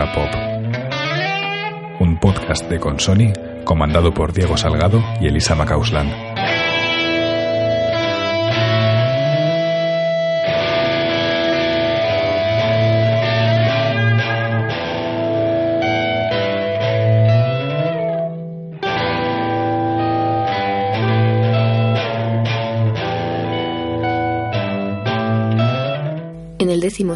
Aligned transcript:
Pop. 0.00 0.30
Un 2.00 2.18
podcast 2.18 2.68
de 2.68 2.80
Consoni 2.80 3.32
comandado 3.64 4.14
por 4.14 4.32
Diego 4.32 4.56
Salgado 4.56 5.02
y 5.20 5.26
Elisa 5.26 5.54
Macauslan. 5.54 6.31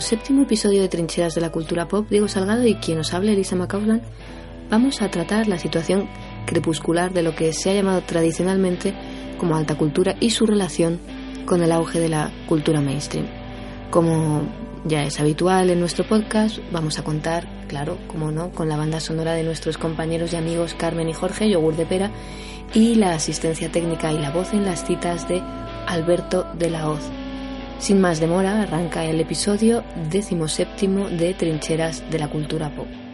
Séptimo 0.00 0.42
episodio 0.42 0.82
de 0.82 0.88
Trincheras 0.88 1.34
de 1.34 1.40
la 1.40 1.50
Cultura 1.50 1.88
Pop, 1.88 2.08
Diego 2.08 2.28
Salgado 2.28 2.66
y 2.66 2.76
quien 2.76 2.98
nos 2.98 3.14
habla, 3.14 3.32
Elisa 3.32 3.56
McCausland, 3.56 4.02
vamos 4.70 5.02
a 5.02 5.10
tratar 5.10 5.48
la 5.48 5.58
situación 5.58 6.08
crepuscular 6.46 7.12
de 7.12 7.22
lo 7.22 7.34
que 7.34 7.52
se 7.52 7.70
ha 7.70 7.74
llamado 7.74 8.02
tradicionalmente 8.02 8.94
como 9.38 9.56
alta 9.56 9.76
cultura 9.76 10.16
y 10.20 10.30
su 10.30 10.46
relación 10.46 10.98
con 11.44 11.62
el 11.62 11.72
auge 11.72 12.00
de 12.00 12.08
la 12.08 12.30
cultura 12.48 12.80
mainstream. 12.80 13.26
Como 13.90 14.42
ya 14.84 15.04
es 15.04 15.20
habitual 15.20 15.70
en 15.70 15.80
nuestro 15.80 16.06
podcast, 16.06 16.58
vamos 16.72 16.98
a 16.98 17.04
contar, 17.04 17.46
claro, 17.68 17.98
como 18.06 18.30
no, 18.30 18.50
con 18.50 18.68
la 18.68 18.76
banda 18.76 19.00
sonora 19.00 19.34
de 19.34 19.42
nuestros 19.42 19.78
compañeros 19.78 20.32
y 20.32 20.36
amigos 20.36 20.74
Carmen 20.74 21.08
y 21.08 21.12
Jorge, 21.12 21.50
Yogur 21.50 21.76
de 21.76 21.86
Pera, 21.86 22.10
y 22.74 22.96
la 22.96 23.14
asistencia 23.14 23.70
técnica 23.70 24.12
y 24.12 24.18
la 24.18 24.30
voz 24.30 24.52
en 24.52 24.64
las 24.64 24.84
citas 24.84 25.28
de 25.28 25.42
Alberto 25.86 26.46
de 26.54 26.70
la 26.70 26.88
Hoz. 26.88 27.10
Sin 27.78 28.00
más 28.00 28.20
demora, 28.20 28.62
arranca 28.62 29.04
el 29.04 29.20
episodio 29.20 29.84
séptimo 30.48 31.08
de 31.08 31.34
Trincheras 31.34 32.02
de 32.10 32.18
la 32.18 32.28
Cultura 32.28 32.70
Pop. 32.70 33.05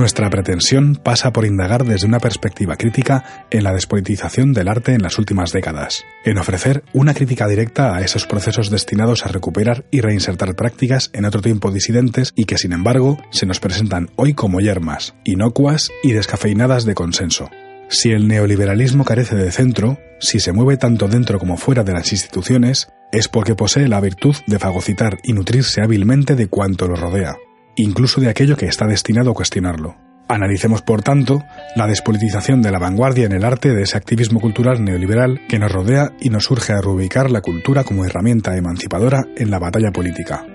Nuestra 0.00 0.30
pretensión 0.30 0.96
pasa 0.96 1.30
por 1.30 1.44
indagar 1.44 1.84
desde 1.84 2.06
una 2.06 2.20
perspectiva 2.20 2.76
crítica 2.76 3.44
en 3.50 3.64
la 3.64 3.74
despolitización 3.74 4.54
del 4.54 4.68
arte 4.68 4.94
en 4.94 5.02
las 5.02 5.18
últimas 5.18 5.52
décadas, 5.52 6.06
en 6.24 6.38
ofrecer 6.38 6.84
una 6.94 7.12
crítica 7.12 7.46
directa 7.46 7.94
a 7.94 8.00
esos 8.00 8.24
procesos 8.24 8.70
destinados 8.70 9.26
a 9.26 9.28
recuperar 9.28 9.84
y 9.90 10.00
reinsertar 10.00 10.56
prácticas 10.56 11.10
en 11.12 11.26
otro 11.26 11.42
tiempo 11.42 11.70
disidentes 11.70 12.32
y 12.34 12.46
que 12.46 12.56
sin 12.56 12.72
embargo 12.72 13.18
se 13.30 13.44
nos 13.44 13.60
presentan 13.60 14.08
hoy 14.16 14.32
como 14.32 14.60
yermas, 14.60 15.14
inocuas 15.24 15.90
y 16.02 16.12
descafeinadas 16.12 16.86
de 16.86 16.94
consenso. 16.94 17.50
Si 17.90 18.10
el 18.10 18.26
neoliberalismo 18.26 19.04
carece 19.04 19.36
de 19.36 19.52
centro, 19.52 19.98
si 20.18 20.40
se 20.40 20.52
mueve 20.52 20.78
tanto 20.78 21.08
dentro 21.08 21.38
como 21.38 21.58
fuera 21.58 21.84
de 21.84 21.92
las 21.92 22.10
instituciones, 22.10 22.88
es 23.12 23.28
porque 23.28 23.54
posee 23.54 23.86
la 23.86 24.00
virtud 24.00 24.34
de 24.46 24.58
fagocitar 24.58 25.18
y 25.24 25.34
nutrirse 25.34 25.82
hábilmente 25.82 26.36
de 26.36 26.46
cuanto 26.46 26.88
lo 26.88 26.96
rodea 26.96 27.36
incluso 27.82 28.20
de 28.20 28.28
aquello 28.28 28.56
que 28.56 28.66
está 28.66 28.86
destinado 28.86 29.30
a 29.30 29.34
cuestionarlo. 29.34 29.96
Analicemos, 30.28 30.82
por 30.82 31.02
tanto, 31.02 31.42
la 31.74 31.88
despolitización 31.88 32.62
de 32.62 32.70
la 32.70 32.78
vanguardia 32.78 33.26
en 33.26 33.32
el 33.32 33.44
arte 33.44 33.74
de 33.74 33.82
ese 33.82 33.96
activismo 33.96 34.38
cultural 34.38 34.84
neoliberal 34.84 35.40
que 35.48 35.58
nos 35.58 35.72
rodea 35.72 36.12
y 36.20 36.30
nos 36.30 36.48
urge 36.50 36.72
a 36.72 36.80
reubicar 36.80 37.30
la 37.30 37.40
cultura 37.40 37.82
como 37.82 38.04
herramienta 38.04 38.56
emancipadora 38.56 39.24
en 39.36 39.50
la 39.50 39.58
batalla 39.58 39.90
política. 39.90 40.46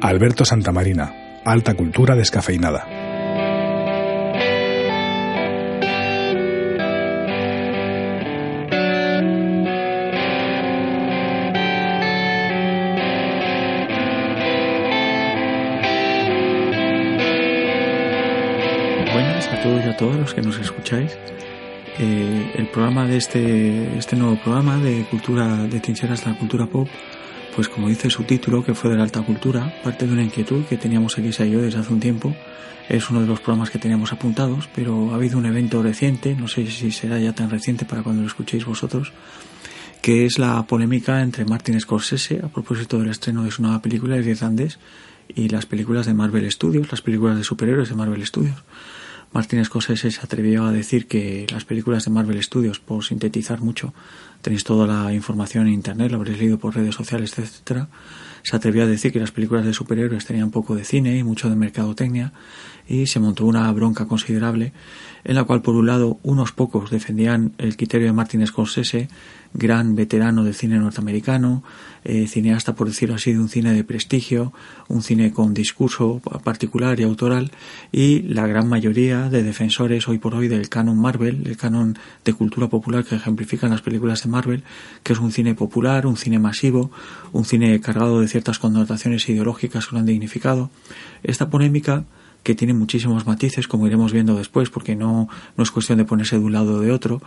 Alberto 0.00 0.44
Santamarina, 0.44 1.27
alta 1.50 1.74
cultura 1.74 2.14
descafeinada. 2.14 2.86
Buenas 19.12 19.48
a 19.48 19.62
todos 19.62 19.84
y 19.84 19.88
a 19.88 19.96
todas 19.96 20.16
los 20.16 20.34
que 20.34 20.42
nos 20.42 20.58
escucháis. 20.58 21.16
Eh, 21.98 22.52
el 22.56 22.68
programa 22.68 23.06
de 23.06 23.16
este, 23.16 23.98
este 23.98 24.14
nuevo 24.16 24.36
programa 24.36 24.76
de 24.76 25.04
cultura 25.10 25.56
de 25.66 25.80
trincheras 25.80 26.26
la 26.26 26.34
cultura 26.34 26.66
pop 26.66 26.88
pues 27.58 27.68
como 27.68 27.88
dice 27.88 28.08
su 28.08 28.22
título, 28.22 28.64
que 28.64 28.72
fue 28.72 28.88
de 28.88 28.96
la 28.96 29.02
alta 29.02 29.20
cultura, 29.22 29.74
parte 29.82 30.06
de 30.06 30.12
una 30.12 30.22
inquietud 30.22 30.64
que 30.66 30.76
teníamos 30.76 31.18
Elisa 31.18 31.44
y 31.44 31.50
yo 31.50 31.60
desde 31.60 31.80
hace 31.80 31.92
un 31.92 31.98
tiempo. 31.98 32.32
Es 32.88 33.10
uno 33.10 33.20
de 33.20 33.26
los 33.26 33.40
programas 33.40 33.70
que 33.70 33.80
teníamos 33.80 34.12
apuntados, 34.12 34.68
pero 34.76 35.10
ha 35.10 35.16
habido 35.16 35.38
un 35.38 35.44
evento 35.44 35.82
reciente, 35.82 36.36
no 36.36 36.46
sé 36.46 36.70
si 36.70 36.92
será 36.92 37.18
ya 37.18 37.32
tan 37.32 37.50
reciente 37.50 37.84
para 37.84 38.04
cuando 38.04 38.22
lo 38.22 38.28
escuchéis 38.28 38.64
vosotros, 38.64 39.12
que 40.00 40.24
es 40.24 40.38
la 40.38 40.64
polémica 40.68 41.20
entre 41.20 41.44
Martin 41.46 41.80
Scorsese 41.80 42.40
a 42.44 42.46
propósito 42.46 43.00
del 43.00 43.10
estreno 43.10 43.42
de 43.42 43.50
su 43.50 43.60
nueva 43.62 43.82
película, 43.82 44.16
El 44.16 44.28
Irlandés, 44.28 44.78
y 45.26 45.48
las 45.48 45.66
películas 45.66 46.06
de 46.06 46.14
Marvel 46.14 46.48
Studios, 46.52 46.92
las 46.92 47.02
películas 47.02 47.38
de 47.38 47.42
superhéroes 47.42 47.88
de 47.88 47.96
Marvel 47.96 48.24
Studios. 48.24 48.62
Martin 49.32 49.64
Scorsese 49.64 50.10
se 50.10 50.20
atrevió 50.20 50.64
a 50.64 50.72
decir 50.72 51.06
que 51.06 51.46
las 51.50 51.64
películas 51.64 52.04
de 52.04 52.10
Marvel 52.10 52.42
Studios, 52.42 52.80
por 52.80 53.04
sintetizar 53.04 53.60
mucho, 53.60 53.92
tenéis 54.40 54.64
toda 54.64 54.86
la 54.86 55.12
información 55.12 55.66
en 55.66 55.74
internet, 55.74 56.10
lo 56.10 56.16
habréis 56.16 56.38
leído 56.38 56.58
por 56.58 56.74
redes 56.74 56.94
sociales, 56.94 57.38
etcétera. 57.38 57.88
Se 58.42 58.56
atrevió 58.56 58.84
a 58.84 58.86
decir 58.86 59.12
que 59.12 59.20
las 59.20 59.32
películas 59.32 59.66
de 59.66 59.74
superhéroes 59.74 60.24
tenían 60.24 60.50
poco 60.50 60.74
de 60.74 60.84
cine 60.84 61.18
y 61.18 61.24
mucho 61.24 61.50
de 61.50 61.56
mercadotecnia 61.56 62.32
y 62.88 63.06
se 63.06 63.20
montó 63.20 63.44
una 63.44 63.70
bronca 63.72 64.06
considerable 64.06 64.72
en 65.24 65.34
la 65.34 65.44
cual 65.44 65.60
por 65.60 65.74
un 65.74 65.86
lado 65.86 66.18
unos 66.22 66.52
pocos 66.52 66.90
defendían 66.90 67.52
el 67.58 67.76
criterio 67.76 68.06
de 68.06 68.12
Martin 68.14 68.46
Scorsese, 68.46 69.08
gran 69.54 69.94
veterano 69.94 70.44
del 70.44 70.54
cine 70.54 70.78
norteamericano, 70.78 71.62
eh, 72.04 72.26
cineasta 72.26 72.74
por 72.74 72.86
decirlo 72.86 73.16
así 73.16 73.32
de 73.32 73.38
un 73.38 73.48
cine 73.48 73.72
de 73.72 73.84
prestigio, 73.84 74.52
un 74.88 75.02
cine 75.02 75.32
con 75.32 75.54
discurso 75.54 76.20
particular 76.44 77.00
y 77.00 77.02
autoral, 77.02 77.50
y 77.92 78.22
la 78.22 78.46
gran 78.46 78.68
mayoría 78.68 79.28
de 79.28 79.42
defensores 79.42 80.08
hoy 80.08 80.18
por 80.18 80.34
hoy 80.34 80.48
del 80.48 80.68
canon 80.68 80.98
Marvel, 80.98 81.46
el 81.46 81.56
canon 81.56 81.98
de 82.24 82.32
cultura 82.32 82.68
popular 82.68 83.04
que 83.04 83.16
ejemplifican 83.16 83.70
las 83.70 83.82
películas 83.82 84.22
de 84.22 84.30
Marvel, 84.30 84.62
que 85.02 85.12
es 85.12 85.18
un 85.18 85.32
cine 85.32 85.54
popular, 85.54 86.06
un 86.06 86.16
cine 86.16 86.38
masivo, 86.38 86.90
un 87.32 87.44
cine 87.44 87.80
cargado 87.80 88.20
de 88.20 88.28
ciertas 88.28 88.58
connotaciones 88.58 89.28
ideológicas 89.28 89.86
que 89.86 89.94
lo 89.94 90.00
han 90.00 90.06
dignificado. 90.06 90.70
Esta 91.22 91.50
polémica 91.50 92.04
que 92.48 92.54
tiene 92.54 92.72
muchísimos 92.72 93.26
matices, 93.26 93.68
como 93.68 93.86
iremos 93.86 94.10
viendo 94.10 94.34
después, 94.34 94.70
porque 94.70 94.96
no, 94.96 95.28
no 95.58 95.62
es 95.62 95.70
cuestión 95.70 95.98
de 95.98 96.06
ponerse 96.06 96.38
de 96.38 96.44
un 96.46 96.52
lado 96.52 96.76
o 96.76 96.80
de 96.80 96.90
otro, 96.90 97.20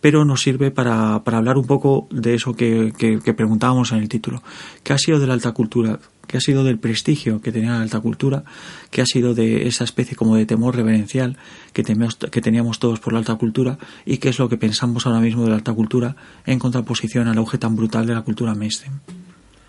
pero 0.00 0.24
nos 0.24 0.42
sirve 0.42 0.72
para, 0.72 1.22
para 1.22 1.38
hablar 1.38 1.58
un 1.58 1.64
poco 1.64 2.08
de 2.10 2.34
eso 2.34 2.56
que, 2.56 2.92
que, 2.98 3.34
preguntábamos 3.34 3.92
en 3.92 3.98
el 3.98 4.08
título. 4.08 4.42
¿Qué 4.82 4.92
ha 4.92 4.98
sido 4.98 5.20
de 5.20 5.28
la 5.28 5.34
alta 5.34 5.52
cultura? 5.52 6.00
¿Qué 6.26 6.38
ha 6.38 6.40
sido 6.40 6.64
del 6.64 6.80
prestigio 6.80 7.40
que 7.40 7.52
tenía 7.52 7.70
la 7.70 7.82
alta 7.82 8.00
cultura? 8.00 8.42
¿Qué 8.90 9.00
ha 9.00 9.06
sido 9.06 9.32
de 9.32 9.68
esa 9.68 9.84
especie 9.84 10.16
como 10.16 10.34
de 10.34 10.44
temor 10.44 10.74
reverencial 10.74 11.36
que, 11.72 11.84
que 11.84 12.40
teníamos 12.40 12.80
todos 12.80 12.98
por 12.98 13.12
la 13.12 13.20
alta 13.20 13.36
cultura? 13.36 13.78
¿Y 14.04 14.16
qué 14.18 14.30
es 14.30 14.40
lo 14.40 14.48
que 14.48 14.56
pensamos 14.56 15.06
ahora 15.06 15.20
mismo 15.20 15.44
de 15.44 15.50
la 15.50 15.54
alta 15.54 15.72
cultura 15.72 16.16
en 16.46 16.58
contraposición 16.58 17.28
al 17.28 17.38
auge 17.38 17.58
tan 17.58 17.76
brutal 17.76 18.06
de 18.06 18.14
la 18.14 18.22
cultura 18.22 18.56
mainstream? 18.56 18.98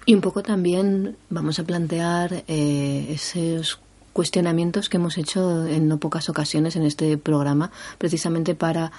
Y 0.08 0.16
un 0.16 0.22
poco 0.22 0.42
también 0.42 1.16
vamos 1.30 1.60
a 1.60 1.64
plantear 1.64 2.44
eh, 2.48 3.08
esos 3.10 3.80
cuestionamientos 4.16 4.88
que 4.88 4.96
hemos 4.96 5.18
hecho 5.18 5.68
en 5.68 5.90
no 5.90 5.98
pocas 5.98 6.30
ocasiones 6.30 6.78
en 6.78 6.84
este 6.84 7.18
programa, 7.18 7.70
precisamente 7.98 8.56
para 8.56 8.94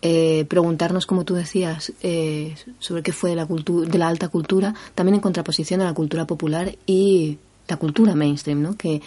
eh, 0.00 0.44
preguntarnos, 0.48 1.06
como 1.06 1.24
tú 1.24 1.34
decías, 1.34 1.92
eh, 2.04 2.54
sobre 2.78 3.02
qué 3.02 3.12
fue 3.12 3.30
de 3.30 3.36
la, 3.36 3.46
de 3.46 3.98
la 3.98 4.06
alta 4.06 4.28
cultura, 4.28 4.72
también 4.94 5.16
en 5.16 5.22
contraposición 5.22 5.80
a 5.80 5.86
la 5.86 5.92
cultura 5.92 6.24
popular 6.24 6.76
y 6.86 7.38
la 7.66 7.78
cultura 7.78 8.14
mainstream, 8.14 8.62
¿no? 8.62 8.76
que 8.76 9.02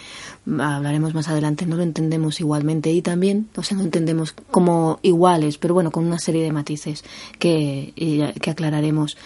hablaremos 0.46 1.14
más 1.14 1.28
adelante, 1.28 1.64
no 1.64 1.76
lo 1.76 1.82
entendemos 1.82 2.40
igualmente 2.40 2.92
y 2.92 3.00
también, 3.00 3.48
o 3.56 3.62
sea, 3.62 3.78
no 3.78 3.84
entendemos 3.84 4.34
como 4.50 4.98
iguales, 5.00 5.56
pero 5.56 5.72
bueno, 5.72 5.90
con 5.90 6.04
una 6.04 6.18
serie 6.18 6.42
de 6.42 6.52
matices 6.52 7.04
que, 7.38 8.34
que 8.38 8.50
aclararemos. 8.50 9.16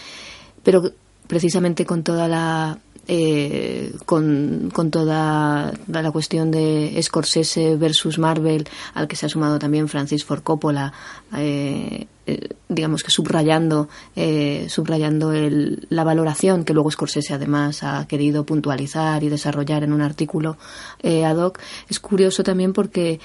Pero 0.63 0.93
precisamente 1.29 1.85
con 1.85 2.03
toda 2.03 2.27
la 2.27 2.79
eh, 3.09 3.95
con, 4.05 4.71
con, 4.73 4.91
toda 4.91 5.73
la 5.87 6.11
cuestión 6.11 6.51
de 6.51 6.99
Scorsese 7.03 7.77
versus 7.77 8.19
Marvel, 8.19 8.69
al 8.93 9.09
que 9.09 9.17
se 9.17 9.27
ha 9.27 9.29
sumado 9.31 9.59
también 9.59 9.89
Francis 9.89 10.25
Ford 10.25 10.43
Coppola, 10.43 10.93
eh, 11.35 12.07
eh, 12.29 12.49
digamos 12.69 13.03
que 13.03 13.11
subrayando, 13.11 13.89
eh, 14.15 14.67
subrayando 14.69 15.33
el, 15.33 15.87
la 15.89 16.05
valoración 16.05 16.63
que 16.63 16.75
luego 16.75 16.91
Scorsese 16.91 17.33
además 17.33 17.83
ha 17.83 18.07
querido 18.07 18.45
puntualizar 18.45 19.25
y 19.25 19.31
desarrollar 19.31 19.83
en 19.83 19.95
un 19.95 20.03
artículo 20.03 20.59
eh, 21.03 21.25
ad 21.25 21.39
hoc, 21.39 21.59
es 21.89 21.99
curioso 21.99 22.43
también 22.43 22.75
porque 22.75 23.19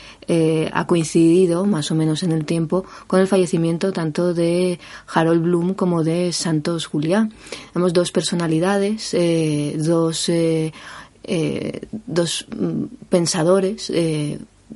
ha 0.71 0.87
coincidido 0.87 1.65
más 1.65 1.91
o 1.91 1.95
menos 1.95 2.23
en 2.23 2.31
el 2.31 2.45
tiempo 2.45 2.85
con 3.05 3.19
el 3.19 3.27
fallecimiento 3.27 3.91
tanto 3.91 4.33
de 4.33 4.79
Harold 5.13 5.43
Bloom 5.43 5.73
como 5.73 6.05
de 6.05 6.31
Santos 6.31 6.85
Juliá. 6.85 7.27
Tenemos 7.73 7.91
dos 7.91 8.11
personalidades, 8.11 9.13
dos, 9.77 10.31
dos 12.07 12.47
mm, 12.57 12.83
pensadores 13.09 13.91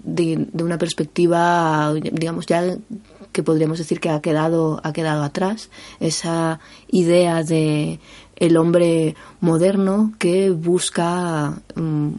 de, 0.03 0.47
una 0.53 0.77
perspectiva, 0.77 1.93
digamos, 1.93 2.45
ya 2.45 2.75
que 3.31 3.43
podríamos 3.43 3.77
decir 3.77 3.99
que 3.99 4.09
ha 4.09 4.21
quedado, 4.21 4.79
ha 4.83 4.93
quedado 4.93 5.23
atrás, 5.23 5.69
esa 5.99 6.59
idea 6.89 7.43
de 7.43 7.99
el 8.35 8.57
hombre 8.57 9.15
moderno 9.41 10.13
que 10.19 10.51
busca 10.51 11.59
mm, 11.75 12.09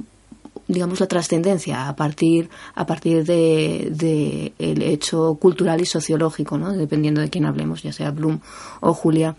digamos 0.69 1.01
la 1.01 1.07
trascendencia 1.07 1.89
a 1.89 1.97
partir 1.97 2.51
a 2.75 2.87
partir 2.87 3.25
de, 3.25 4.53
el 4.59 4.83
hecho 4.83 5.37
cultural 5.41 5.81
y 5.81 5.87
sociológico 5.87 6.59
¿no? 6.59 6.73
dependiendo 6.73 7.21
de 7.21 7.31
quién 7.31 7.47
hablemos 7.47 7.83
ya 7.83 7.93
sea 7.93 8.11
Bloom 8.11 8.41
o 8.81 8.93
Julia 8.93 9.35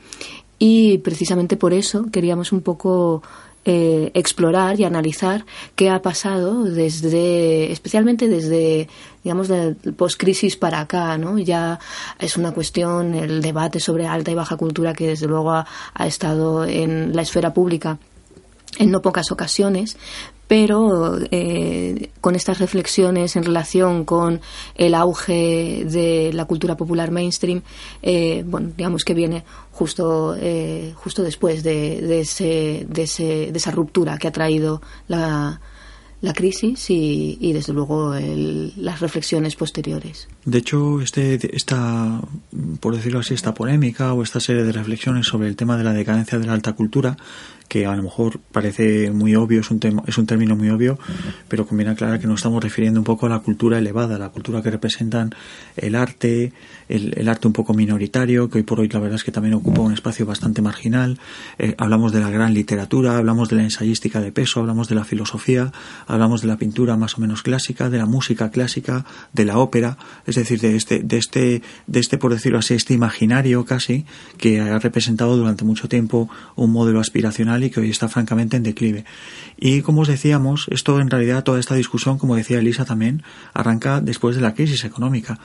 y 0.57 0.97
precisamente 0.97 1.55
por 1.55 1.73
eso 1.73 2.07
queríamos 2.11 2.51
un 2.51 2.61
poco 2.61 3.21
eh, 3.71 4.09
explorar 4.15 4.79
y 4.79 4.83
analizar 4.83 5.45
qué 5.75 5.91
ha 5.91 6.01
pasado 6.01 6.63
desde, 6.63 7.71
especialmente 7.71 8.27
desde, 8.27 8.89
digamos, 9.23 9.47
del 9.47 9.75
post-crisis 9.75 10.57
para 10.57 10.79
acá, 10.79 11.19
¿no? 11.19 11.37
Ya 11.37 11.77
es 12.17 12.35
una 12.35 12.51
cuestión, 12.51 13.13
el 13.13 13.43
debate 13.43 13.79
sobre 13.79 14.07
alta 14.07 14.31
y 14.31 14.33
baja 14.33 14.57
cultura 14.57 14.95
que 14.95 15.05
desde 15.05 15.27
luego 15.27 15.51
ha 15.53 16.07
estado 16.07 16.65
en 16.65 17.15
la 17.15 17.21
esfera 17.21 17.53
pública 17.53 17.99
en 18.79 18.89
no 18.89 19.03
pocas 19.03 19.31
ocasiones, 19.31 19.97
pero 20.49 21.19
eh, 21.29 22.09
con 22.21 22.33
estas 22.35 22.57
reflexiones 22.57 23.35
en 23.35 23.43
relación 23.43 24.03
con 24.03 24.41
el 24.73 24.95
auge 24.95 25.85
de 25.85 26.31
la 26.33 26.45
cultura 26.45 26.75
popular 26.75 27.11
mainstream, 27.11 27.61
eh, 28.01 28.43
bueno, 28.47 28.71
digamos 28.75 29.05
que 29.05 29.13
viene 29.13 29.43
justo, 29.71 30.35
eh, 30.35 30.91
justo 30.95 31.21
después 31.21 31.61
de, 31.61 32.01
de, 32.01 32.21
ese, 32.21 32.87
de, 32.89 33.03
ese, 33.03 33.51
de 33.51 33.57
esa 33.57 33.69
ruptura 33.69 34.17
que 34.17 34.27
ha 34.27 34.31
traído 34.31 34.81
la, 35.07 35.61
la 36.21 36.33
crisis 36.33 36.89
y, 36.89 37.37
y 37.39 37.53
desde 37.53 37.71
luego 37.71 38.15
el, 38.15 38.73
las 38.75 39.01
reflexiones 39.01 39.55
posteriores. 39.55 40.27
De 40.45 40.57
hecho, 40.57 40.99
este, 40.99 41.55
esta, 41.55 42.21
por 42.79 42.95
decirlo 42.95 43.19
así, 43.19 43.35
esta 43.35 43.53
polémica 43.53 44.13
o 44.13 44.23
esta 44.23 44.39
serie 44.39 44.63
de 44.63 44.71
reflexiones 44.71 45.27
sobre 45.27 45.47
el 45.47 45.55
tema 45.55 45.77
de 45.77 45.83
la 45.83 45.93
decadencia 45.93 46.39
de 46.39 46.47
la 46.47 46.53
alta 46.53 46.73
cultura 46.73 47.17
que 47.69 47.85
a 47.85 47.95
lo 47.95 48.01
mejor 48.03 48.39
parece 48.51 49.11
muy 49.11 49.35
obvio, 49.35 49.61
es 49.61 49.69
un, 49.69 49.79
tema, 49.79 50.03
es 50.07 50.17
un 50.17 50.25
término 50.25 50.55
muy 50.55 50.69
obvio, 50.69 50.97
pero 51.47 51.67
conviene 51.67 51.91
aclarar 51.91 52.19
que 52.19 52.25
nos 52.25 52.39
estamos 52.39 52.61
refiriendo 52.63 52.99
un 52.99 53.03
poco 53.03 53.27
a 53.27 53.29
la 53.29 53.39
cultura 53.39 53.77
elevada, 53.77 54.17
la 54.17 54.29
cultura 54.29 54.63
que 54.63 54.71
representan 54.71 55.35
el 55.77 55.93
arte, 55.93 56.51
el, 56.89 57.29
arte 57.29 57.47
un 57.47 57.53
poco 57.53 57.75
minoritario, 57.75 58.49
que 58.49 58.57
hoy 58.57 58.63
por 58.63 58.79
hoy 58.79 58.89
la 58.89 58.99
verdad 58.99 59.17
es 59.17 59.23
que 59.23 59.31
también 59.31 59.53
ocupa 59.53 59.81
un 59.81 59.93
espacio 59.93 60.25
bastante 60.25 60.63
marginal. 60.63 61.19
Eh, 61.59 61.75
hablamos 61.77 62.11
de 62.11 62.19
la 62.19 62.31
gran 62.31 62.55
literatura, 62.55 63.17
hablamos 63.17 63.49
de 63.49 63.57
la 63.57 63.63
ensayística 63.63 64.19
de 64.19 64.31
peso, 64.31 64.61
hablamos 64.61 64.89
de 64.89 64.95
la 64.95 65.03
filosofía, 65.03 65.71
hablamos 66.07 66.41
de 66.41 66.47
la 66.47 66.57
pintura 66.57 66.97
más 66.97 67.19
o 67.19 67.21
menos 67.21 67.43
clásica, 67.43 67.91
de 67.91 67.99
la 67.99 68.07
música 68.07 68.49
clásica, 68.49 69.05
de 69.31 69.45
la 69.45 69.59
ópera, 69.59 69.99
es 70.25 70.35
decir, 70.35 70.59
de 70.59 70.75
este, 70.75 71.03
de 71.03 71.17
este, 71.17 71.61
de 71.85 71.99
este 71.99 72.17
por 72.17 72.33
decirlo 72.33 72.57
así, 72.57 72.73
este 72.73 72.95
imaginario 72.95 73.63
casi, 73.63 74.05
que 74.39 74.59
ha 74.59 74.79
representado 74.79 75.37
durante 75.37 75.63
mucho 75.63 75.87
tiempo 75.87 76.27
un 76.55 76.71
modelo 76.71 76.99
aspiracional 76.99 77.58
y 77.63 77.69
que 77.69 77.79
hoy 77.79 77.89
está 77.89 78.07
francamente 78.07 78.57
en 78.57 78.63
declive. 78.63 79.05
Y 79.57 79.81
como 79.81 80.01
os 80.01 80.07
decíamos, 80.07 80.67
esto 80.69 80.99
en 80.99 81.09
realidad, 81.09 81.43
toda 81.43 81.59
esta 81.59 81.75
discusión, 81.75 82.17
como 82.17 82.35
decía 82.35 82.59
Elisa 82.59 82.85
también, 82.85 83.23
arranca 83.53 84.01
después 84.01 84.35
de 84.35 84.41
la 84.41 84.53
crisis 84.53 84.83
económica. 84.83 85.39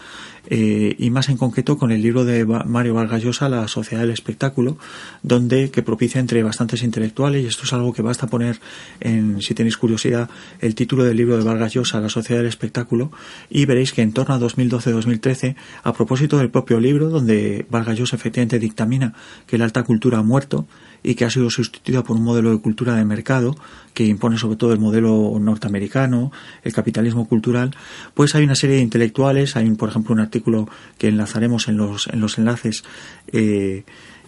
Eh, 0.46 0.94
y 0.98 1.10
más 1.10 1.30
en 1.30 1.38
concreto 1.38 1.78
con 1.78 1.90
el 1.90 2.02
libro 2.02 2.24
de 2.24 2.44
Mario 2.44 2.94
Vargas 2.94 3.22
Llosa, 3.22 3.48
La 3.48 3.66
sociedad 3.66 4.02
del 4.02 4.12
espectáculo, 4.12 4.76
donde 5.22 5.70
que 5.70 5.82
propicia 5.82 6.20
entre 6.20 6.42
bastantes 6.42 6.82
intelectuales, 6.82 7.42
y 7.42 7.46
esto 7.46 7.64
es 7.64 7.72
algo 7.72 7.92
que 7.92 8.02
basta 8.02 8.26
poner 8.26 8.60
en, 9.00 9.40
si 9.40 9.54
tenéis 9.54 9.76
curiosidad, 9.76 10.28
el 10.60 10.74
título 10.74 11.04
del 11.04 11.16
libro 11.16 11.38
de 11.38 11.44
Vargas 11.44 11.72
Llosa, 11.72 12.00
La 12.00 12.10
sociedad 12.10 12.40
del 12.40 12.48
espectáculo, 12.48 13.10
y 13.48 13.64
veréis 13.64 13.92
que 13.92 14.02
en 14.02 14.12
torno 14.12 14.34
a 14.34 14.38
2012-2013, 14.38 15.56
a 15.82 15.92
propósito 15.92 16.38
del 16.38 16.50
propio 16.50 16.78
libro, 16.78 17.08
donde 17.08 17.66
Vargas 17.70 17.98
Llosa 17.98 18.16
efectivamente 18.16 18.58
dictamina 18.58 19.14
que 19.46 19.56
la 19.56 19.64
alta 19.64 19.82
cultura 19.82 20.18
ha 20.18 20.22
muerto, 20.22 20.66
y 21.04 21.14
que 21.14 21.26
ha 21.26 21.30
sido 21.30 21.50
sustituida 21.50 22.02
por 22.02 22.16
un 22.16 22.24
modelo 22.24 22.50
de 22.50 22.58
cultura 22.58 22.96
de 22.96 23.04
mercado 23.04 23.54
que 23.92 24.04
impone 24.04 24.38
sobre 24.38 24.56
todo 24.56 24.72
el 24.72 24.80
modelo 24.80 25.36
norteamericano, 25.38 26.32
el 26.64 26.72
capitalismo 26.72 27.28
cultural, 27.28 27.76
pues 28.14 28.34
hay 28.34 28.42
una 28.42 28.56
serie 28.56 28.76
de 28.76 28.82
intelectuales, 28.82 29.54
hay 29.54 29.70
por 29.72 29.90
ejemplo 29.90 30.14
un 30.14 30.20
artículo 30.20 30.68
que 30.98 31.08
enlazaremos 31.08 31.68
en 31.68 31.76
los, 31.76 32.08
en 32.08 32.20
los 32.20 32.38
enlaces 32.38 32.84
eh, 33.28 33.84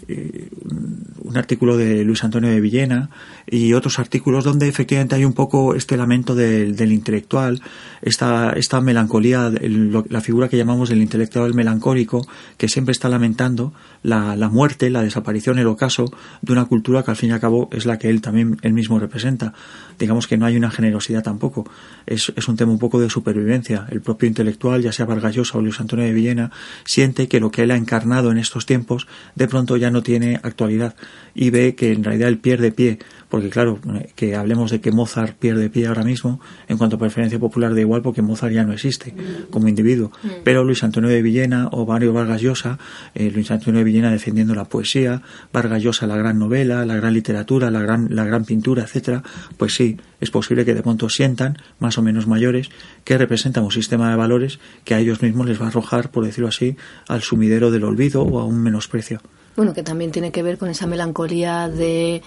un 0.09 1.37
artículo 1.37 1.77
de 1.77 2.05
Luis 2.05 2.23
Antonio 2.23 2.51
de 2.51 2.61
Villena 2.61 3.11
y 3.47 3.73
otros 3.73 3.99
artículos 3.99 4.45
donde 4.45 4.69
efectivamente 4.69 5.17
hay 5.17 5.25
un 5.25 5.33
poco 5.33 5.75
este 5.75 5.97
lamento 5.97 6.35
del, 6.35 6.93
intelectual, 6.93 7.61
esta, 8.03 8.53
esta 8.53 8.81
melancolía, 8.81 9.51
la 9.51 10.21
figura 10.21 10.49
que 10.49 10.57
llamamos 10.57 10.89
del 10.89 11.03
intelectual 11.03 11.55
melancólico, 11.55 12.27
que 12.57 12.69
siempre 12.69 12.93
está 12.93 13.09
lamentando 13.09 13.73
la, 14.03 14.37
la, 14.37 14.49
muerte, 14.49 14.91
la 14.91 15.03
desaparición, 15.03 15.59
el 15.59 15.67
ocaso 15.67 16.07
de 16.43 16.53
una 16.53 16.67
cultura 16.67 17.03
que 17.03 17.11
al 17.11 17.17
fin 17.17 17.31
y 17.31 17.33
al 17.33 17.41
cabo 17.41 17.69
es 17.73 17.87
la 17.87 17.99
que 17.99 18.09
él 18.09 18.21
también 18.21 18.59
él 18.63 18.73
mismo 18.73 18.99
representa. 18.99 19.53
Digamos 19.99 20.27
que 20.27 20.37
no 20.37 20.47
hay 20.47 20.57
una 20.57 20.71
generosidad 20.71 21.23
tampoco. 21.23 21.69
Es, 22.07 22.33
es 22.37 22.49
un 22.49 22.57
tema 22.57 22.73
un 22.73 22.79
poco 22.79 23.01
de 23.01 23.11
supervivencia. 23.11 23.87
El 23.91 24.01
propio 24.01 24.29
intelectual, 24.29 24.83
ya 24.83 24.93
sea 24.93 25.07
Vargas 25.07 25.35
Llosa 25.35 25.59
o 25.59 25.61
Luis 25.61 25.81
Antonio 25.81 26.05
de 26.05 26.13
Villena, 26.13 26.51
siente 26.85 27.29
que 27.29 27.41
lo 27.41 27.51
que 27.51 27.63
él 27.63 27.71
ha 27.71 27.77
encarnado 27.77 28.31
en 28.31 28.39
estos 28.39 28.67
tiempos 28.67 29.07
de 29.35 29.49
pronto 29.49 29.77
ya 29.77 29.91
no 29.91 29.96
tiene 30.03 30.41
actualidad 30.43 30.95
y 31.35 31.51
ve 31.51 31.75
que 31.75 31.93
en 31.93 32.05
realidad 32.05 32.29
él 32.29 32.39
pierde 32.39 32.73
pie 32.73 32.99
porque 33.29 33.51
claro, 33.51 33.79
que 34.15 34.37
hablemos 34.37 34.71
de 34.71 34.81
que 34.81 34.93
Mozart 34.93 35.37
pierde 35.37 35.69
pie 35.69 35.87
ahora 35.87 36.05
mismo, 36.05 36.41
en 36.69 36.79
cuanto 36.79 36.97
a 36.97 36.99
preferencia 36.99 37.39
popular 37.39 37.75
da 37.75 37.81
igual 37.81 38.03
porque 38.03 38.23
Mozart 38.23 38.53
ya 38.53 38.65
no 38.65 38.73
existe 38.73 39.15
como 39.51 39.69
individuo. 39.69 40.13
Mm. 40.23 40.29
Pero 40.45 40.65
Luis 40.65 40.83
Antonio 40.85 41.11
de 41.11 41.23
Villena 41.23 41.69
o 41.69 41.87
Mario 41.87 42.13
Vargas 42.13 42.41
Llosa, 42.41 42.79
eh, 43.15 43.31
Luis 43.31 43.51
Antonio 43.51 43.79
de 43.79 43.85
Villena 43.85 44.11
defendiendo 44.11 44.55
la 44.55 44.65
poesía, 44.65 45.23
Vargas 45.53 45.83
Llosa 45.83 46.07
la 46.07 46.17
gran 46.17 46.39
novela, 46.39 46.87
la 46.87 46.97
gran 46.97 47.15
literatura, 47.15 47.71
la 47.71 47.81
gran, 47.81 48.09
la 48.15 48.25
gran 48.25 48.45
pintura, 48.45 48.85
etcétera, 48.85 49.23
pues 49.57 49.75
sí, 49.75 49.99
es 50.21 50.31
posible 50.31 50.65
que 50.65 50.75
de 50.75 50.83
pronto 50.83 51.09
sientan, 51.09 51.59
más 51.79 51.99
o 51.99 52.03
menos 52.03 52.27
mayores, 52.27 52.71
que 53.05 53.19
representan 53.19 53.65
un 53.65 53.73
sistema 53.73 54.09
de 54.09 54.17
valores 54.17 54.61
que 54.85 54.95
a 54.95 55.01
ellos 55.01 55.21
mismos 55.21 55.47
les 55.47 55.61
va 55.61 55.67
a 55.67 55.69
arrojar, 55.69 56.11
por 56.11 56.25
decirlo 56.25 56.49
así, 56.49 56.77
al 57.09 57.23
sumidero 57.23 57.71
del 57.71 57.85
olvido 57.85 58.23
o 58.23 58.39
a 58.39 58.45
un 58.45 58.63
menosprecio. 58.63 59.21
Bueno, 59.57 59.73
que 59.73 59.83
también 59.83 60.11
tiene 60.11 60.31
que 60.31 60.43
ver 60.43 60.59
con 60.59 60.69
esa 60.69 60.87
melancolía 60.87 61.69
de 61.69 62.23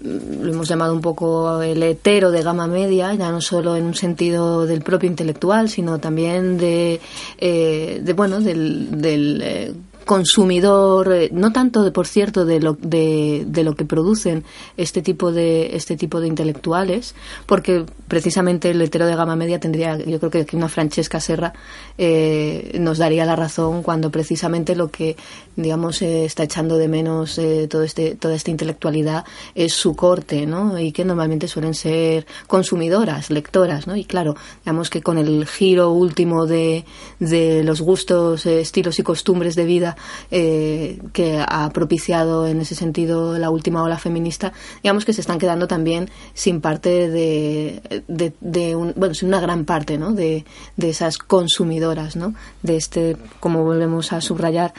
mm, 0.00 0.42
lo 0.42 0.52
hemos 0.52 0.68
llamado 0.68 0.94
un 0.94 1.00
poco 1.00 1.60
el 1.60 1.82
hetero 1.82 2.30
de 2.30 2.42
gama 2.42 2.66
media, 2.66 3.12
ya 3.14 3.30
no 3.30 3.40
solo 3.40 3.76
en 3.76 3.84
un 3.84 3.94
sentido 3.94 4.64
del 4.64 4.82
propio 4.82 5.10
intelectual, 5.10 5.68
sino 5.68 5.98
también 5.98 6.56
de, 6.56 7.00
eh, 7.38 8.00
de 8.02 8.12
bueno, 8.12 8.40
del, 8.40 9.40
eh, 9.42 9.74
consumidor, 10.08 11.12
eh, 11.12 11.28
no 11.32 11.52
tanto 11.52 11.82
de, 11.82 11.92
por 11.92 12.06
cierto, 12.06 12.46
de 12.46 12.60
lo, 12.60 12.72
de, 12.80 13.44
de, 13.46 13.62
lo 13.62 13.74
que 13.74 13.84
producen 13.84 14.42
este 14.78 15.02
tipo 15.02 15.32
de, 15.32 15.76
este 15.76 15.98
tipo 15.98 16.18
de 16.18 16.26
intelectuales, 16.26 17.14
porque 17.44 17.84
precisamente 18.08 18.70
el 18.70 18.80
hetero 18.80 19.06
de 19.06 19.14
gama 19.14 19.36
media 19.36 19.60
tendría, 19.60 19.98
yo 19.98 20.18
creo 20.18 20.46
que 20.46 20.56
una 20.56 20.70
Francesca 20.70 21.20
Serra 21.20 21.52
eh, 21.98 22.78
nos 22.80 22.96
daría 22.96 23.26
la 23.26 23.36
razón 23.36 23.82
cuando 23.82 24.10
precisamente 24.10 24.74
lo 24.74 24.90
que, 24.90 25.14
digamos, 25.58 26.00
eh, 26.02 26.24
está 26.24 26.44
echando 26.44 26.78
de 26.78 26.86
menos 26.86 27.36
eh, 27.36 27.66
todo 27.68 27.82
este, 27.82 28.14
toda 28.14 28.36
esta 28.36 28.52
intelectualidad 28.52 29.24
es 29.56 29.72
su 29.72 29.96
corte, 29.96 30.46
¿no? 30.46 30.78
Y 30.78 30.92
que 30.92 31.04
normalmente 31.04 31.48
suelen 31.48 31.74
ser 31.74 32.26
consumidoras, 32.46 33.28
lectoras, 33.30 33.88
¿no? 33.88 33.96
Y 33.96 34.04
claro, 34.04 34.36
digamos 34.64 34.88
que 34.88 35.02
con 35.02 35.18
el 35.18 35.46
giro 35.46 35.90
último 35.90 36.46
de, 36.46 36.84
de 37.18 37.64
los 37.64 37.80
gustos, 37.80 38.46
eh, 38.46 38.60
estilos 38.60 39.00
y 39.00 39.02
costumbres 39.02 39.56
de 39.56 39.64
vida 39.64 39.96
eh, 40.30 41.00
que 41.12 41.44
ha 41.44 41.68
propiciado 41.70 42.46
en 42.46 42.60
ese 42.60 42.76
sentido 42.76 43.36
la 43.36 43.50
última 43.50 43.82
ola 43.82 43.98
feminista, 43.98 44.52
digamos 44.84 45.04
que 45.04 45.12
se 45.12 45.22
están 45.22 45.40
quedando 45.40 45.66
también 45.66 46.08
sin 46.34 46.60
parte 46.60 47.08
de, 47.08 48.02
de, 48.06 48.32
de 48.40 48.76
un, 48.76 48.92
bueno, 48.94 49.14
sin 49.14 49.28
una 49.28 49.40
gran 49.40 49.64
parte 49.64 49.98
¿no? 49.98 50.12
de, 50.12 50.44
de 50.76 50.90
esas 50.90 51.18
consumidoras, 51.18 52.14
¿no? 52.14 52.34
de 52.62 52.76
este, 52.76 53.16
como 53.40 53.64
volvemos 53.64 54.12
a 54.12 54.20
subrayar, 54.20 54.72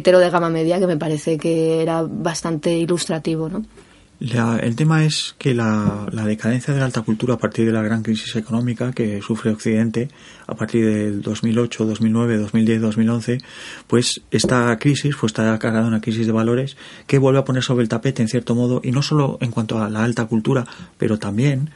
de 0.00 0.30
gama 0.30 0.50
media, 0.50 0.78
que 0.78 0.86
me 0.86 0.96
parece 0.96 1.38
que 1.38 1.82
era 1.82 2.02
bastante 2.02 2.76
ilustrativo. 2.76 3.48
¿no? 3.48 3.64
La, 4.20 4.58
el 4.58 4.76
tema 4.76 5.06
es 5.06 5.34
que 5.38 5.54
la, 5.54 6.06
decadencia 6.12 6.74
de 6.74 6.80
la 6.80 6.84
alta 6.84 7.00
cultura 7.00 7.34
a 7.34 7.38
partir 7.38 7.64
de 7.64 7.72
la 7.72 7.82
gran 7.82 8.02
crisis 8.02 8.36
económica 8.36 8.92
que 8.92 9.22
sufre 9.22 9.50
Occidente 9.50 10.10
a 10.46 10.54
partir 10.54 10.84
del 10.84 11.22
2008, 11.22 11.86
2009, 11.86 12.36
2010, 12.36 12.82
2011, 12.82 13.38
pues 13.86 14.20
esta 14.30 14.78
crisis 14.78 15.16
pues 15.18 15.30
está 15.30 15.58
cargada 15.58 15.86
una 15.86 16.02
crisis 16.02 16.26
de 16.26 16.32
valores 16.32 16.76
que 17.06 17.16
vuelve 17.16 17.38
a 17.38 17.44
poner 17.46 17.62
sobre 17.62 17.82
el 17.82 17.88
tapete 17.88 18.20
en 18.20 18.28
cierto 18.28 18.54
modo 18.54 18.82
y 18.84 18.90
no 18.90 19.00
solo 19.00 19.38
en 19.40 19.50
cuanto 19.50 19.82
a 19.82 19.88
la 19.88 20.04
alta 20.04 20.26
cultura, 20.26 20.66
pero 20.98 21.18
también 21.18 21.70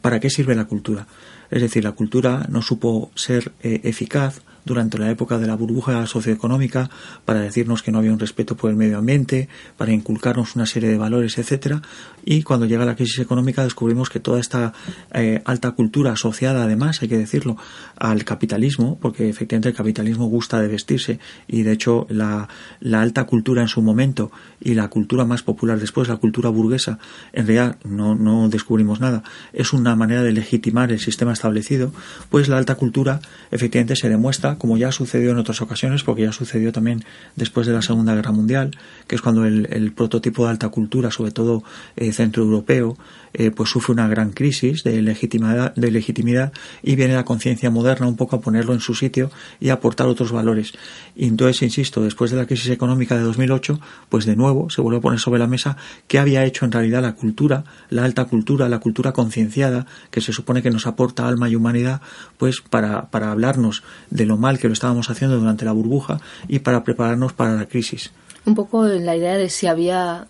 para 0.00 0.18
qué 0.18 0.30
sirve 0.30 0.56
la 0.56 0.64
cultura. 0.64 1.06
Es 1.48 1.62
decir, 1.62 1.84
la 1.84 1.92
cultura 1.92 2.44
no 2.48 2.60
supo 2.60 3.12
ser 3.14 3.52
eh, 3.62 3.82
eficaz 3.84 4.42
durante 4.64 4.98
la 4.98 5.10
época 5.10 5.38
de 5.38 5.46
la 5.46 5.56
burbuja 5.56 6.06
socioeconómica 6.06 6.90
para 7.24 7.40
decirnos 7.40 7.82
que 7.82 7.92
no 7.92 7.98
había 7.98 8.12
un 8.12 8.18
respeto 8.18 8.56
por 8.56 8.70
el 8.70 8.76
medio 8.76 8.98
ambiente, 8.98 9.48
para 9.76 9.92
inculcarnos 9.92 10.56
una 10.56 10.66
serie 10.66 10.88
de 10.88 10.96
valores, 10.96 11.38
etcétera. 11.38 11.82
Y 12.24 12.42
cuando 12.42 12.66
llega 12.66 12.84
la 12.84 12.96
crisis 12.96 13.18
económica 13.18 13.64
descubrimos 13.64 14.08
que 14.08 14.20
toda 14.20 14.40
esta 14.40 14.72
eh, 15.12 15.42
alta 15.44 15.72
cultura 15.72 16.12
asociada, 16.12 16.64
además, 16.64 17.02
hay 17.02 17.08
que 17.08 17.18
decirlo, 17.18 17.56
al 17.96 18.24
capitalismo, 18.24 18.98
porque 19.00 19.28
efectivamente 19.28 19.68
el 19.68 19.74
capitalismo 19.74 20.26
gusta 20.26 20.60
de 20.60 20.68
vestirse 20.68 21.18
y 21.46 21.62
de 21.62 21.72
hecho 21.72 22.06
la, 22.08 22.48
alta 22.92 23.24
cultura 23.24 23.62
en 23.62 23.68
su 23.68 23.82
momento 23.82 24.30
y 24.60 24.74
la 24.74 24.88
cultura 24.88 25.24
más 25.24 25.42
popular 25.42 25.78
después, 25.78 26.08
la 26.08 26.16
cultura 26.16 26.48
burguesa, 26.48 26.98
en 27.32 27.46
realidad 27.46 27.78
no 27.84 28.48
descubrimos 28.48 29.00
nada, 29.00 29.22
es 29.52 29.72
una 29.72 29.94
manera 29.96 30.22
de 30.22 30.32
legitimar 30.32 30.90
el 30.92 31.00
sistema 31.00 31.32
establecido, 31.32 31.92
pues 32.30 32.48
la 32.48 32.58
alta 32.58 32.76
cultura 32.76 33.20
efectivamente 33.50 33.96
se 33.96 34.08
demuestra 34.08 34.53
como 34.58 34.76
ya 34.76 34.92
sucedió 34.92 35.30
en 35.30 35.38
otras 35.38 35.60
ocasiones, 35.62 36.02
porque 36.02 36.22
ya 36.22 36.32
sucedió 36.32 36.72
también 36.72 37.04
después 37.36 37.66
de 37.66 37.72
la 37.72 37.82
Segunda 37.82 38.14
Guerra 38.14 38.32
Mundial, 38.32 38.70
que 39.06 39.14
es 39.14 39.22
cuando 39.22 39.44
el, 39.44 39.92
prototipo 39.92 40.44
de 40.44 40.50
alta 40.50 40.68
cultura, 40.68 41.10
sobre 41.10 41.30
todo 41.30 41.62
eh, 41.96 42.12
centroeuropeo, 42.12 42.96
eh, 43.34 43.50
pues 43.50 43.70
sufre 43.70 43.92
una 43.92 44.06
gran 44.06 44.30
crisis 44.30 44.84
de 44.84 45.02
legitimidad, 45.02 45.74
de 45.74 45.90
legitimidad 45.90 46.52
y 46.82 46.94
viene 46.94 47.14
la 47.14 47.24
conciencia 47.24 47.68
moderna 47.68 48.06
un 48.06 48.16
poco 48.16 48.36
a 48.36 48.40
ponerlo 48.40 48.72
en 48.72 48.80
su 48.80 48.94
sitio 48.94 49.30
y 49.58 49.70
a 49.70 49.74
aportar 49.74 50.06
otros 50.06 50.30
valores. 50.30 50.72
Y 51.16 51.26
entonces, 51.26 51.62
insisto, 51.62 52.02
después 52.02 52.30
de 52.30 52.36
la 52.36 52.46
crisis 52.46 52.70
económica 52.70 53.16
de 53.16 53.22
2008, 53.22 53.80
pues 54.08 54.24
de 54.24 54.36
nuevo 54.36 54.70
se 54.70 54.80
vuelve 54.80 54.98
a 54.98 55.02
poner 55.02 55.18
sobre 55.18 55.40
la 55.40 55.48
mesa 55.48 55.76
qué 56.06 56.20
había 56.20 56.44
hecho 56.44 56.64
en 56.64 56.70
realidad 56.70 57.02
la 57.02 57.16
cultura, 57.16 57.64
la 57.90 58.04
alta 58.04 58.24
cultura, 58.26 58.68
la 58.68 58.78
cultura 58.78 59.12
concienciada, 59.12 59.86
que 60.12 60.20
se 60.20 60.32
supone 60.32 60.62
que 60.62 60.70
nos 60.70 60.86
aporta 60.86 61.26
alma 61.26 61.48
y 61.48 61.56
humanidad, 61.56 62.00
pues 62.38 62.60
para, 62.60 63.10
para 63.10 63.32
hablarnos 63.32 63.82
de 64.10 64.26
lo 64.26 64.36
mal 64.36 64.60
que 64.60 64.68
lo 64.68 64.74
estábamos 64.74 65.10
haciendo 65.10 65.38
durante 65.38 65.64
la 65.64 65.72
burbuja 65.72 66.20
y 66.46 66.60
para 66.60 66.84
prepararnos 66.84 67.32
para 67.32 67.54
la 67.54 67.66
crisis 67.66 68.12
un 68.46 68.54
poco 68.54 68.84
la 68.84 69.16
idea 69.16 69.36
de 69.36 69.48
si 69.48 69.66
había, 69.66 70.26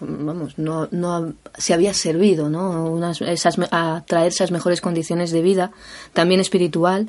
vamos, 0.00 0.58
no, 0.58 0.88
no, 0.90 1.34
si 1.58 1.72
había 1.72 1.92
servido, 1.94 2.48
¿no? 2.48 2.90
Unas, 2.90 3.20
esas, 3.20 3.58
a 3.70 4.02
traer 4.06 4.28
esas 4.28 4.50
mejores 4.50 4.80
condiciones 4.80 5.30
de 5.30 5.42
vida, 5.42 5.70
también 6.12 6.40
espiritual, 6.40 7.08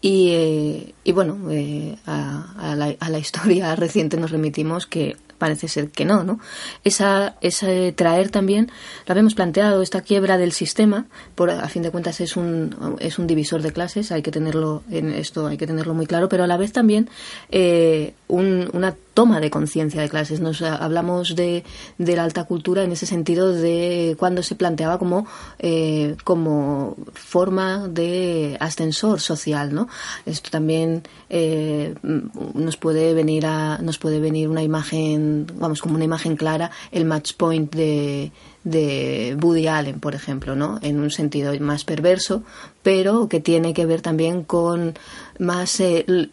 y, 0.00 0.30
eh, 0.30 0.94
y 1.04 1.12
bueno, 1.12 1.50
eh, 1.50 1.96
a, 2.06 2.54
a, 2.58 2.74
la, 2.74 2.94
a 2.98 3.10
la 3.10 3.18
historia 3.24 3.76
reciente 3.76 4.16
nos 4.16 4.30
remitimos 4.30 4.86
que 4.86 5.16
parece 5.40 5.66
ser 5.68 5.90
que 5.90 6.04
no, 6.04 6.22
¿no? 6.22 6.38
Esa, 6.84 7.34
ese 7.40 7.92
traer 7.92 8.30
también, 8.30 8.70
lo 9.06 9.12
habíamos 9.12 9.34
planteado, 9.34 9.82
esta 9.82 10.02
quiebra 10.02 10.36
del 10.38 10.52
sistema, 10.52 11.06
por 11.34 11.50
a 11.50 11.66
fin 11.68 11.82
de 11.82 11.90
cuentas 11.90 12.20
es 12.20 12.36
un, 12.36 12.96
es 13.00 13.18
un 13.18 13.26
divisor 13.26 13.62
de 13.62 13.72
clases, 13.72 14.12
hay 14.12 14.22
que 14.22 14.30
tenerlo 14.30 14.84
en 14.90 15.10
esto, 15.10 15.46
hay 15.46 15.56
que 15.56 15.66
tenerlo 15.66 15.94
muy 15.94 16.06
claro, 16.06 16.28
pero 16.28 16.44
a 16.44 16.46
la 16.46 16.58
vez 16.58 16.72
también 16.72 17.08
eh, 17.50 18.12
un, 18.28 18.68
una 18.74 18.94
toma 19.14 19.40
de 19.40 19.50
conciencia 19.50 20.00
de 20.00 20.08
clases. 20.08 20.40
Nos 20.40 20.62
hablamos 20.62 21.34
de, 21.36 21.64
de, 21.98 22.16
la 22.16 22.24
alta 22.24 22.44
cultura 22.44 22.82
en 22.84 22.92
ese 22.92 23.06
sentido 23.06 23.52
de 23.52 24.16
cuando 24.18 24.42
se 24.42 24.54
planteaba 24.54 24.98
como, 24.98 25.26
eh, 25.58 26.16
como 26.24 26.96
forma 27.14 27.88
de 27.88 28.56
ascensor 28.60 29.20
social, 29.20 29.74
¿no? 29.74 29.88
Esto 30.26 30.50
también 30.50 31.02
eh, 31.28 31.94
nos 32.02 32.76
puede 32.76 33.14
venir 33.14 33.46
a, 33.46 33.78
nos 33.78 33.98
puede 33.98 34.20
venir 34.20 34.48
una 34.48 34.62
imagen, 34.62 35.46
vamos, 35.54 35.80
como 35.80 35.94
una 35.94 36.04
imagen 36.04 36.36
clara, 36.36 36.70
el 36.92 37.04
match 37.04 37.34
point 37.34 37.74
de, 37.74 38.32
de 38.64 39.36
Woody 39.40 39.66
Allen, 39.66 40.00
por 40.00 40.14
ejemplo, 40.14 40.54
¿no? 40.54 40.78
En 40.82 41.00
un 41.00 41.10
sentido 41.10 41.52
más 41.60 41.84
perverso, 41.84 42.42
pero 42.82 43.28
que 43.28 43.40
tiene 43.40 43.74
que 43.74 43.86
ver 43.86 44.02
también 44.02 44.44
con 44.44 44.94
más 45.38 45.80
eh, 45.80 46.30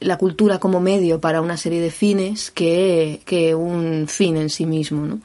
la 0.00 0.18
cultura 0.18 0.58
como 0.58 0.80
medio 0.80 1.20
para 1.20 1.40
una 1.40 1.56
serie 1.56 1.80
de 1.80 1.90
fines 1.90 2.50
que, 2.50 3.20
que 3.24 3.54
un 3.54 4.06
fin 4.08 4.36
en 4.36 4.50
sí 4.50 4.66
mismo, 4.66 5.06
¿no? 5.06 5.20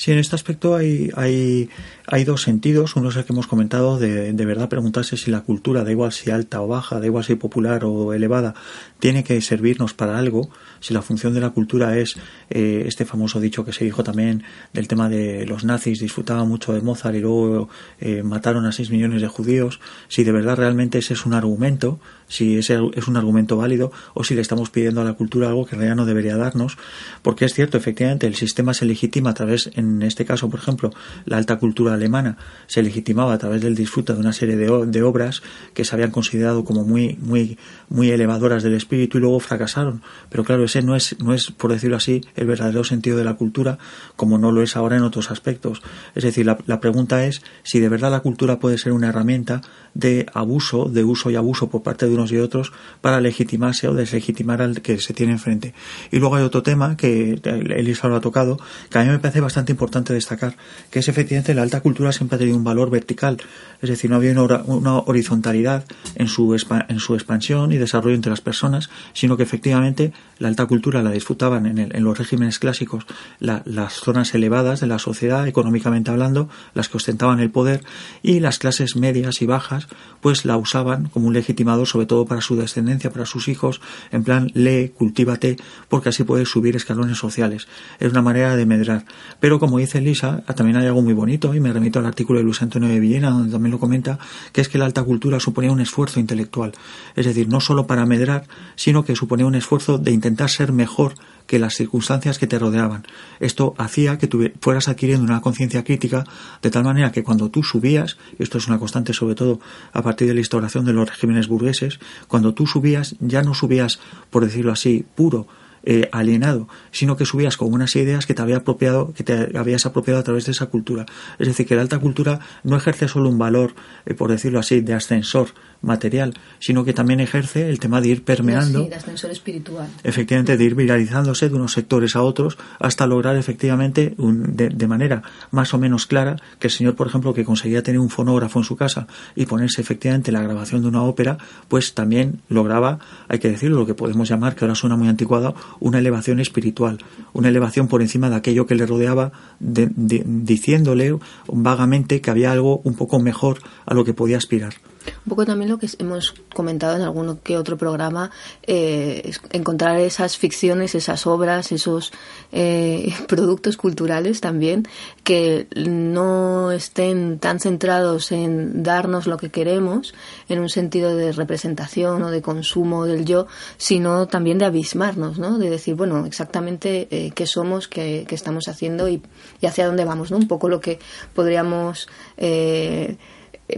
Sí, 0.00 0.12
en 0.12 0.18
este 0.18 0.34
aspecto 0.34 0.76
hay, 0.76 1.10
hay, 1.14 1.68
hay 2.06 2.24
dos 2.24 2.40
sentidos. 2.40 2.96
Uno 2.96 3.10
es 3.10 3.16
el 3.16 3.26
que 3.26 3.34
hemos 3.34 3.46
comentado 3.46 3.98
de, 3.98 4.32
de 4.32 4.46
verdad 4.46 4.70
preguntarse 4.70 5.18
si 5.18 5.30
la 5.30 5.42
cultura, 5.42 5.84
da 5.84 5.90
igual 5.90 6.10
si 6.10 6.30
alta 6.30 6.62
o 6.62 6.68
baja, 6.68 6.98
da 7.00 7.04
igual 7.04 7.22
si 7.22 7.34
popular 7.34 7.84
o 7.84 8.14
elevada, 8.14 8.54
tiene 8.98 9.24
que 9.24 9.38
servirnos 9.42 9.92
para 9.92 10.18
algo. 10.18 10.48
Si 10.80 10.94
la 10.94 11.02
función 11.02 11.34
de 11.34 11.40
la 11.40 11.50
cultura 11.50 11.96
es 11.96 12.16
eh, 12.48 12.84
este 12.86 13.04
famoso 13.04 13.40
dicho 13.40 13.64
que 13.64 13.72
se 13.72 13.84
dijo 13.84 14.02
también 14.02 14.42
del 14.72 14.88
tema 14.88 15.08
de 15.08 15.46
los 15.46 15.64
nazis 15.64 16.00
disfrutaban 16.00 16.48
mucho 16.48 16.72
de 16.72 16.80
Mozart 16.80 17.14
y 17.14 17.20
luego 17.20 17.68
eh, 18.00 18.22
mataron 18.22 18.66
a 18.66 18.72
6 18.72 18.90
millones 18.90 19.20
de 19.22 19.28
judíos, 19.28 19.80
si 20.08 20.24
de 20.24 20.32
verdad 20.32 20.56
realmente 20.56 20.98
ese 20.98 21.14
es 21.14 21.26
un 21.26 21.34
argumento, 21.34 22.00
si 22.28 22.58
ese 22.58 22.78
es 22.94 23.08
un 23.08 23.16
argumento 23.16 23.56
válido 23.56 23.92
o 24.14 24.24
si 24.24 24.34
le 24.34 24.40
estamos 24.40 24.70
pidiendo 24.70 25.00
a 25.00 25.04
la 25.04 25.14
cultura 25.14 25.48
algo 25.48 25.66
que 25.66 25.74
en 25.74 25.80
realidad 25.80 25.96
no 25.96 26.06
debería 26.06 26.36
darnos, 26.36 26.78
porque 27.22 27.44
es 27.44 27.54
cierto, 27.54 27.76
efectivamente, 27.76 28.26
el 28.26 28.34
sistema 28.34 28.74
se 28.74 28.84
legitima 28.84 29.30
a 29.30 29.34
través, 29.34 29.70
en 29.74 30.02
este 30.02 30.24
caso, 30.24 30.48
por 30.48 30.60
ejemplo, 30.60 30.92
la 31.24 31.36
alta 31.36 31.56
cultura 31.56 31.94
alemana 31.94 32.38
se 32.66 32.82
legitimaba 32.82 33.34
a 33.34 33.38
través 33.38 33.60
del 33.60 33.74
disfrute 33.74 34.14
de 34.14 34.20
una 34.20 34.32
serie 34.32 34.56
de, 34.56 34.86
de 34.86 35.02
obras 35.02 35.42
que 35.74 35.84
se 35.84 35.94
habían 35.94 36.10
considerado 36.10 36.64
como 36.64 36.84
muy, 36.84 37.18
muy, 37.20 37.58
muy 37.88 38.10
elevadoras 38.10 38.62
del 38.62 38.74
espíritu 38.74 39.18
y 39.18 39.20
luego 39.20 39.40
fracasaron. 39.40 40.02
Pero 40.28 40.44
claro, 40.44 40.64
no 40.76 40.96
es, 40.96 41.16
no 41.20 41.34
es, 41.34 41.50
por 41.50 41.72
decirlo 41.72 41.96
así, 41.96 42.22
el 42.36 42.46
verdadero 42.46 42.84
sentido 42.84 43.16
de 43.16 43.24
la 43.24 43.34
cultura, 43.34 43.78
como 44.16 44.38
no 44.38 44.52
lo 44.52 44.62
es 44.62 44.76
ahora 44.76 44.96
en 44.96 45.02
otros 45.02 45.30
aspectos. 45.30 45.82
Es 46.14 46.24
decir, 46.24 46.46
la, 46.46 46.58
la 46.66 46.80
pregunta 46.80 47.24
es 47.24 47.42
si 47.62 47.80
de 47.80 47.88
verdad 47.88 48.10
la 48.10 48.20
cultura 48.20 48.58
puede 48.58 48.78
ser 48.78 48.92
una 48.92 49.08
herramienta 49.08 49.62
de 49.94 50.26
abuso, 50.32 50.86
de 50.86 51.04
uso 51.04 51.30
y 51.30 51.36
abuso 51.36 51.68
por 51.68 51.82
parte 51.82 52.06
de 52.06 52.14
unos 52.14 52.32
y 52.32 52.38
otros 52.38 52.72
para 53.00 53.20
legitimarse 53.20 53.88
o 53.88 53.94
deslegitimar 53.94 54.62
al 54.62 54.82
que 54.82 54.98
se 54.98 55.14
tiene 55.14 55.32
enfrente. 55.32 55.74
Y 56.10 56.18
luego 56.18 56.36
hay 56.36 56.44
otro 56.44 56.62
tema 56.62 56.96
que 56.96 57.40
Elisa 57.44 58.08
lo 58.08 58.16
ha 58.16 58.20
tocado, 58.20 58.58
que 58.88 58.98
a 58.98 59.02
mí 59.02 59.10
me 59.10 59.18
parece 59.18 59.40
bastante 59.40 59.72
importante 59.72 60.12
destacar, 60.12 60.56
que 60.90 61.00
es 61.00 61.08
efectivamente 61.08 61.54
la 61.54 61.62
alta 61.62 61.80
cultura 61.80 62.12
siempre 62.12 62.36
ha 62.36 62.38
tenido 62.38 62.56
un 62.56 62.64
valor 62.64 62.90
vertical, 62.90 63.38
es 63.82 63.90
decir, 63.90 64.10
no 64.10 64.16
había 64.16 64.32
una, 64.40 64.98
horizontalidad 64.98 65.84
en 66.14 66.28
su, 66.28 66.54
en 66.54 67.00
su 67.00 67.14
expansión 67.14 67.72
y 67.72 67.78
desarrollo 67.78 68.14
entre 68.14 68.30
las 68.30 68.40
personas, 68.40 68.90
sino 69.12 69.36
que 69.36 69.42
efectivamente 69.42 70.12
la 70.38 70.48
alta 70.48 70.59
cultura 70.66 71.02
la 71.02 71.10
disfrutaban 71.10 71.66
en, 71.66 72.04
los 72.04 72.18
regímenes 72.18 72.58
clásicos 72.58 73.04
las 73.38 73.94
zonas 73.94 74.34
elevadas 74.34 74.80
de 74.80 74.86
la 74.86 74.98
sociedad, 74.98 75.46
económicamente 75.46 76.10
hablando, 76.10 76.48
las 76.74 76.88
que 76.88 76.96
ostentaban 76.96 77.40
el 77.40 77.50
poder, 77.50 77.82
y 78.22 78.40
las 78.40 78.58
clases 78.58 78.96
medias 78.96 79.42
y 79.42 79.46
bajas, 79.46 79.88
pues 80.20 80.44
la 80.44 80.56
usaban 80.56 81.08
como 81.08 81.28
un 81.28 81.34
legitimador, 81.34 81.86
sobre 81.86 82.06
todo 82.06 82.26
para 82.26 82.40
su 82.40 82.56
descendencia, 82.56 83.10
para 83.10 83.26
sus 83.26 83.48
hijos, 83.48 83.80
en 84.10 84.24
plan, 84.24 84.50
lee, 84.54 84.92
cultívate, 84.96 85.56
porque 85.88 86.10
así 86.10 86.24
puedes 86.24 86.48
subir 86.48 86.76
escalones 86.76 87.18
sociales. 87.18 87.68
Es 87.98 88.12
una 88.12 88.22
manera 88.22 88.56
de 88.56 88.66
medrar. 88.66 89.04
Pero 89.40 89.58
como 89.58 89.78
dice 89.78 90.00
Lisa, 90.00 90.42
también 90.54 90.76
hay 90.76 90.86
algo 90.86 91.02
muy 91.02 91.14
bonito, 91.14 91.54
y 91.54 91.60
me 91.60 91.72
remito 91.72 91.98
al 91.98 92.06
artículo 92.06 92.38
de 92.38 92.44
Luis 92.44 92.62
Antonio 92.62 92.88
de 92.88 93.00
Villena, 93.00 93.30
donde 93.30 93.52
también 93.52 93.72
lo 93.72 93.78
comenta, 93.78 94.18
que 94.52 94.60
es 94.60 94.68
que 94.68 94.78
la 94.78 94.84
alta 94.84 95.02
cultura 95.02 95.40
suponía 95.40 95.72
un 95.72 95.80
esfuerzo 95.80 96.20
intelectual. 96.20 96.72
Es 97.16 97.26
decir, 97.26 97.48
no 97.48 97.60
solo 97.60 97.86
para 97.86 98.06
medrar, 98.06 98.46
sino 98.76 99.04
que 99.04 99.16
suponía 99.16 99.46
un 99.46 99.54
esfuerzo 99.54 99.98
de 99.98 100.10
intentar 100.10 100.49
ser 100.50 100.72
mejor 100.72 101.14
que 101.46 101.58
las 101.58 101.74
circunstancias 101.74 102.38
que 102.38 102.46
te 102.46 102.60
rodeaban. 102.60 103.04
Esto 103.40 103.74
hacía 103.76 104.18
que 104.18 104.28
tú 104.28 104.52
fueras 104.60 104.86
adquiriendo 104.86 105.24
una 105.24 105.40
conciencia 105.40 105.82
crítica 105.82 106.24
de 106.62 106.70
tal 106.70 106.84
manera 106.84 107.10
que 107.10 107.24
cuando 107.24 107.48
tú 107.48 107.64
subías, 107.64 108.18
y 108.38 108.44
esto 108.44 108.58
es 108.58 108.68
una 108.68 108.78
constante 108.78 109.12
sobre 109.14 109.34
todo 109.34 109.58
a 109.92 110.00
partir 110.02 110.28
de 110.28 110.34
la 110.34 110.40
instauración 110.40 110.84
de 110.84 110.92
los 110.92 111.08
regímenes 111.08 111.48
burgueses, 111.48 111.98
cuando 112.28 112.54
tú 112.54 112.68
subías 112.68 113.16
ya 113.18 113.42
no 113.42 113.54
subías, 113.54 113.98
por 114.30 114.44
decirlo 114.44 114.70
así, 114.70 115.04
puro, 115.16 115.48
eh, 115.82 116.10
alienado, 116.12 116.68
sino 116.90 117.16
que 117.16 117.24
subías 117.24 117.56
con 117.56 117.72
unas 117.72 117.96
ideas 117.96 118.26
que 118.26 118.34
te 118.34 118.42
había 118.42 118.58
apropiado, 118.58 119.14
que 119.14 119.24
te 119.24 119.56
habías 119.58 119.86
apropiado 119.86 120.20
a 120.20 120.22
través 120.22 120.44
de 120.44 120.52
esa 120.52 120.66
cultura. 120.66 121.06
Es 121.38 121.48
decir, 121.48 121.66
que 121.66 121.74
la 121.74 121.80
alta 121.80 121.98
cultura 121.98 122.38
no 122.64 122.76
ejerce 122.76 123.08
solo 123.08 123.30
un 123.30 123.38
valor, 123.38 123.74
eh, 124.04 124.12
por 124.12 124.30
decirlo 124.30 124.60
así, 124.60 124.82
de 124.82 124.92
ascensor 124.92 125.48
material, 125.82 126.34
sino 126.58 126.84
que 126.84 126.92
también 126.92 127.20
ejerce 127.20 127.70
el 127.70 127.78
tema 127.78 128.00
de 128.00 128.08
ir 128.08 128.24
permeando. 128.24 128.84
de 128.84 128.94
ascensor 128.94 129.30
espiritual. 129.30 129.88
Efectivamente, 130.04 130.56
de 130.56 130.64
ir 130.64 130.74
viralizándose 130.74 131.48
de 131.48 131.54
unos 131.54 131.72
sectores 131.72 132.16
a 132.16 132.22
otros 132.22 132.58
hasta 132.78 133.06
lograr 133.06 133.36
efectivamente 133.36 134.14
de, 134.16 134.86
manera 134.86 135.22
más 135.50 135.72
o 135.74 135.78
menos 135.78 136.06
clara 136.06 136.36
que 136.58 136.66
el 136.66 136.72
señor, 136.72 136.96
por 136.96 137.06
ejemplo, 137.06 137.32
que 137.32 137.44
conseguía 137.44 137.82
tener 137.82 138.00
un 138.00 138.10
fonógrafo 138.10 138.58
en 138.58 138.64
su 138.64 138.76
casa 138.76 139.06
y 139.36 139.46
ponerse 139.46 139.80
efectivamente 139.80 140.32
la 140.32 140.42
grabación 140.42 140.82
de 140.82 140.88
una 140.88 141.02
ópera, 141.02 141.38
pues 141.68 141.94
también 141.94 142.40
lograba, 142.48 142.98
hay 143.28 143.38
que 143.38 143.50
decirlo, 143.50 143.80
lo 143.80 143.86
que 143.86 143.94
podemos 143.94 144.28
llamar, 144.28 144.54
que 144.54 144.64
ahora 144.64 144.74
suena 144.74 144.96
muy 144.96 145.08
anticuado, 145.08 145.54
una 145.78 145.98
elevación 145.98 146.40
espiritual, 146.40 146.98
una 147.32 147.48
elevación 147.48 147.88
por 147.88 148.02
encima 148.02 148.28
de 148.28 148.36
aquello 148.36 148.66
que 148.66 148.74
le 148.74 148.86
rodeaba, 148.86 149.32
diciéndole 149.60 151.16
vagamente 151.46 152.20
que 152.20 152.30
había 152.30 152.52
algo 152.52 152.80
un 152.84 152.94
poco 152.94 153.18
mejor 153.20 153.58
a 153.86 153.94
lo 153.94 154.04
que 154.04 154.14
podía 154.14 154.36
aspirar. 154.36 154.74
Un 155.06 155.30
poco 155.30 155.46
también 155.46 155.70
lo 155.70 155.78
que 155.78 155.88
hemos 155.98 156.34
comentado 156.54 156.96
en 156.96 157.02
alguno 157.02 157.40
que 157.42 157.56
otro 157.56 157.76
programa, 157.76 158.30
eh, 158.66 159.22
es 159.24 159.40
encontrar 159.52 159.98
esas 159.98 160.36
ficciones, 160.36 160.94
esas 160.94 161.26
obras, 161.26 161.72
esos 161.72 162.12
eh, 162.52 163.12
productos 163.28 163.76
culturales 163.76 164.40
también 164.40 164.86
que 165.24 165.68
no 165.74 166.72
estén 166.72 167.38
tan 167.38 167.60
centrados 167.60 168.32
en 168.32 168.82
darnos 168.82 169.26
lo 169.26 169.36
que 169.36 169.50
queremos 169.50 170.14
en 170.48 170.60
un 170.60 170.68
sentido 170.68 171.16
de 171.16 171.32
representación 171.32 172.22
o 172.22 172.30
de 172.30 172.42
consumo 172.42 173.06
del 173.06 173.24
yo, 173.24 173.46
sino 173.76 174.26
también 174.26 174.58
de 174.58 174.66
abismarnos, 174.66 175.38
¿no? 175.38 175.58
De 175.58 175.70
decir, 175.70 175.94
bueno, 175.94 176.26
exactamente 176.26 177.08
eh, 177.10 177.32
qué 177.34 177.46
somos, 177.46 177.88
qué, 177.88 178.26
estamos 178.30 178.68
haciendo 178.68 179.08
y, 179.08 179.22
hacia 179.62 179.86
dónde 179.86 180.04
vamos, 180.04 180.30
¿no? 180.30 180.36
Un 180.36 180.48
poco 180.48 180.68
lo 180.68 180.80
que 180.80 180.98
podríamos 181.34 182.08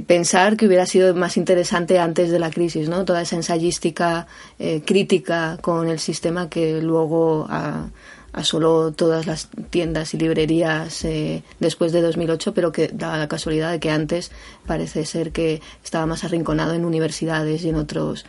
pensar 0.07 0.57
que 0.57 0.67
hubiera 0.67 0.87
sido 0.87 1.15
más 1.15 1.37
interesante 1.37 1.99
antes 1.99 2.31
de 2.31 2.39
la 2.39 2.51
crisis, 2.51 2.89
¿no? 2.89 3.05
Toda 3.05 3.23
esa 3.23 3.37
ensayística 3.37 4.27
eh, 4.59 4.83
crítica 4.85 5.59
con 5.61 5.89
el 5.89 5.99
sistema 5.99 6.49
que 6.49 6.81
luego 6.81 7.49
asoló 8.33 8.93
todas 8.93 9.27
las 9.27 9.49
tiendas 9.69 10.15
y 10.15 10.19
librerías 10.19 11.05
eh, 11.05 11.43
después 11.61 11.93
de 11.93 12.01
2008, 12.01 12.55
pero 12.55 12.73
que 12.73 12.89
da 12.89 13.19
la 13.19 13.29
casualidad 13.29 13.71
de 13.71 13.81
que 13.81 13.91
antes 13.91 14.31
parece 14.67 15.05
ser 15.05 15.33
que 15.33 15.61
estaba 15.85 16.07
más 16.07 16.25
arrinconado 16.25 16.73
en 16.73 16.85
universidades 16.85 17.63
y 17.65 17.69
en 17.69 17.77
otros 17.77 18.25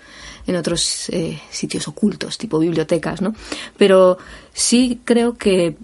en 0.46 0.58
otros 0.58 1.10
eh, 1.10 1.39
sitios 1.50 1.88
ocultos, 1.88 2.38
tipo 2.38 2.60
bibliotecas, 2.60 3.22
¿no? 3.22 3.34
Pero 3.77 4.17
sí 4.51 5.00
creo 5.05 5.36
que 5.38 5.77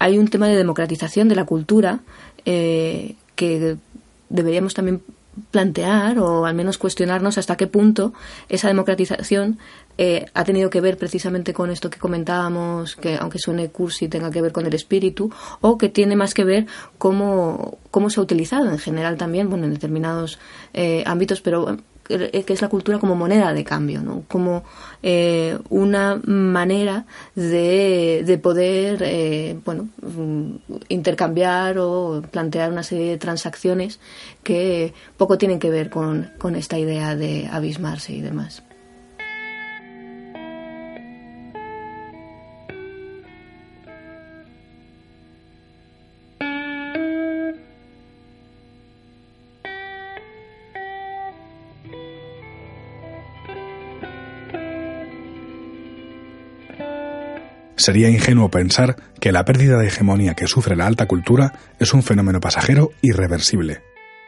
hay 0.00 0.18
un 0.18 0.28
tema 0.28 0.48
de 0.48 0.56
democratización 0.56 1.28
de 1.28 1.36
la 1.36 1.44
cultura 1.44 2.00
que 2.44 3.76
deberíamos 4.28 4.74
también 4.74 5.02
plantear 5.50 6.18
o 6.18 6.46
al 6.46 6.54
menos 6.54 6.78
cuestionarnos 6.78 7.38
hasta 7.38 7.56
qué 7.56 7.66
punto 7.66 8.12
esa 8.48 8.68
democratización 8.68 9.58
eh, 9.96 10.26
ha 10.34 10.44
tenido 10.44 10.70
que 10.70 10.80
ver 10.80 10.96
precisamente 10.96 11.52
con 11.52 11.70
esto 11.70 11.90
que 11.90 11.98
comentábamos, 11.98 12.96
que 12.96 13.16
aunque 13.16 13.38
suene 13.38 13.68
cursi 13.68 14.08
tenga 14.08 14.30
que 14.30 14.42
ver 14.42 14.52
con 14.52 14.64
el 14.66 14.74
espíritu, 14.74 15.32
o 15.60 15.76
que 15.76 15.88
tiene 15.88 16.14
más 16.14 16.34
que 16.34 16.44
ver 16.44 16.66
cómo, 16.98 17.78
cómo 17.90 18.08
se 18.08 18.20
ha 18.20 18.22
utilizado 18.22 18.70
en 18.70 18.78
general 18.78 19.16
también, 19.16 19.50
bueno, 19.50 19.64
en 19.64 19.72
determinados 19.72 20.38
eh, 20.72 21.02
ámbitos, 21.04 21.40
pero 21.40 21.78
que 22.08 22.52
es 22.52 22.62
la 22.62 22.68
cultura 22.68 22.98
como 22.98 23.14
moneda 23.14 23.52
de 23.52 23.64
cambio, 23.64 24.02
¿no? 24.02 24.24
como 24.28 24.64
eh, 25.02 25.58
una 25.68 26.20
manera 26.24 27.06
de, 27.34 28.22
de 28.26 28.38
poder 28.38 29.02
eh, 29.04 29.58
bueno, 29.64 29.88
mm, 30.02 30.54
intercambiar 30.88 31.78
o 31.78 32.22
plantear 32.30 32.72
una 32.72 32.82
serie 32.82 33.10
de 33.10 33.18
transacciones 33.18 34.00
que 34.42 34.94
poco 35.16 35.38
tienen 35.38 35.58
que 35.58 35.70
ver 35.70 35.90
con, 35.90 36.30
con 36.38 36.56
esta 36.56 36.78
idea 36.78 37.14
de 37.14 37.48
abismarse 37.50 38.12
y 38.12 38.20
demás. 38.20 38.62
Sería 57.88 58.10
ingenuo 58.10 58.50
pensar 58.50 58.96
que 59.18 59.32
la 59.32 59.46
pérdida 59.46 59.78
de 59.78 59.86
hegemonía 59.86 60.34
que 60.34 60.46
sufre 60.46 60.76
la 60.76 60.86
alta 60.86 61.06
cultura 61.06 61.54
es 61.78 61.94
un 61.94 62.02
fenómeno 62.02 62.38
pasajero 62.38 62.90
irreversible. 63.00 63.80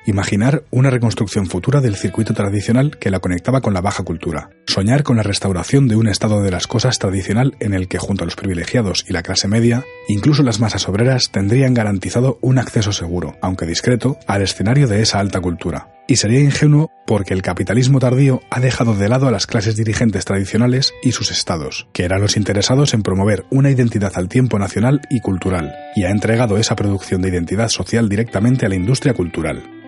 Imaginar 0.07 0.65
una 0.71 0.89
reconstrucción 0.89 1.47
futura 1.47 1.83
del 1.83 1.95
circuito 1.95 2.33
tradicional 2.33 2.97
que 2.99 3.11
la 3.11 3.21
conectaba 3.21 3.61
con 3.61 3.75
la 3.75 3.83
baja 3.83 4.03
cultura. 4.03 4.49
Soñar 4.67 5.03
con 5.03 5.17
la 5.17 5.23
restauración 5.23 5.89
de 5.89 5.97
un 5.97 6.09
estado 6.09 6.43
de 6.43 6.51
las 6.51 6.67
cosas 6.67 6.99
tradicional 6.99 7.55
en 7.61 7.75
el 7.75 7.87
que 7.87 7.99
junto 7.99 8.25
a 8.25 8.27
los 8.27 8.35
privilegiados 8.35 9.05
y 9.07 9.13
la 9.13 9.23
clase 9.23 9.47
media, 9.47 9.85
incluso 10.09 10.43
las 10.43 10.59
masas 10.59 10.89
obreras 10.89 11.31
tendrían 11.31 11.75
garantizado 11.75 12.39
un 12.41 12.59
acceso 12.59 12.93
seguro, 12.93 13.37
aunque 13.43 13.67
discreto, 13.67 14.19
al 14.27 14.41
escenario 14.41 14.89
de 14.89 15.03
esa 15.03 15.21
alta 15.21 15.41
cultura. 15.41 15.89
Y 16.09 16.17
sería 16.17 16.41
ingenuo 16.41 16.91
porque 17.07 17.35
el 17.35 17.43
capitalismo 17.43 18.01
tardío 18.01 18.41
ha 18.51 18.59
dejado 18.59 18.97
de 18.97 19.09
lado 19.09 19.29
a 19.29 19.31
las 19.31 19.47
clases 19.47 19.77
dirigentes 19.77 20.25
tradicionales 20.25 20.93
y 21.03 21.13
sus 21.13 21.31
estados, 21.31 21.89
que 21.93 22.05
eran 22.05 22.23
los 22.23 22.37
interesados 22.37 22.95
en 22.95 23.03
promover 23.03 23.45
una 23.51 23.71
identidad 23.71 24.13
al 24.15 24.29
tiempo 24.29 24.59
nacional 24.59 25.03
y 25.11 25.21
cultural, 25.21 25.75
y 25.95 26.05
ha 26.05 26.11
entregado 26.11 26.57
esa 26.57 26.75
producción 26.75 27.21
de 27.21 27.29
identidad 27.29 27.69
social 27.69 28.09
directamente 28.09 28.67
a 28.67 28.69
la 28.71 28.77
industria 28.77 29.15
cultural. 29.15 29.80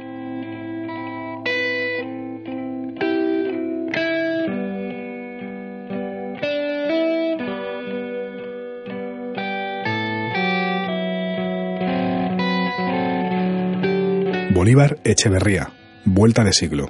Bolívar 14.73 14.97
Echeverría, 15.05 15.69
Vuelta 16.07 16.45
de 16.45 16.55
siglo. 16.55 16.89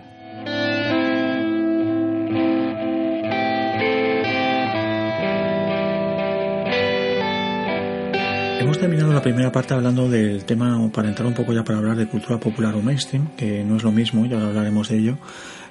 Hemos 8.73 8.81
terminado 8.81 9.13
la 9.13 9.21
primera 9.21 9.53
parte 9.53 9.75
hablando 9.75 10.09
del 10.09 10.47
tema, 10.47 10.91
para 10.93 11.07
entrar 11.07 11.29
un 11.29 11.35
poco 11.35 11.53
ya 11.53 11.63
para 11.63 11.77
hablar 11.77 11.95
de 11.95 12.09
cultura 12.09 12.41
popular 12.41 12.75
o 12.75 12.81
mainstream, 12.81 13.37
que 13.37 13.63
no 13.65 13.77
es 13.77 13.83
lo 13.83 13.93
mismo, 13.93 14.25
y 14.25 14.33
ahora 14.33 14.47
hablaremos 14.47 14.89
de 14.89 14.97
ello 14.97 15.19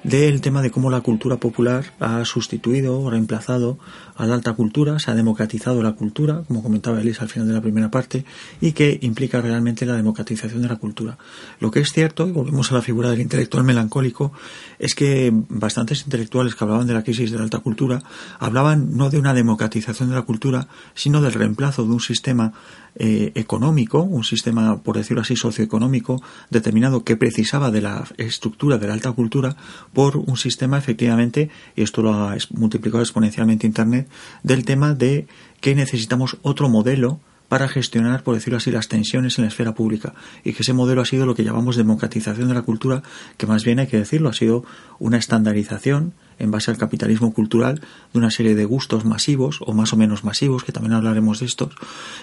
del 0.04 0.40
tema 0.40 0.62
de 0.62 0.70
cómo 0.70 0.90
la 0.90 1.00
cultura 1.00 1.36
popular 1.36 1.84
ha 2.00 2.24
sustituido 2.24 3.00
o 3.00 3.10
reemplazado 3.10 3.78
a 4.16 4.26
la 4.26 4.34
alta 4.34 4.52
cultura, 4.54 4.98
se 4.98 5.10
ha 5.10 5.14
democratizado 5.14 5.80
la 5.82 5.92
cultura, 5.92 6.42
como 6.48 6.62
comentaba 6.62 7.00
Elisa 7.00 7.22
al 7.22 7.28
final 7.28 7.46
de 7.46 7.54
la 7.54 7.60
primera 7.60 7.90
parte, 7.90 8.24
y 8.60 8.72
que 8.72 8.98
implica 9.02 9.40
realmente 9.40 9.86
la 9.86 9.94
democratización 9.94 10.62
de 10.62 10.68
la 10.68 10.76
cultura. 10.76 11.18
Lo 11.60 11.70
que 11.70 11.80
es 11.80 11.92
cierto, 11.92 12.26
y 12.26 12.32
volvemos 12.32 12.72
a 12.72 12.74
la 12.74 12.82
figura 12.82 13.10
del 13.10 13.20
intelectual 13.20 13.64
melancólico, 13.64 14.32
es 14.78 14.94
que 14.94 15.30
bastantes 15.48 16.02
intelectuales 16.04 16.54
que 16.54 16.64
hablaban 16.64 16.86
de 16.86 16.94
la 16.94 17.04
crisis 17.04 17.30
de 17.30 17.38
la 17.38 17.44
alta 17.44 17.60
cultura 17.60 18.02
hablaban 18.40 18.96
no 18.96 19.08
de 19.08 19.18
una 19.18 19.34
democratización 19.34 20.08
de 20.08 20.16
la 20.16 20.22
cultura, 20.22 20.66
sino 20.94 21.20
del 21.20 21.32
reemplazo 21.32 21.84
de 21.84 21.92
un 21.92 22.00
sistema 22.00 22.52
eh, 22.96 23.32
económico, 23.34 24.02
un 24.02 24.22
sistema, 24.22 24.82
por 24.82 24.96
decirlo 24.96 25.22
así, 25.22 25.34
socioeconómico 25.34 26.22
determinado 26.50 27.04
que 27.04 27.16
precisaba 27.16 27.70
de 27.70 27.80
la 27.80 28.04
estructura 28.18 28.78
de 28.78 28.86
la 28.86 28.92
alta 28.92 29.12
cultura 29.12 29.56
por 29.92 30.16
un 30.16 30.36
sistema 30.36 30.78
efectivamente, 30.78 31.50
y 31.74 31.82
esto 31.82 32.02
lo 32.02 32.12
ha 32.12 32.36
multiplicado 32.50 33.02
exponencialmente 33.02 33.66
Internet, 33.66 34.08
del 34.42 34.64
tema 34.64 34.94
de 34.94 35.26
que 35.60 35.74
necesitamos 35.74 36.36
otro 36.42 36.68
modelo 36.68 37.20
para 37.52 37.68
gestionar, 37.68 38.22
por 38.22 38.34
decirlo 38.34 38.56
así, 38.56 38.70
las 38.70 38.88
tensiones 38.88 39.36
en 39.36 39.44
la 39.44 39.48
esfera 39.48 39.74
pública. 39.74 40.14
Y 40.42 40.54
que 40.54 40.62
ese 40.62 40.72
modelo 40.72 41.02
ha 41.02 41.04
sido 41.04 41.26
lo 41.26 41.34
que 41.34 41.44
llamamos 41.44 41.76
democratización 41.76 42.48
de 42.48 42.54
la 42.54 42.62
cultura, 42.62 43.02
que 43.36 43.46
más 43.46 43.62
bien 43.62 43.78
hay 43.78 43.88
que 43.88 43.98
decirlo, 43.98 44.30
ha 44.30 44.32
sido 44.32 44.64
una 44.98 45.18
estandarización 45.18 46.14
en 46.38 46.50
base 46.50 46.70
al 46.70 46.78
capitalismo 46.78 47.34
cultural 47.34 47.82
de 48.14 48.18
una 48.18 48.30
serie 48.30 48.54
de 48.54 48.64
gustos 48.64 49.04
masivos 49.04 49.58
o 49.66 49.74
más 49.74 49.92
o 49.92 49.98
menos 49.98 50.24
masivos, 50.24 50.64
que 50.64 50.72
también 50.72 50.94
hablaremos 50.94 51.40
de 51.40 51.44
estos, 51.44 51.74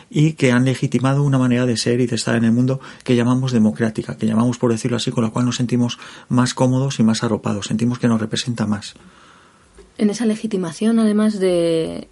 y 0.10 0.34
que 0.34 0.52
han 0.52 0.65
legitimado 0.65 1.22
una 1.22 1.38
manera 1.38 1.68
de 1.68 1.78
ser 1.78 2.02
y 2.02 2.08
de 2.08 2.15
estar 2.15 2.36
en 2.36 2.46
el 2.46 2.52
mundo 2.52 2.80
que 3.04 3.15
llamamos 3.15 3.52
democrática, 3.52 4.18
que 4.18 4.26
llamamos, 4.26 4.58
por 4.58 4.72
decirlo 4.72 4.98
así, 4.98 5.12
con 5.12 5.24
la 5.24 5.30
cual 5.30 5.46
nos 5.46 5.58
sentimos 5.58 6.00
más 6.30 6.56
cómodos 6.56 7.00
y 7.00 7.04
más 7.04 7.24
arropados, 7.24 7.68
sentimos 7.68 8.00
que 8.00 8.08
nos 8.08 8.20
representa 8.20 8.65
más. 8.65 8.96
En 10.00 10.10
esa 10.10 10.26
legitimación, 10.26 10.98
además 10.98 11.39
de, 11.39 12.08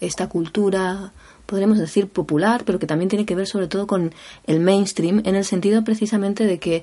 esta 0.00 0.28
cultura 0.28 1.14
podríamos 1.52 1.78
decir 1.78 2.08
popular, 2.08 2.62
pero 2.64 2.78
que 2.78 2.86
también 2.86 3.10
tiene 3.10 3.26
que 3.26 3.34
ver 3.34 3.46
sobre 3.46 3.68
todo 3.68 3.86
con 3.86 4.14
el 4.46 4.58
mainstream, 4.58 5.20
en 5.26 5.34
el 5.34 5.44
sentido 5.44 5.84
precisamente 5.84 6.46
de 6.46 6.58
que 6.58 6.82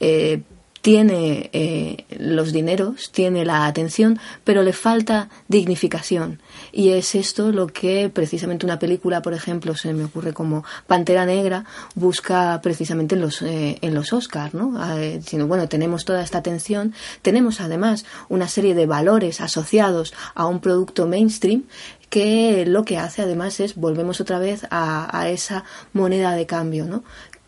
eh, 0.00 0.40
tiene 0.86 1.50
eh, 1.52 2.04
los 2.16 2.52
dineros, 2.52 3.10
tiene 3.10 3.44
la 3.44 3.66
atención, 3.66 4.20
pero 4.44 4.62
le 4.62 4.72
falta 4.72 5.28
dignificación. 5.48 6.40
Y 6.70 6.90
es 6.90 7.16
esto 7.16 7.50
lo 7.50 7.66
que 7.66 8.08
precisamente 8.08 8.64
una 8.64 8.78
película, 8.78 9.20
por 9.20 9.34
ejemplo, 9.34 9.74
se 9.74 9.92
me 9.92 10.04
ocurre 10.04 10.32
como 10.32 10.62
Pantera 10.86 11.26
Negra, 11.26 11.64
busca 11.96 12.60
precisamente 12.62 13.16
en 13.16 13.20
los, 13.20 13.42
eh, 13.42 13.78
en 13.82 13.96
los 13.96 14.12
Oscars, 14.12 14.54
¿no? 14.54 14.74
Ah, 14.76 14.94
eh, 15.00 15.20
bueno, 15.44 15.68
tenemos 15.68 16.04
toda 16.04 16.22
esta 16.22 16.38
atención, 16.38 16.94
tenemos 17.20 17.60
además 17.60 18.04
una 18.28 18.46
serie 18.46 18.76
de 18.76 18.86
valores 18.86 19.40
asociados 19.40 20.14
a 20.36 20.46
un 20.46 20.60
producto 20.60 21.08
mainstream 21.08 21.64
que 22.08 22.64
lo 22.66 22.84
que 22.84 22.98
hace 22.98 23.22
además 23.22 23.60
es 23.60 23.74
volvemos 23.74 24.20
otra 24.20 24.38
vez 24.38 24.66
a, 24.70 25.28
esa 25.28 25.64
moneda 25.92 26.32
de 26.32 26.46
cambio, 26.46 26.84
¿no? 26.86 27.04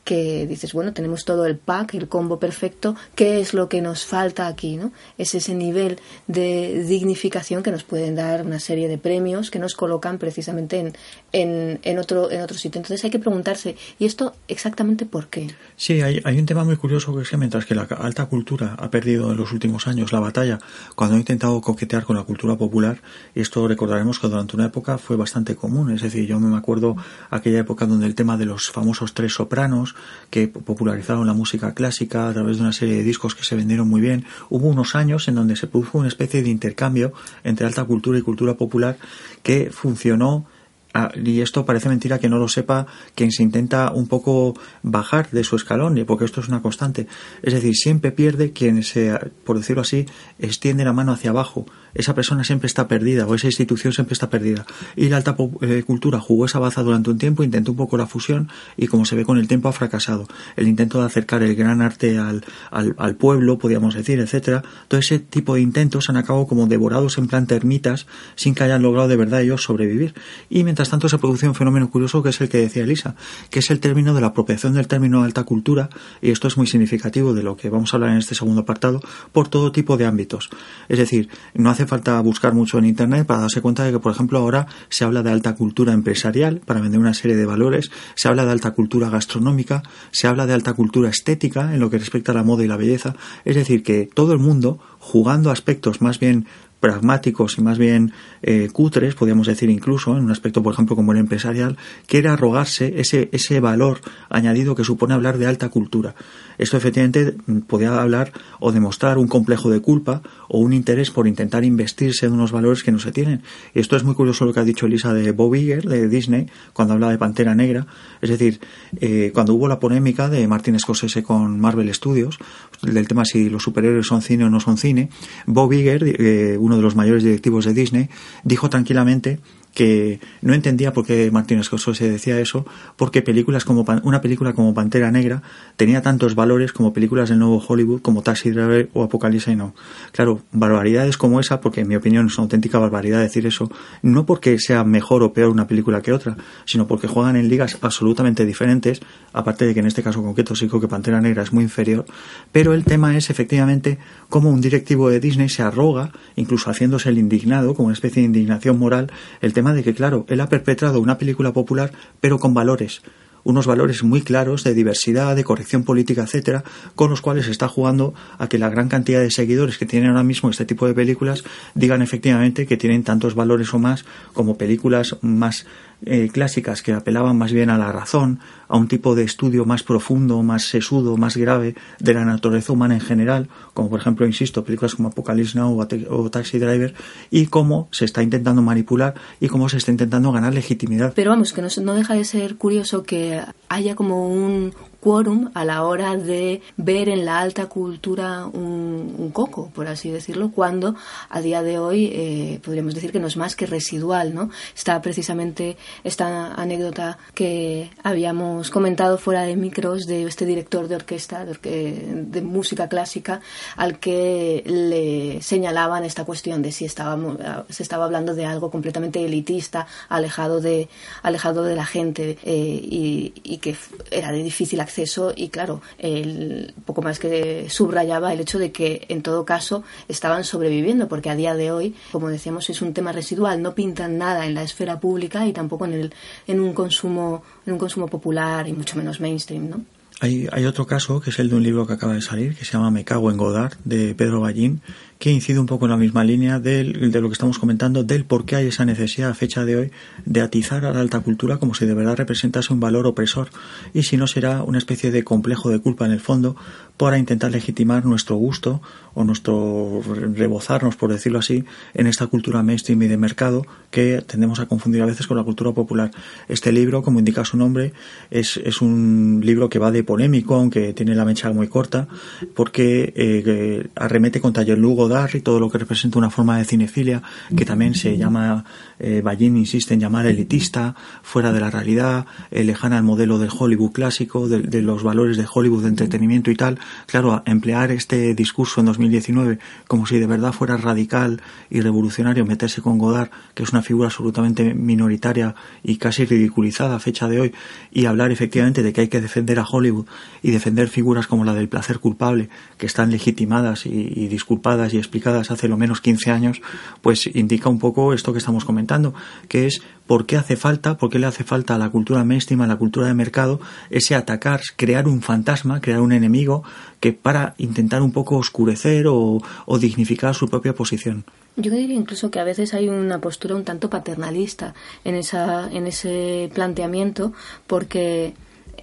Que 0.09 0.47
dices, 0.47 0.73
bueno, 0.73 0.94
tenemos 0.94 1.27
todo 1.27 1.44
el 1.44 1.59
pack, 1.59 1.92
el 1.92 2.09
combo 2.09 2.38
perfecto, 2.40 2.97
¿qué 3.14 3.40
es 3.40 3.53
lo 3.53 3.68
que 3.68 3.83
nos 3.83 4.07
falta 4.07 4.47
aquí? 4.47 4.79
¿no? 4.79 4.90
Es 5.18 5.35
ese 5.35 5.55
nivel 5.55 5.99
de 6.27 6.83
dignificación 6.88 7.62
que 7.62 7.71
nos 7.71 7.85
pueden 7.85 8.14
dar 8.14 8.40
una 8.40 8.59
serie 8.59 8.88
de 8.88 8.97
premios 8.97 9.51
que 9.51 9.59
nos 9.59 9.75
colocan 9.75 10.16
precisamente 10.16 10.79
en, 10.79 10.97
en, 11.33 11.79
en 11.83 11.99
otro, 11.99 12.31
en 12.31 12.40
otro 12.40 12.57
sitio. 12.57 12.79
Entonces 12.79 13.05
hay 13.05 13.11
que 13.11 13.18
preguntarse, 13.18 13.77
¿y 13.99 14.07
esto 14.07 14.35
exactamente 14.49 15.05
por 15.05 15.27
qué? 15.27 15.55
Sí, 15.77 16.01
hay, 16.01 16.23
hay 16.25 16.38
un 16.38 16.47
tema 16.47 16.64
muy 16.64 16.79
curioso 16.79 17.14
que 17.14 17.21
es 17.21 17.29
que 17.29 17.37
mientras 17.37 17.66
que 17.66 17.75
la 17.75 17.83
alta 17.83 18.25
cultura 18.25 18.77
ha 18.79 18.90
perdido 18.90 19.31
en 19.31 19.37
los 19.37 19.53
últimos 19.53 19.87
años 19.88 20.11
la 20.11 20.21
batalla, 20.21 20.59
cuando 20.94 21.16
ha 21.16 21.18
intentado 21.18 21.61
coquetear 21.61 22.05
con 22.05 22.16
la 22.16 22.23
cultura 22.23 22.57
popular, 22.57 23.03
esto 23.35 23.68
recordaremos 23.68 24.18
que 24.18 24.29
durante 24.29 24.57
una 24.57 24.64
época 24.64 24.97
fue 24.97 25.16
bastante 25.16 25.55
común, 25.55 25.90
es 25.90 26.01
decir, 26.01 26.27
yo 26.27 26.40
me 26.40 26.57
acuerdo 26.57 26.97
aquella 27.29 27.59
época 27.59 27.85
donde 27.85 28.07
el 28.07 28.14
tema 28.14 28.38
de 28.38 28.47
los 28.47 28.71
famosos 28.71 29.12
tres 29.12 29.35
sopranos, 29.35 29.94
que 30.31 30.49
popularizaron 30.49 31.27
la 31.27 31.33
música 31.33 31.75
clásica 31.75 32.29
a 32.29 32.33
través 32.33 32.57
de 32.57 32.63
una 32.63 32.73
serie 32.73 32.97
de 32.97 33.03
discos 33.03 33.35
que 33.35 33.45
se 33.45 33.57
vendieron 33.57 33.89
muy 33.89 34.01
bien. 34.01 34.25
Hubo 34.51 34.69
unos 34.69 34.95
años 34.95 35.29
en 35.29 35.35
donde 35.35 35.57
se 35.57 35.67
produjo 35.67 35.99
una 35.99 36.09
especie 36.09 36.43
de 36.43 36.51
intercambio 36.51 37.13
entre 37.45 37.67
alta 37.67 37.85
cultura 37.85 38.19
y 38.19 38.23
cultura 38.23 38.55
popular 38.55 38.99
que 39.43 39.71
funcionó 39.71 40.47
Ah, 40.94 41.12
y 41.14 41.42
esto 41.42 41.66
parece 41.66 41.90
mentira 41.90 42.18
que 42.18 42.31
no 42.31 42.38
lo 42.38 42.48
sepa 42.48 42.87
quien 43.14 43.31
se 43.31 43.42
intenta 43.42 43.92
un 43.92 44.09
poco 44.09 44.55
bajar 44.83 45.31
de 45.31 45.44
su 45.44 45.55
escalón, 45.55 46.03
porque 46.07 46.24
esto 46.24 46.40
es 46.40 46.48
una 46.48 46.62
constante. 46.62 47.07
Es 47.42 47.53
decir, 47.53 47.74
siempre 47.74 48.11
pierde 48.11 48.53
quien 48.53 48.83
se, 48.83 49.18
por 49.44 49.59
decirlo 49.59 49.83
así, 49.83 50.07
extiende 50.38 50.85
la 50.85 50.94
mano 50.94 51.12
hacia 51.12 51.31
abajo. 51.31 51.66
Esa 51.94 52.14
persona 52.14 52.42
siempre 52.42 52.66
está 52.66 52.88
perdida, 52.88 53.27
o 53.27 53.35
esa 53.35 53.48
institución 53.48 53.92
siempre 53.92 54.14
está 54.14 54.31
perdida. 54.31 54.66
Y 54.96 55.09
la 55.09 55.18
alta 55.18 55.37
eh, 55.61 55.83
cultura 55.87 56.20
jugó 56.20 56.46
esa 56.46 56.59
baza 56.59 56.83
durante 56.83 57.11
un 57.11 57.18
tiempo, 57.18 57.42
intentó 57.42 57.72
un 57.72 57.77
poco 57.77 57.98
la 57.98 58.07
fusión, 58.07 58.48
y 58.77 58.87
como 58.87 59.05
se 59.05 59.14
ve 59.14 59.24
con 59.24 59.37
el 59.38 59.46
tiempo 59.46 59.68
ha 59.68 59.72
fracasado. 59.72 60.27
El 60.57 60.68
intento 60.68 61.01
de 61.01 61.07
acercar 61.07 61.42
el 61.42 61.55
gran 61.55 61.83
arte 61.83 62.18
al, 62.18 62.44
al, 62.70 62.94
al 62.98 63.16
pueblo, 63.16 63.59
podríamos 63.59 63.94
decir, 63.94 64.20
etcétera. 64.20 64.62
Todo 64.88 65.01
ese 65.01 65.18
tipo 65.18 65.55
de 65.55 65.61
intentos 65.61 66.09
han 66.09 66.16
acabado 66.16 66.46
como 66.46 66.66
devorados 66.66 67.18
en 67.18 67.27
plan 67.27 67.46
termitas, 67.46 68.07
sin 68.37 68.55
que 68.55 68.64
hayan 68.64 68.83
logrado 68.83 69.09
de 69.09 69.16
verdad 69.16 69.42
ellos 69.42 69.62
sobrevivir. 69.62 70.14
Y 70.48 70.64
tanto 70.85 71.09
se 71.09 71.19
produce 71.19 71.49
un 71.49 71.55
fenómeno 71.55 71.91
curioso 71.91 72.23
que 72.23 72.29
es 72.29 72.41
el 72.41 72.49
que 72.49 72.59
decía 72.59 72.85
Elisa, 72.85 73.17
que 73.51 73.59
es 73.59 73.71
el 73.71 73.81
término 73.81 74.14
de 74.14 74.21
la 74.21 74.29
apropiación 74.29 74.75
del 74.75 74.87
término 74.87 75.25
alta 75.25 75.43
cultura, 75.43 75.88
y 76.23 76.31
esto 76.31 76.47
es 76.47 76.57
muy 76.57 76.67
significativo 76.67 77.35
de 77.35 77.43
lo 77.43 77.57
que 77.57 77.71
vamos 77.71 77.93
a 77.93 77.97
hablar 77.97 78.11
en 78.11 78.19
este 78.19 78.35
segundo 78.35 78.61
apartado, 78.61 79.01
por 79.33 79.49
todo 79.49 79.73
tipo 79.73 79.97
de 79.97 80.07
ámbitos. 80.07 80.51
Es 80.88 80.99
decir, 80.99 81.29
no 81.55 81.71
hace 81.71 81.87
falta 81.87 82.21
buscar 82.21 82.55
mucho 82.55 82.79
en 82.79 82.85
Internet 82.85 83.27
para 83.27 83.41
darse 83.41 83.61
cuenta 83.61 83.85
de 83.85 83.93
que, 83.93 83.99
por 83.99 84.12
ejemplo, 84.12 84.38
ahora 84.38 84.67
se 84.88 85.05
habla 85.05 85.23
de 85.23 85.31
alta 85.31 85.55
cultura 85.55 85.93
empresarial 85.93 86.61
para 86.64 86.81
vender 86.81 87.01
una 87.01 87.14
serie 87.14 87.37
de 87.37 87.47
valores, 87.47 87.91
se 88.14 88.29
habla 88.29 88.45
de 88.45 88.53
alta 88.53 88.71
cultura 88.73 89.11
gastronómica, 89.11 89.83
se 90.12 90.29
habla 90.29 90.47
de 90.47 90.55
alta 90.55 90.75
cultura 90.75 91.09
estética 91.09 91.75
en 91.75 91.81
lo 91.81 91.91
que 91.91 91.99
respecta 91.99 92.33
a 92.33 92.35
la 92.35 92.45
moda 92.45 92.64
y 92.64 92.69
la 92.69 92.77
belleza, 92.77 93.17
es 93.45 93.57
decir, 93.57 93.83
que 93.83 94.09
todo 94.12 94.33
el 94.33 94.38
mundo, 94.38 94.79
jugando 94.99 95.51
aspectos 95.51 96.01
más 96.01 96.19
bien 96.19 96.47
pragmáticos 96.81 97.59
y 97.59 97.62
más 97.62 97.79
bien 97.79 98.12
eh, 98.43 98.69
cutres, 98.73 99.14
podríamos 99.14 99.47
decir 99.47 99.71
incluso, 99.71 100.17
en 100.17 100.25
un 100.25 100.31
aspecto, 100.31 100.62
por 100.62 100.73
ejemplo, 100.73 100.97
como 100.97 101.12
el 101.12 101.19
empresarial, 101.19 101.77
quiere 102.07 102.29
arrogarse 102.29 103.01
ese, 103.01 103.29
ese 103.33 103.61
valor 103.61 104.01
añadido 104.29 104.75
que 104.75 104.85
supone 104.85 105.14
hablar 105.14 105.38
de 105.38 105.47
alta 105.47 105.69
cultura. 105.69 106.14
Esto 106.59 106.77
efectivamente 106.77 107.37
podría 107.69 108.01
hablar 108.01 108.33
o 108.59 108.73
demostrar 108.73 109.17
un 109.17 109.29
complejo 109.29 109.71
de 109.71 109.81
culpa 109.81 110.23
o 110.49 110.59
un 110.59 110.73
interés 110.73 111.11
por 111.11 111.29
intentar 111.29 111.64
investirse 111.64 112.27
en 112.27 112.33
unos 112.33 112.51
valores 112.51 112.83
que 112.83 112.91
no 112.91 112.99
se 112.99 113.12
tienen. 113.12 113.43
Esto 113.75 113.97
es 113.97 114.03
muy 114.03 114.14
curioso 114.14 114.45
lo 114.45 114.53
que 114.53 114.61
ha 114.61 114.64
dicho 114.64 114.87
Elisa 114.87 115.14
de 115.14 115.31
Bob 115.31 115.55
Iger, 115.55 115.85
de 115.85 116.09
Disney, 116.09 116.49
cuando 116.73 116.95
habla 116.95 117.11
de 117.11 117.19
Pantera 117.19 117.55
Negra. 117.55 117.87
Es 118.21 118.31
decir, 118.31 118.61
eh, 119.01 119.31
cuando 119.33 119.55
hubo 119.55 119.69
la 119.69 119.79
polémica 119.79 120.29
de 120.29 120.47
Martin 120.49 120.79
Scorsese 120.79 121.23
con 121.23 121.61
Marvel 121.61 121.93
Studios, 121.95 122.38
del 122.83 123.07
tema 123.07 123.25
si 123.25 123.49
los 123.49 123.62
superhéroes 123.62 124.07
son 124.07 124.23
cine 124.23 124.45
o 124.45 124.51
no 124.51 124.59
son 124.59 124.79
cine, 124.79 125.11
Bob 125.47 125.73
Iger, 125.73 126.03
eh, 126.05 126.57
uno 126.69 126.77
de 126.77 126.83
los 126.83 126.95
mayores 126.95 127.25
directivos 127.25 127.65
de 127.65 127.75
Disney, 127.75 128.09
dijo 128.45 128.71
tranquilamente 128.71 129.41
que 129.79 130.19
no 130.43 130.55
entendía 130.55 130.93
por 130.93 131.07
qué 131.07 131.31
Martin 131.31 131.62
Scorsese 131.62 132.11
decía 132.11 132.41
eso, 132.41 132.67
porque 132.97 133.23
películas 133.23 133.64
como 133.64 133.87
una 134.03 134.21
película 134.21 134.53
como 134.53 134.75
Pantera 134.75 135.12
Negra 135.12 135.41
tenía 135.77 136.03
tantos 136.03 136.35
valores 136.35 136.73
como 136.73 136.93
películas 136.93 137.29
del 137.29 137.38
nuevo 137.38 137.62
Hollywood 137.64 138.03
como 138.03 138.23
Taxi 138.23 138.51
Driver 138.51 138.91
o 138.93 139.05
Apocalipsis 139.05 139.57
no. 139.57 139.77
Claro, 140.11 140.41
barbaridades 140.51 141.17
como 141.17 141.38
esa, 141.38 141.61
porque 141.61 141.83
en 141.83 141.88
mi 141.88 141.95
opinión 141.95 142.27
es 142.27 142.37
una 142.38 142.47
auténtica 142.47 142.81
barbaridad 142.81 143.21
decir 143.21 143.47
eso, 143.47 143.71
no 144.03 144.27
porque 144.27 144.59
sea 144.59 144.83
mejor 144.83 145.23
o 145.23 145.33
peor 145.33 145.51
una 145.51 145.69
película 145.69 146.03
que 146.03 146.12
otra, 146.12 146.37
sino 146.64 146.88
porque 146.88 147.07
juegan 147.07 147.37
en 147.37 147.49
ligas 147.49 147.79
absolutamente 147.81 148.45
diferentes, 148.45 149.01
aparte 149.33 149.64
de 149.64 149.75
que 149.75 149.81
en 149.81 149.87
este 149.87 150.03
caso 150.03 150.25
concreto 150.25 150.57
sí 150.57 150.69
que 150.69 150.88
Pantera 150.88 151.21
Negra 151.21 151.45
es 151.45 151.53
muy 151.53 151.62
inferior, 151.62 152.05
pero 152.51 152.75
el 152.75 152.83
tema 152.83 153.17
es 153.17 153.31
efectivamente 153.31 153.99
cómo 154.29 154.51
un 154.51 154.61
directivo 154.61 155.09
de 155.09 155.21
Disney 155.21 155.49
se 155.49 155.62
arroga, 155.62 156.11
incluso 156.35 156.69
haciéndose 156.69 157.11
el 157.11 157.19
indignado, 157.19 157.75
como 157.75 157.87
una 157.87 157.95
especie 157.95 158.23
de 158.23 158.27
indignación 158.27 158.77
moral, 158.77 159.12
el 159.41 159.53
tema 159.53 159.68
de 159.75 159.83
que, 159.83 159.95
claro, 159.95 160.25
él 160.29 160.41
ha 160.41 160.49
perpetrado 160.49 161.01
una 161.01 161.19
película 161.19 161.53
popular, 161.53 161.93
pero 162.21 162.39
con 162.39 162.55
valores, 162.55 163.03
unos 163.45 163.67
valores 163.67 164.03
muy 164.03 164.23
claros 164.23 164.65
de 164.65 164.75
diversidad, 164.75 165.35
de 165.35 165.45
corrección 165.45 165.85
política, 165.85 166.23
etcétera, 166.23 166.65
con 166.95 167.11
los 167.11 167.21
cuales 167.21 167.49
está 167.49 167.69
jugando 167.69 168.15
a 168.39 168.49
que 168.49 168.59
la 168.59 168.69
gran 168.69 168.89
cantidad 168.89 169.21
de 169.21 169.31
seguidores 169.31 169.79
que 169.79 169.87
tienen 169.87 170.11
ahora 170.11 170.23
mismo 170.23 170.51
este 170.51 170.65
tipo 170.65 170.87
de 170.87 170.95
películas 170.95 171.45
digan 171.75 172.03
efectivamente 172.03 172.67
que 172.67 172.77
tienen 172.77 173.05
tantos 173.05 173.35
valores 173.35 173.73
o 173.73 173.79
más 173.79 174.05
como 174.35 174.59
películas 174.59 175.17
más 175.23 175.67
eh, 176.05 176.29
clásicas 176.33 176.83
que 176.83 176.93
apelaban 176.93 177.37
más 177.37 177.53
bien 177.53 177.71
a 177.71 177.79
la 177.79 177.91
razón, 177.91 178.41
a 178.69 178.77
un 178.77 178.87
tipo 178.87 179.15
de 179.15 179.25
estudio 179.25 179.65
más 179.65 179.83
profundo, 179.83 180.43
más 180.43 180.65
sesudo, 180.65 181.17
más 181.17 181.37
grave 181.37 181.75
de 181.99 182.15
la 182.15 182.25
naturaleza 182.25 182.73
humana 182.73 182.95
en 182.95 183.01
general, 183.01 183.49
como 183.75 183.91
por 183.91 184.01
ejemplo, 184.01 184.27
insisto, 184.27 184.65
películas 184.65 184.95
como 184.95 185.09
Apocalypse 185.09 185.59
Now 185.59 185.79
o, 186.11 186.31
Taxi 186.31 186.59
Driver, 186.59 186.95
y 187.31 187.47
cómo 187.47 187.89
se 187.91 188.05
está 188.05 188.23
intentando 188.23 188.63
manipular 188.63 189.15
y 189.41 189.49
cómo 189.49 189.69
se 189.69 189.79
está 189.79 189.91
intentando 189.91 190.31
ganar 190.33 190.55
legitimidad. 190.55 191.13
Pero 191.17 191.31
vamos, 191.31 191.53
que 191.53 191.63
no, 191.63 191.69
no 191.83 191.95
deja 191.95 192.15
de 192.15 192.25
ser 192.25 192.57
curioso 192.57 193.03
que 193.03 193.41
haya 193.69 193.95
como 193.95 194.29
un, 194.29 194.73
quórum 195.01 195.51
a 195.55 195.65
la 195.65 195.85
hora 195.85 196.17
de 196.17 196.61
ver 196.77 197.09
en 197.09 197.25
la 197.25 197.39
alta 197.39 197.67
cultura 197.67 198.47
un, 198.47 199.31
coco, 199.33 199.71
por 199.75 199.87
así 199.87 200.11
decirlo, 200.11 200.51
cuando 200.51 200.97
a 201.29 201.41
día 201.41 201.63
de 201.63 201.79
hoy 201.79 202.11
eh, 202.13 202.61
podríamos 202.65 202.95
decir 202.95 203.13
que 203.13 203.21
no 203.21 203.27
es 203.27 203.37
más 203.37 203.55
que 203.55 203.67
residual, 203.67 204.35
¿no? 204.35 204.51
Está 204.75 205.01
precisamente 205.03 205.77
esta 206.03 206.55
anécdota 206.55 207.19
que 207.35 207.91
habíamos 208.03 208.71
comentado 208.71 209.19
fuera 209.19 209.43
de 209.43 209.55
micros 209.55 210.07
de 210.07 210.25
este 210.25 210.47
director 210.47 210.89
de 210.89 210.97
orquesta, 210.97 211.45
de, 211.45 212.25
de 212.27 212.43
música 212.43 212.89
clásica, 212.89 213.41
al 213.77 213.99
que 213.99 214.65
le 214.67 215.43
señalaban 215.43 216.05
esta 216.05 216.25
cuestión 216.25 216.63
de 216.63 216.73
si 216.73 216.87
estábamos, 216.87 217.37
se 217.69 217.83
estaba 217.83 218.07
hablando 218.07 218.35
de 218.35 218.47
algo 218.47 218.71
completamente 218.71 219.25
elitista, 219.25 219.87
alejado 220.09 220.61
de, 220.61 220.89
alejado 221.23 221.63
de 221.65 221.77
la 221.77 221.85
gente 221.85 222.39
eh, 222.43 222.81
y, 222.83 223.35
y 223.45 223.59
que 223.59 223.77
era 224.11 224.33
de 224.33 224.43
difícil 224.43 224.81
acceso 224.81 224.88
y 225.37 225.48
claro, 225.48 225.81
el 225.98 226.74
poco 226.85 227.03
más 227.03 227.18
que 227.18 227.68
subrayaba 227.68 228.33
el 228.33 228.40
hecho 228.40 228.59
de 228.59 228.72
que 228.72 229.07
en 229.09 229.22
todo 229.22 229.44
caso 229.44 229.85
estaban 230.09 230.44
sobreviviendo 230.44 231.09
porque 231.09 231.31
a 231.31 231.37
día 231.37 231.55
de 231.55 231.70
hoy, 231.70 231.94
como 232.12 232.29
decíamos, 232.29 232.68
es 232.70 232.83
un 232.83 232.94
tema 232.94 233.12
residual, 233.12 233.62
no 233.62 233.74
pintan 233.74 234.18
nada 234.18 234.46
en 234.46 234.55
la 234.55 234.62
esfera 234.62 235.01
pública 235.01 235.46
y 235.46 235.53
tampoco 235.53 235.85
en 235.85 235.92
el 235.92 236.14
en 236.46 236.61
un 236.61 236.72
consumo 236.72 237.42
en 237.66 237.74
un 237.74 237.79
consumo 237.79 238.07
popular 238.09 238.66
y 238.68 238.72
mucho 238.72 238.96
menos 238.96 239.20
mainstream, 239.20 239.68
¿no? 239.68 239.85
Hay, 240.20 240.48
hay 240.51 240.64
otro 240.64 240.85
caso 240.85 241.20
que 241.20 241.31
es 241.31 241.38
el 241.38 241.48
de 241.48 241.55
un 241.55 241.62
libro 241.62 241.87
que 241.87 241.92
acaba 241.92 242.14
de 242.14 242.22
salir 242.22 242.57
que 242.57 242.64
se 242.64 242.72
llama 242.72 242.90
Me 242.90 243.05
cago 243.05 243.31
en 243.31 243.37
Godard 243.37 243.74
de 243.85 244.16
Pedro 244.16 244.40
Ballín 244.40 244.81
que 245.19 245.31
incide 245.31 245.59
un 245.59 245.67
poco 245.67 245.87
en 245.87 245.91
la 245.91 245.97
misma 245.97 246.23
línea 246.25 246.61
del, 246.61 247.11
de 247.11 247.21
lo 247.21 247.29
que 247.29 247.33
estamos 247.33 247.59
comentando, 247.59 248.05
del 248.05 248.25
por 248.25 248.45
qué 248.45 248.57
hay 248.57 248.67
esa 248.69 248.85
necesidad 248.85 249.31
a 249.31 249.35
fecha 249.35 249.65
de 249.65 249.77
hoy 249.77 249.93
de 250.25 250.41
atizar 250.41 250.85
a 250.85 250.93
la 250.93 251.01
alta 251.01 251.21
cultura 251.21 251.59
como 251.59 251.75
si 251.75 251.87
de 251.87 251.95
verdad 251.95 252.17
representase 252.17 252.73
un 252.73 252.81
valor 252.81 253.07
opresor 253.07 253.49
y 253.95 254.05
si 254.05 254.17
no 254.17 254.27
será 254.27 254.63
una 254.63 254.79
especie 254.79 255.11
de 255.11 255.25
complejo 255.25 255.71
de 255.71 255.81
culpa 255.81 256.07
en 256.07 256.13
el 256.13 256.21
fondo 256.21 256.57
para 256.97 257.19
intentar 257.19 257.51
legitimar 257.51 258.05
nuestro 258.05 258.37
gusto 258.37 258.81
o 259.15 259.25
nuestro 259.25 260.03
rebozarnos, 260.35 260.97
por 260.97 261.13
decirlo 261.13 261.39
así, 261.39 261.65
en 261.95 262.07
esta 262.07 262.27
cultura 262.27 262.63
mainstream 262.63 263.03
y 263.03 263.09
de 263.09 263.17
mercado 263.17 263.67
que 263.91 264.23
tendemos 264.27 264.61
a 264.61 264.67
confundir 264.67 265.03
a 265.03 265.07
veces 265.07 265.27
con 265.27 265.37
la 265.37 265.45
cultura 265.45 265.73
popular. 265.73 266.11
Este 266.49 266.73
libro, 266.73 267.03
como 267.03 267.19
indica 267.19 267.45
su 267.45 267.57
nombre, 267.57 267.93
es, 268.31 268.57
es 268.59 268.81
un 268.83 269.41
libro 269.45 269.69
que 269.69 269.79
va 269.79 269.91
de 269.91 270.05
polémico, 270.05 270.57
aunque 270.57 270.93
tiene 270.93 271.15
la 271.15 271.25
mecha 271.25 271.53
muy 271.53 271.69
corta, 271.69 272.09
porque 272.55 273.13
eh, 273.17 273.89
arremete 273.95 274.41
contra 274.41 274.65
Lugo 274.65 275.08
y 275.35 275.40
todo 275.40 275.59
lo 275.59 275.71
que 275.71 275.79
representa 275.79 276.18
una 276.18 276.29
forma 276.29 276.59
de 276.59 276.64
cinefilia 276.64 277.23
que 277.57 277.64
también 277.64 277.94
se 277.94 278.18
llama, 278.18 278.64
eh, 278.99 279.23
Ballín 279.23 279.57
insiste 279.57 279.94
en 279.94 280.01
llamar 280.01 280.27
elitista, 280.27 280.94
fuera 281.23 281.51
de 281.51 281.61
la 281.61 281.71
realidad, 281.71 282.27
eh, 282.51 282.62
lejana 282.62 282.99
al 282.99 283.05
modelo 283.05 283.38
del 283.38 283.49
Hollywood 283.57 283.92
clásico, 283.92 284.49
de, 284.49 284.83
los 284.83 285.03
valores 285.03 285.37
de 285.38 285.47
Hollywood 285.51 285.83
de 285.83 285.88
entretenimiento 285.88 286.51
y 286.51 286.57
tal. 286.57 286.79
Claro, 287.07 287.42
emplear 287.47 287.90
este 287.90 288.35
discurso 288.35 288.81
en 288.81 288.87
2019 288.87 289.59
como 289.87 290.07
si 290.07 290.18
de 290.18 290.27
verdad 290.27 290.53
fuera 290.53 290.77
radical 290.77 291.40
y 291.71 291.81
revolucionario 291.81 292.44
meterse 292.44 292.83
con 292.83 292.99
Godard, 292.99 293.31
que 293.55 293.62
es 293.62 293.73
una 293.73 293.83
figura 293.83 294.09
absolutamente 294.09 294.75
minoritaria 294.75 295.55
y 295.83 295.97
casi 295.97 296.27
ridiculizada 296.27 296.97
a 296.97 297.01
fecha 297.01 297.29
de 297.29 297.40
hoy, 297.40 297.55
y 297.90 298.05
hablar 298.05 298.31
efectivamente 298.31 298.83
de 298.83 298.92
que 298.92 299.03
hay 299.03 299.09
que 299.09 299.21
defender 299.21 299.59
a 299.59 299.64
Hollywood 299.64 300.07
y 300.42 300.51
defender 300.51 300.88
figuras 300.88 301.27
como 301.27 301.44
la 301.44 301.55
del 301.55 301.68
placer 301.68 301.99
culpable, 301.99 302.51
que 302.77 302.87
están 302.87 303.11
legitimadas 303.11 303.87
y, 303.87 304.12
y 304.14 304.29
disculpadas 304.29 304.92
y 304.92 304.98
explicadas 304.99 305.51
hace 305.51 305.69
lo 305.69 305.77
menos 305.77 306.01
15 306.01 306.31
años, 306.31 306.61
pues 307.01 307.27
indica 307.35 307.69
un 307.69 307.79
poco 307.79 308.13
esto 308.13 308.33
que 308.33 308.39
estamos 308.39 308.65
comentando, 308.65 309.15
que 309.49 309.67
es 309.67 309.83
por 310.07 310.27
qué 310.27 310.37
hace 310.37 310.57
falta, 310.57 310.97
por 310.97 311.11
qué 311.11 311.19
le 311.19 311.27
hace 311.27 311.45
falta 311.45 311.75
a 311.75 311.79
la 311.79 311.91
cultura 311.91 312.25
mainstream, 312.25 312.61
a 312.63 312.67
la 312.67 312.77
cultura 312.77 313.07
de 313.07 313.15
mercado, 313.15 313.61
ese 313.91 314.15
atacar, 314.15 314.61
crear 314.77 315.09
un 315.09 315.23
fantasma, 315.23 315.81
crear 315.81 316.01
un 316.01 316.13
enemigo, 316.13 316.65
que 317.01 317.13
para 317.13 317.55
intentar 317.59 318.03
un 318.03 318.13
poco 318.13 318.37
oscurecer 318.37 319.07
o, 319.07 319.43
o 319.67 319.79
dignificar 319.79 320.35
su 320.35 320.49
propia 320.49 320.75
posición. 320.75 321.25
Yo 321.57 321.73
diría 321.73 321.97
incluso 321.97 322.31
que 322.31 322.39
a 322.39 322.45
veces 322.45 322.73
hay 322.73 322.89
una 322.89 323.21
postura 323.21 323.57
un 323.57 323.65
tanto 323.65 323.91
paternalista 323.91 324.75
en, 325.05 325.17
esa, 325.17 325.69
en 325.73 325.89
ese 325.89 326.51
planteamiento, 326.55 327.33
porque 327.67 328.35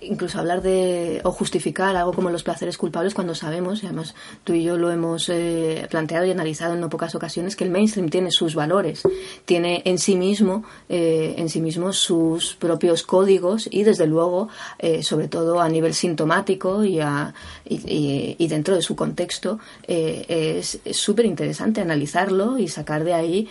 incluso 0.06 0.40
hablar 0.40 0.62
de 0.62 1.22
o 1.24 1.32
justificar 1.32 1.96
algo 1.96 2.14
como 2.14 2.30
los 2.30 2.44
placeres 2.44 2.78
culpables 2.78 3.14
cuando 3.14 3.36
sabemos, 3.36 3.84
y 3.84 3.88
además 3.88 4.16
tú 4.44 4.54
y 4.54 4.64
yo 4.64 4.78
lo 4.78 4.92
hemos 4.92 5.30
eh, 5.30 5.88
planteado 5.90 6.26
y 6.26 6.32
analizado 6.32 6.74
en 6.74 6.80
no 6.82 6.90
pocas 6.90 7.16
ocasiones, 7.16 7.56
que 7.56 7.64
el 7.64 7.72
mainstream 7.72 8.10
tiene 8.10 8.32
sus 8.32 8.56
valores, 8.56 9.04
tiene 9.46 9.82
en 9.86 9.98
sí 9.98 10.16
mismo, 10.16 10.64
eh, 10.90 11.36
en 11.38 11.50
sí 11.50 11.62
mismo 11.62 11.94
sus 11.94 12.56
propios 12.56 13.04
códigos 13.04 13.68
y 13.72 13.84
desde 13.84 14.08
luego, 14.08 14.50
eh, 14.80 15.04
sobre 15.04 15.28
todo 15.28 15.62
a 15.62 15.70
nivel 15.70 15.94
sintomático 15.94 16.84
y, 16.84 17.00
a, 17.00 17.34
y, 17.66 18.48
dentro 18.48 18.76
de 18.76 18.82
su 18.82 18.96
contexto, 18.96 19.60
es 19.88 20.80
súper 20.92 21.26
interesante 21.26 21.82
analizarlo 21.82 22.58
y 22.58 22.68
sacar 22.68 23.04
de 23.04 23.14
ahí 23.14 23.50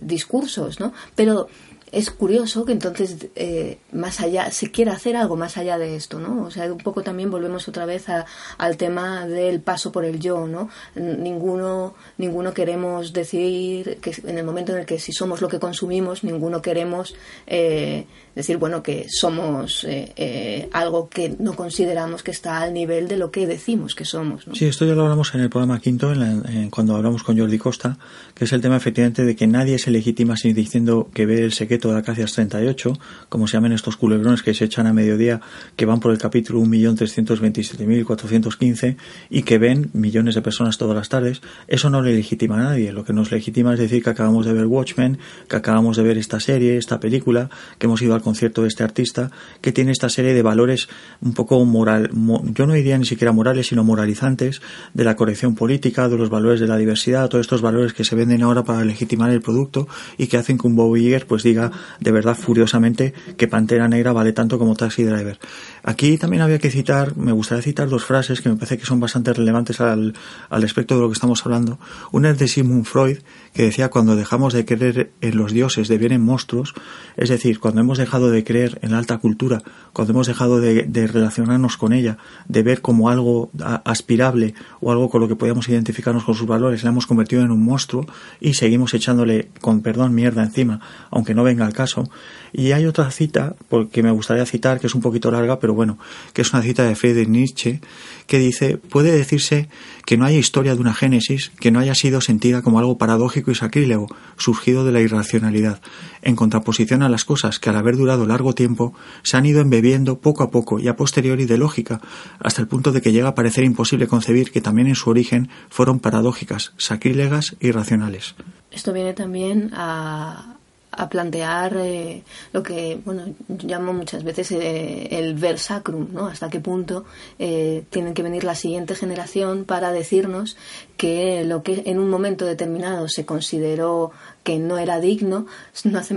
discursos, 0.00 0.80
¿no? 0.80 0.92
Pero 1.14 1.48
es 1.94 2.10
curioso 2.10 2.64
que 2.64 2.72
entonces 2.72 3.28
eh, 3.34 3.78
más 3.92 4.20
allá 4.20 4.50
se 4.50 4.70
quiera 4.70 4.92
hacer 4.92 5.16
algo 5.16 5.36
más 5.36 5.56
allá 5.56 5.78
de 5.78 5.96
esto 5.96 6.20
no 6.20 6.44
o 6.44 6.50
sea 6.50 6.72
un 6.72 6.78
poco 6.78 7.02
también 7.02 7.30
volvemos 7.30 7.68
otra 7.68 7.86
vez 7.86 8.08
a, 8.08 8.26
al 8.58 8.76
tema 8.76 9.26
del 9.26 9.60
paso 9.60 9.92
por 9.92 10.04
el 10.04 10.20
yo 10.20 10.46
no 10.46 10.68
ninguno 10.94 11.94
ninguno 12.18 12.52
queremos 12.52 13.12
decir 13.12 13.98
que 14.00 14.12
en 14.24 14.38
el 14.38 14.44
momento 14.44 14.72
en 14.72 14.80
el 14.80 14.86
que 14.86 14.98
si 14.98 15.12
somos 15.12 15.40
lo 15.40 15.48
que 15.48 15.58
consumimos 15.58 16.24
ninguno 16.24 16.60
queremos 16.60 17.14
eh, 17.46 18.06
decir, 18.34 18.56
bueno, 18.56 18.82
que 18.82 19.06
somos 19.08 19.84
eh, 19.84 20.12
eh, 20.16 20.68
algo 20.72 21.08
que 21.08 21.36
no 21.38 21.54
consideramos 21.54 22.22
que 22.22 22.32
está 22.32 22.60
al 22.60 22.74
nivel 22.74 23.06
de 23.08 23.16
lo 23.16 23.30
que 23.30 23.46
decimos 23.46 23.94
que 23.94 24.04
somos. 24.04 24.46
Sí, 24.54 24.66
esto 24.66 24.84
ya 24.84 24.94
lo 24.94 25.02
hablamos 25.02 25.34
en 25.34 25.42
el 25.42 25.50
programa 25.50 25.80
quinto, 25.80 26.12
en 26.12 26.70
cuando 26.70 26.96
hablamos 26.96 27.22
con 27.22 27.38
Jordi 27.38 27.58
Costa, 27.58 27.96
que 28.34 28.44
es 28.44 28.52
el 28.52 28.60
tema 28.60 28.76
efectivamente 28.76 29.24
de 29.24 29.36
que 29.36 29.46
nadie 29.46 29.78
se 29.78 29.90
legitima 29.90 30.36
sin 30.36 30.54
diciendo 30.54 31.08
que 31.14 31.26
ve 31.26 31.44
el 31.44 31.52
de 31.92 31.98
Acacias 31.98 32.32
38, 32.32 32.98
como 33.28 33.46
se 33.46 33.56
llaman 33.56 33.72
estos 33.72 33.96
culebrones 33.96 34.42
que 34.42 34.54
se 34.54 34.64
echan 34.64 34.86
a 34.86 34.92
mediodía, 34.92 35.40
que 35.76 35.86
van 35.86 36.00
por 36.00 36.12
el 36.12 36.18
capítulo 36.18 36.60
1.327.415 36.60 38.96
y 39.30 39.42
que 39.42 39.58
ven 39.58 39.90
millones 39.92 40.34
de 40.34 40.42
personas 40.42 40.78
todas 40.78 40.96
las 40.96 41.08
tardes. 41.08 41.42
Eso 41.68 41.90
no 41.90 42.02
le 42.02 42.14
legitima 42.14 42.56
a 42.56 42.64
nadie. 42.64 42.92
Lo 42.92 43.04
que 43.04 43.12
nos 43.12 43.30
legitima 43.32 43.74
es 43.74 43.80
decir 43.80 44.02
que 44.02 44.10
acabamos 44.10 44.46
de 44.46 44.52
ver 44.52 44.66
Watchmen, 44.66 45.18
que 45.48 45.56
acabamos 45.56 45.96
de 45.96 46.02
ver 46.02 46.18
esta 46.18 46.40
serie, 46.40 46.76
esta 46.76 47.00
película, 47.00 47.50
que 47.78 47.86
hemos 47.86 48.02
ido 48.02 48.14
al 48.14 48.22
concierto 48.22 48.62
de 48.62 48.68
este 48.68 48.84
artista, 48.84 49.30
que 49.60 49.72
tiene 49.72 49.92
esta 49.92 50.08
serie 50.08 50.34
de 50.34 50.42
valores 50.42 50.88
un 51.20 51.34
poco 51.34 51.64
moral, 51.64 52.10
yo 52.54 52.66
no 52.66 52.74
diría 52.74 52.98
ni 52.98 53.06
siquiera 53.06 53.32
morales, 53.32 53.68
sino 53.68 53.84
moralizantes, 53.84 54.60
de 54.92 55.04
la 55.04 55.16
corrección 55.16 55.54
política, 55.54 56.08
de 56.08 56.16
los 56.16 56.30
valores 56.30 56.60
de 56.60 56.66
la 56.66 56.76
diversidad, 56.76 57.28
todos 57.28 57.42
estos 57.42 57.62
valores 57.62 57.92
que 57.92 58.04
se 58.04 58.14
venden 58.14 58.42
ahora 58.42 58.64
para 58.64 58.84
legitimar 58.84 59.30
el 59.30 59.40
producto 59.40 59.88
y 60.18 60.26
que 60.26 60.36
hacen 60.36 60.58
que 60.58 60.66
un 60.66 60.76
Bob 60.76 60.96
Iger 60.96 61.26
pues 61.26 61.42
diga 61.42 61.63
de 62.00 62.12
verdad 62.12 62.36
furiosamente 62.36 63.14
que 63.36 63.48
Pantera 63.48 63.88
Negra 63.88 64.12
vale 64.12 64.32
tanto 64.32 64.58
como 64.58 64.76
Taxi 64.76 65.04
Driver. 65.04 65.38
Aquí 65.82 66.18
también 66.18 66.42
había 66.42 66.58
que 66.58 66.70
citar, 66.70 67.16
me 67.16 67.32
gustaría 67.32 67.62
citar 67.62 67.88
dos 67.88 68.04
frases 68.04 68.40
que 68.40 68.48
me 68.48 68.56
parece 68.56 68.78
que 68.78 68.86
son 68.86 69.00
bastante 69.00 69.32
relevantes 69.32 69.80
al, 69.80 70.14
al 70.48 70.62
respecto 70.62 70.94
de 70.94 71.02
lo 71.02 71.08
que 71.08 71.14
estamos 71.14 71.44
hablando. 71.44 71.78
Una 72.12 72.30
es 72.30 72.38
de 72.38 72.48
Sigmund 72.48 72.84
Freud, 72.84 73.18
que 73.52 73.62
decía 73.62 73.88
cuando 73.90 74.16
dejamos 74.16 74.52
de 74.52 74.64
creer 74.64 75.12
en 75.20 75.36
los 75.36 75.52
dioses 75.52 75.88
devienen 75.88 76.22
monstruos, 76.22 76.74
es 77.16 77.28
decir, 77.28 77.60
cuando 77.60 77.80
hemos 77.80 77.98
dejado 77.98 78.30
de 78.30 78.42
creer 78.42 78.78
en 78.82 78.92
la 78.92 78.98
alta 78.98 79.18
cultura, 79.18 79.62
cuando 79.92 80.12
hemos 80.12 80.26
dejado 80.26 80.60
de, 80.60 80.82
de 80.82 81.06
relacionarnos 81.06 81.76
con 81.76 81.92
ella, 81.92 82.18
de 82.48 82.62
ver 82.62 82.80
como 82.80 83.08
algo 83.08 83.50
aspirable 83.84 84.54
o 84.80 84.90
algo 84.90 85.08
con 85.08 85.20
lo 85.20 85.28
que 85.28 85.36
podíamos 85.36 85.68
identificarnos 85.68 86.24
con 86.24 86.34
sus 86.34 86.46
valores, 86.46 86.82
la 86.82 86.90
hemos 86.90 87.06
convertido 87.06 87.42
en 87.42 87.50
un 87.50 87.62
monstruo 87.64 88.06
y 88.40 88.54
seguimos 88.54 88.92
echándole, 88.94 89.50
con 89.60 89.80
perdón, 89.82 90.14
mierda 90.14 90.42
encima, 90.42 90.80
aunque 91.10 91.34
no 91.34 91.44
venga 91.44 91.53
al 91.62 91.72
caso. 91.72 92.10
Y 92.52 92.72
hay 92.72 92.86
otra 92.86 93.10
cita, 93.10 93.54
porque 93.68 94.02
me 94.02 94.10
gustaría 94.10 94.46
citar, 94.46 94.80
que 94.80 94.86
es 94.86 94.94
un 94.94 95.00
poquito 95.00 95.30
larga, 95.30 95.58
pero 95.58 95.74
bueno, 95.74 95.98
que 96.32 96.42
es 96.42 96.52
una 96.52 96.62
cita 96.62 96.84
de 96.84 96.94
Friedrich 96.94 97.28
Nietzsche, 97.28 97.80
que 98.26 98.38
dice, 98.38 98.76
puede 98.76 99.12
decirse 99.12 99.68
que 100.06 100.16
no 100.16 100.24
haya 100.24 100.38
historia 100.38 100.74
de 100.74 100.80
una 100.80 100.94
génesis 100.94 101.50
que 101.60 101.70
no 101.70 101.80
haya 101.80 101.94
sido 101.94 102.20
sentida 102.20 102.62
como 102.62 102.78
algo 102.78 102.98
paradójico 102.98 103.50
y 103.50 103.54
sacrílego, 103.54 104.06
surgido 104.36 104.84
de 104.84 104.92
la 104.92 105.00
irracionalidad, 105.00 105.80
en 106.22 106.36
contraposición 106.36 107.02
a 107.02 107.08
las 107.08 107.24
cosas 107.24 107.58
que 107.58 107.70
al 107.70 107.76
haber 107.76 107.96
durado 107.96 108.26
largo 108.26 108.54
tiempo 108.54 108.94
se 109.22 109.36
han 109.36 109.46
ido 109.46 109.60
embebiendo 109.60 110.18
poco 110.18 110.42
a 110.42 110.50
poco 110.50 110.78
y 110.78 110.88
a 110.88 110.96
posteriori 110.96 111.44
de 111.46 111.58
lógica, 111.58 112.00
hasta 112.38 112.60
el 112.60 112.68
punto 112.68 112.92
de 112.92 113.00
que 113.00 113.12
llega 113.12 113.28
a 113.28 113.34
parecer 113.34 113.64
imposible 113.64 114.06
concebir 114.06 114.50
que 114.50 114.60
también 114.60 114.88
en 114.88 114.94
su 114.94 115.10
origen 115.10 115.48
fueron 115.68 116.00
paradójicas, 116.00 116.72
sacrílegas 116.76 117.56
y 117.60 117.70
racionales. 117.70 118.34
Esto 118.70 118.92
viene 118.92 119.14
también 119.14 119.70
a, 119.72 120.53
a 120.96 121.08
plantear 121.08 121.76
eh, 121.76 122.22
lo 122.52 122.62
que 122.62 123.00
bueno 123.04 123.34
llamo 123.48 123.92
muchas 123.92 124.24
veces 124.24 124.50
eh, 124.52 125.08
el 125.10 125.34
versacrum, 125.34 126.08
¿no? 126.12 126.26
Hasta 126.26 126.48
qué 126.48 126.60
punto 126.60 127.04
eh, 127.38 127.84
tienen 127.90 128.14
que 128.14 128.22
venir 128.22 128.44
la 128.44 128.54
siguiente 128.54 128.94
generación 128.94 129.64
para 129.64 129.92
decirnos 129.92 130.56
que 130.96 131.44
lo 131.44 131.62
que 131.62 131.82
en 131.86 131.98
un 131.98 132.08
momento 132.08 132.44
determinado 132.44 133.08
se 133.08 133.26
consideró 133.26 134.12
que 134.44 134.58
no 134.58 134.78
era 134.78 135.00
digno, 135.00 135.46
no 135.84 135.98
hace, 135.98 136.16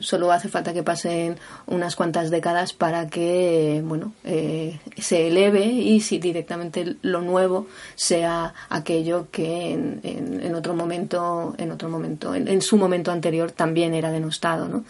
solo 0.00 0.32
hace 0.32 0.48
falta 0.48 0.72
que 0.72 0.82
pasen 0.82 1.36
unas 1.66 1.94
cuantas 1.94 2.30
décadas 2.30 2.72
para 2.72 3.08
que 3.08 3.80
bueno 3.84 4.12
se 4.96 5.28
eleve 5.28 5.66
y 5.66 6.00
si 6.00 6.18
directamente 6.18 6.96
lo 7.02 7.20
nuevo 7.20 7.66
sea 7.94 8.54
aquello 8.68 9.28
que 9.30 9.72
en, 9.72 10.00
en, 10.02 10.54
otro 10.54 10.74
momento 10.74 11.54
en 11.58 11.70
otro 11.70 11.88
momento 11.88 12.34
en, 12.34 12.62
su 12.62 12.76
momento 12.76 13.12
anterior 13.12 13.52
también 13.52 13.94
era 13.94 14.10
denostado, 14.10 14.68
¿no? 14.68 14.84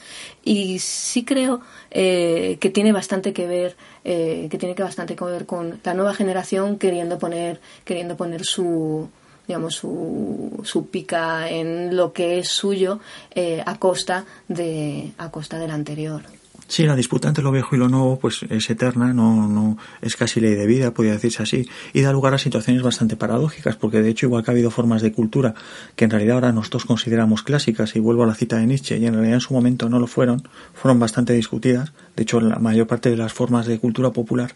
Y 0.44 0.78
sí 0.78 1.24
creo 1.24 1.60
eh, 1.90 2.56
que 2.60 2.70
tiene 2.70 2.92
bastante 2.92 3.32
que 3.32 3.46
ver, 3.46 3.76
eh, 4.04 4.48
que 4.50 4.58
tiene 4.58 4.74
que 4.74 4.82
bastante 4.82 5.16
que 5.16 5.24
ver 5.24 5.46
con 5.46 5.80
la 5.82 5.94
nueva 5.94 6.14
generación 6.14 6.78
queriendo 6.78 7.18
poner, 7.18 7.60
queriendo 7.84 8.16
poner 8.16 8.44
su 8.44 9.08
digamos 9.48 9.74
su, 9.74 10.60
su 10.62 10.88
pica 10.88 11.48
en 11.48 11.96
lo 11.96 12.12
que 12.12 12.38
es 12.38 12.48
suyo 12.48 13.00
eh, 13.34 13.62
a 13.64 13.78
costa 13.78 14.26
de 14.46 15.12
a 15.16 15.30
costa 15.30 15.58
del 15.58 15.70
anterior. 15.70 16.22
Sí, 16.68 16.82
la 16.82 16.94
disputa 16.94 17.28
entre 17.28 17.42
lo 17.42 17.50
viejo 17.50 17.74
y 17.74 17.78
lo 17.78 17.88
nuevo 17.88 18.18
pues 18.18 18.42
es 18.50 18.68
eterna, 18.68 19.14
no, 19.14 19.48
no 19.48 19.78
es 20.02 20.16
casi 20.16 20.38
ley 20.38 20.54
de 20.54 20.66
vida, 20.66 20.92
podría 20.92 21.14
decirse 21.14 21.42
así, 21.42 21.66
y 21.94 22.02
da 22.02 22.12
lugar 22.12 22.34
a 22.34 22.38
situaciones 22.38 22.82
bastante 22.82 23.16
paradójicas, 23.16 23.76
porque 23.76 24.02
de 24.02 24.10
hecho 24.10 24.26
igual 24.26 24.44
que 24.44 24.50
ha 24.50 24.52
habido 24.52 24.70
formas 24.70 25.00
de 25.00 25.10
cultura 25.10 25.54
que 25.96 26.04
en 26.04 26.10
realidad 26.10 26.34
ahora 26.34 26.52
nosotros 26.52 26.84
consideramos 26.84 27.42
clásicas, 27.42 27.96
y 27.96 28.00
vuelvo 28.00 28.24
a 28.24 28.26
la 28.26 28.34
cita 28.34 28.58
de 28.58 28.66
Nietzsche, 28.66 28.98
y 28.98 29.06
en 29.06 29.14
realidad 29.14 29.36
en 29.36 29.40
su 29.40 29.54
momento 29.54 29.88
no 29.88 29.98
lo 29.98 30.06
fueron, 30.06 30.46
fueron 30.74 31.00
bastante 31.00 31.32
discutidas, 31.32 31.94
de 32.16 32.24
hecho 32.24 32.38
la 32.38 32.58
mayor 32.58 32.86
parte 32.86 33.08
de 33.08 33.16
las 33.16 33.32
formas 33.32 33.66
de 33.66 33.78
cultura 33.78 34.10
popular 34.10 34.52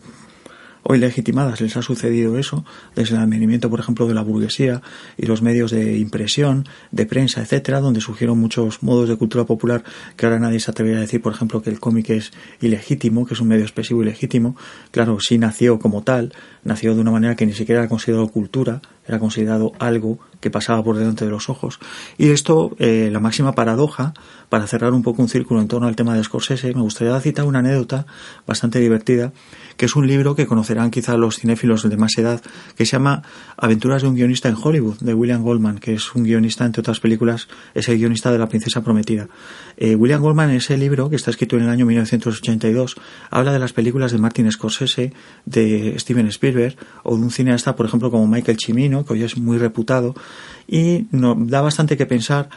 hoy 0.83 0.99
legitimadas 0.99 1.61
les 1.61 1.77
ha 1.77 1.83
sucedido 1.83 2.39
eso, 2.39 2.65
desde 2.95 3.17
el 3.17 3.23
advenimiento, 3.23 3.71
por 3.71 3.81
ejemplo, 3.81 4.07
de 4.07 4.15
la 4.15 4.23
burguesía 4.23 4.83
y 5.17 5.27
los 5.27 5.43
medios 5.43 5.71
de 5.71 5.99
impresión, 5.99 6.67
de 6.91 7.07
prensa, 7.07 7.41
etcétera, 7.41 7.81
donde 7.81 8.01
surgieron 8.01 8.39
muchos 8.39 8.83
modos 8.83 9.09
de 9.09 9.17
cultura 9.17 9.45
popular 9.45 9.85
que 10.17 10.27
ahora 10.27 10.39
nadie 10.39 10.61
se 10.61 10.71
atrevería 10.71 10.99
a 10.99 11.03
decir, 11.03 11.23
por 11.23 11.33
ejemplo, 11.33 11.63
que 11.63 11.71
el 11.71 11.81
cómic 11.81 12.11
es 12.11 12.33
ilegítimo, 12.61 13.27
que 13.27 13.35
es 13.35 13.41
un 13.41 13.49
medio 13.49 13.63
expresivo 13.63 14.03
ilegítimo. 14.03 14.57
Claro, 14.91 15.19
sí 15.21 15.39
nació 15.39 15.79
como 15.79 16.03
tal, 16.03 16.33
nació 16.65 16.95
de 16.95 17.01
una 17.01 17.11
manera 17.11 17.37
que 17.37 17.47
ni 17.47 17.53
siquiera 17.53 17.83
era 17.83 17.89
considerado 17.89 18.29
cultura, 18.29 18.83
era 19.07 19.19
considerado 19.19 19.73
algo 19.79 20.19
que 20.41 20.51
pasaba 20.51 20.83
por 20.83 20.97
delante 20.97 21.25
de 21.25 21.31
los 21.31 21.49
ojos. 21.49 21.79
Y 22.19 22.31
esto, 22.31 22.75
eh, 22.79 23.09
la 23.13 23.21
máxima 23.21 23.55
paradoja, 23.55 24.15
para 24.49 24.67
cerrar 24.67 24.93
un 24.93 25.03
poco 25.03 25.23
un 25.23 25.29
círculo 25.29 25.61
en 25.61 25.69
torno 25.69 25.87
al 25.87 25.97
tema 25.97 26.17
de 26.17 26.23
Scorsese, 26.23 26.75
me 26.75 26.83
gustaría 26.83 27.19
citar 27.21 27.45
una 27.45 27.61
anécdota 27.61 28.07
bastante 28.47 28.81
divertida 28.81 29.33
que 29.77 29.87
es 29.87 29.97
un 29.97 30.07
libro 30.07 30.35
que 30.35 30.47
conocerán 30.47 30.91
quizá 30.91 31.17
los 31.17 31.39
cinéfilos 31.39 31.89
de 31.89 31.97
más 31.97 32.17
edad, 32.19 32.41
que 32.77 32.87
se 32.87 32.93
llama 32.93 33.23
Aventuras 33.57 34.03
de 34.03 34.09
un 34.09 34.15
guionista 34.15 34.49
en 34.49 34.57
Hollywood, 34.61 34.99
de 35.01 35.15
William 35.15 35.43
Goldman, 35.43 35.79
que 35.79 35.95
es 35.95 36.15
un 36.15 36.25
guionista, 36.25 36.65
entre 36.65 36.81
otras 36.81 37.01
películas, 37.01 37.49
es 37.75 37.89
el 37.89 37.99
guionista 37.99 38.31
de 38.33 38.39
La 38.39 38.49
Princesa 38.49 38.83
Prometida. 38.83 39.29
Eh, 39.77 39.95
William 39.95 40.21
Goldman, 40.21 40.51
en 40.51 40.57
ese 40.57 40.77
libro, 40.77 41.11
que 41.11 41.17
está 41.17 41.31
escrito 41.31 41.57
en 41.57 41.63
el 41.63 41.69
año 41.69 41.87
1982, 41.87 42.97
habla 43.31 43.53
de 43.53 43.59
las 43.59 43.73
películas 43.73 44.13
de 44.13 44.19
Martin 44.19 44.51
Scorsese, 44.51 45.13
de 45.45 45.99
Steven 45.99 46.27
Spielberg, 46.29 46.77
o 47.03 47.17
de 47.17 47.23
un 47.23 47.31
cineasta, 47.31 47.75
por 47.77 47.87
ejemplo, 47.87 48.11
como 48.11 48.27
Michael 48.27 48.59
Cimino, 48.59 49.05
que 49.05 49.15
hoy 49.15 49.23
es 49.23 49.37
muy 49.37 49.59
reputado, 49.59 50.15
y 50.67 51.07
nos 51.11 51.49
da 51.49 51.61
bastante 51.61 51.97
que 51.97 52.07
pensar 52.07 52.49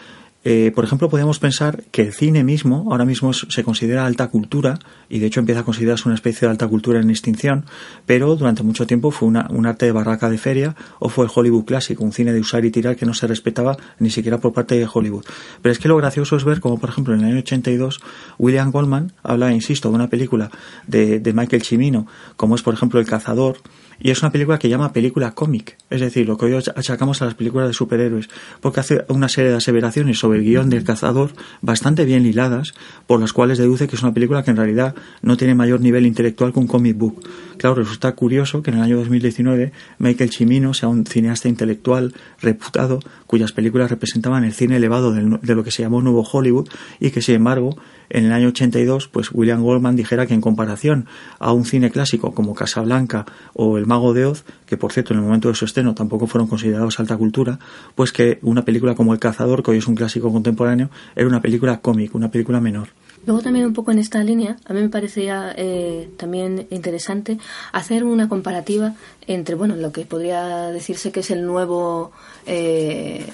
eh, 0.47 0.71
por 0.75 0.85
ejemplo, 0.85 1.09
podemos 1.09 1.39
pensar 1.39 1.83
que 1.89 2.03
el 2.03 2.13
cine 2.13 2.43
mismo 2.43 2.87
ahora 2.91 3.03
mismo 3.03 3.33
se 3.33 3.63
considera 3.63 4.05
alta 4.05 4.27
cultura 4.27 4.77
y 5.09 5.17
de 5.17 5.25
hecho 5.25 5.39
empieza 5.39 5.61
a 5.61 5.63
considerarse 5.63 6.07
una 6.07 6.13
especie 6.13 6.47
de 6.47 6.51
alta 6.51 6.67
cultura 6.67 6.99
en 7.01 7.09
extinción, 7.09 7.65
pero 8.05 8.35
durante 8.35 8.61
mucho 8.61 8.85
tiempo 8.85 9.09
fue 9.09 9.27
una, 9.27 9.47
un 9.49 9.65
arte 9.65 9.87
de 9.87 9.91
barraca 9.91 10.29
de 10.29 10.37
feria 10.37 10.75
o 10.99 11.09
fue 11.09 11.25
el 11.25 11.31
Hollywood 11.33 11.65
clásico, 11.65 12.03
un 12.03 12.13
cine 12.13 12.31
de 12.31 12.39
usar 12.39 12.63
y 12.63 12.69
tirar 12.69 12.95
que 12.95 13.07
no 13.07 13.15
se 13.15 13.25
respetaba 13.25 13.75
ni 13.97 14.11
siquiera 14.11 14.37
por 14.37 14.53
parte 14.53 14.77
de 14.77 14.87
Hollywood. 14.91 15.25
Pero 15.63 15.73
es 15.73 15.79
que 15.79 15.87
lo 15.87 15.97
gracioso 15.97 16.35
es 16.35 16.43
ver 16.43 16.59
como, 16.59 16.79
por 16.79 16.89
ejemplo, 16.89 17.15
en 17.15 17.21
el 17.21 17.25
año 17.25 17.39
82 17.39 18.01
William 18.37 18.71
Goldman 18.71 19.13
habla, 19.23 19.51
insisto, 19.51 19.89
de 19.89 19.95
una 19.95 20.11
película 20.11 20.51
de, 20.85 21.19
de 21.19 21.33
Michael 21.33 21.63
Cimino, 21.63 22.05
como 22.35 22.53
es, 22.53 22.61
por 22.61 22.75
ejemplo, 22.75 22.99
El 22.99 23.07
Cazador, 23.07 23.57
y 23.99 24.11
es 24.11 24.21
una 24.21 24.31
película 24.31 24.59
que 24.59 24.69
llama 24.69 24.93
película 24.93 25.31
cómic, 25.31 25.77
es 25.89 26.01
decir, 26.01 26.27
lo 26.27 26.37
que 26.37 26.45
hoy 26.45 26.63
achacamos 26.75 27.21
a 27.21 27.25
las 27.25 27.35
películas 27.35 27.67
de 27.67 27.73
superhéroes, 27.73 28.29
porque 28.61 28.79
hace 28.79 29.05
una 29.09 29.29
serie 29.29 29.51
de 29.51 29.57
aseveraciones 29.57 30.19
sobre 30.19 30.39
el 30.39 30.45
guion 30.45 30.69
del 30.69 30.83
cazador 30.83 31.31
bastante 31.61 32.05
bien 32.05 32.25
hiladas, 32.25 32.73
por 33.07 33.19
las 33.19 33.33
cuales 33.33 33.57
deduce 33.57 33.87
que 33.87 33.95
es 33.95 34.03
una 34.03 34.13
película 34.13 34.43
que 34.43 34.51
en 34.51 34.57
realidad 34.57 34.95
no 35.21 35.37
tiene 35.37 35.55
mayor 35.55 35.81
nivel 35.81 36.05
intelectual 36.05 36.53
que 36.53 36.59
un 36.59 36.67
comic 36.67 36.97
book. 36.97 37.27
Claro, 37.57 37.75
resulta 37.75 38.11
curioso 38.13 38.61
que 38.61 38.71
en 38.71 38.77
el 38.77 38.83
año 38.83 38.97
2019 38.97 39.71
Michael 39.99 40.31
Cimino 40.31 40.73
sea 40.73 40.89
un 40.89 41.05
cineasta 41.05 41.47
intelectual 41.47 42.13
reputado, 42.41 42.99
cuyas 43.27 43.51
películas 43.51 43.89
representaban 43.89 44.43
el 44.43 44.53
cine 44.53 44.77
elevado 44.77 45.13
de 45.13 45.55
lo 45.55 45.63
que 45.63 45.71
se 45.71 45.83
llamó 45.83 46.01
Nuevo 46.01 46.27
Hollywood, 46.29 46.69
y 46.99 47.11
que 47.11 47.21
sin 47.21 47.35
embargo 47.35 47.77
en 48.09 48.25
el 48.25 48.31
año 48.31 48.49
82, 48.49 49.07
pues 49.07 49.29
William 49.31 49.61
Goldman 49.61 49.95
dijera 49.95 50.25
que 50.25 50.33
en 50.33 50.41
comparación 50.41 51.07
a 51.39 51.51
un 51.51 51.65
cine 51.65 51.91
clásico 51.91 52.33
como 52.33 52.55
Casablanca 52.55 53.25
o 53.53 53.77
El 53.77 53.85
Mago 53.85 54.13
de 54.13 54.25
Oz, 54.25 54.43
que 54.65 54.77
por 54.77 54.91
cierto 54.91 55.13
en 55.13 55.19
el 55.19 55.25
momento 55.25 55.47
de 55.47 55.55
su 55.55 55.65
estreno 55.65 55.95
tampoco 55.95 56.27
fueron 56.27 56.47
considerados 56.47 56.99
alta 56.99 57.17
cultura, 57.17 57.59
pues 57.95 58.11
que 58.11 58.39
una 58.41 58.65
película 58.65 58.95
como 58.95 59.13
El 59.13 59.19
Cazador, 59.19 59.63
que 59.63 59.71
hoy 59.71 59.77
es 59.77 59.87
un 59.87 59.95
clásico 59.95 60.31
contemporáneo, 60.31 60.89
era 61.15 61.27
una 61.27 61.41
película 61.41 61.79
cómica, 61.81 62.17
una 62.17 62.31
película 62.31 62.59
menor. 62.59 62.89
Luego 63.25 63.41
también 63.41 63.65
un 63.65 63.73
poco 63.73 63.91
en 63.91 63.97
esta 63.97 64.23
línea, 64.23 64.57
a 64.65 64.73
mí 64.73 64.81
me 64.81 64.89
parecía 64.89 65.51
eh, 65.57 66.09
también 66.17 66.67
interesante 66.69 67.39
hacer 67.71 68.03
una 68.03 68.29
comparativa 68.29 68.93
entre, 69.27 69.55
bueno, 69.55 69.75
lo 69.75 69.91
que 69.91 70.05
podría 70.05 70.67
decirse 70.71 71.11
que 71.11 71.21
es 71.21 71.31
el 71.31 71.45
nuevo, 71.45 72.11
eh, 72.45 73.25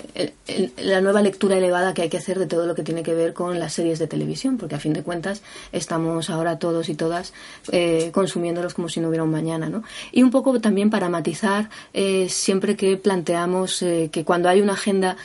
la 0.77 1.01
nueva 1.01 1.21
lectura 1.21 1.57
elevada 1.57 1.93
que 1.93 2.03
hay 2.03 2.09
que 2.09 2.17
hacer 2.17 2.39
de 2.39 2.47
todo 2.47 2.65
lo 2.65 2.75
que 2.75 2.83
tiene 2.83 3.03
que 3.03 3.13
ver 3.13 3.33
con 3.33 3.59
las 3.59 3.73
series 3.73 3.99
de 3.99 4.07
televisión, 4.07 4.57
porque 4.57 4.75
a 4.75 4.79
fin 4.79 4.93
de 4.93 5.03
cuentas 5.03 5.41
estamos 5.71 6.29
ahora 6.29 6.59
todos 6.59 6.89
y 6.89 6.95
todas 6.95 7.33
eh, 7.71 8.11
consumiéndolos 8.13 8.73
como 8.73 8.89
si 8.89 8.99
no 8.99 9.09
hubiera 9.09 9.23
un 9.23 9.31
mañana, 9.31 9.69
¿no? 9.69 9.83
Y 10.11 10.23
un 10.23 10.31
poco 10.31 10.59
también 10.59 10.89
para 10.89 11.09
matizar 11.09 11.69
siempre 12.27 12.75
que 12.75 12.97
planteamos 12.97 13.79
que 13.79 14.23
cuando 14.25 14.49
hay 14.49 14.61
una 14.61 14.73
agenda, 14.73 15.17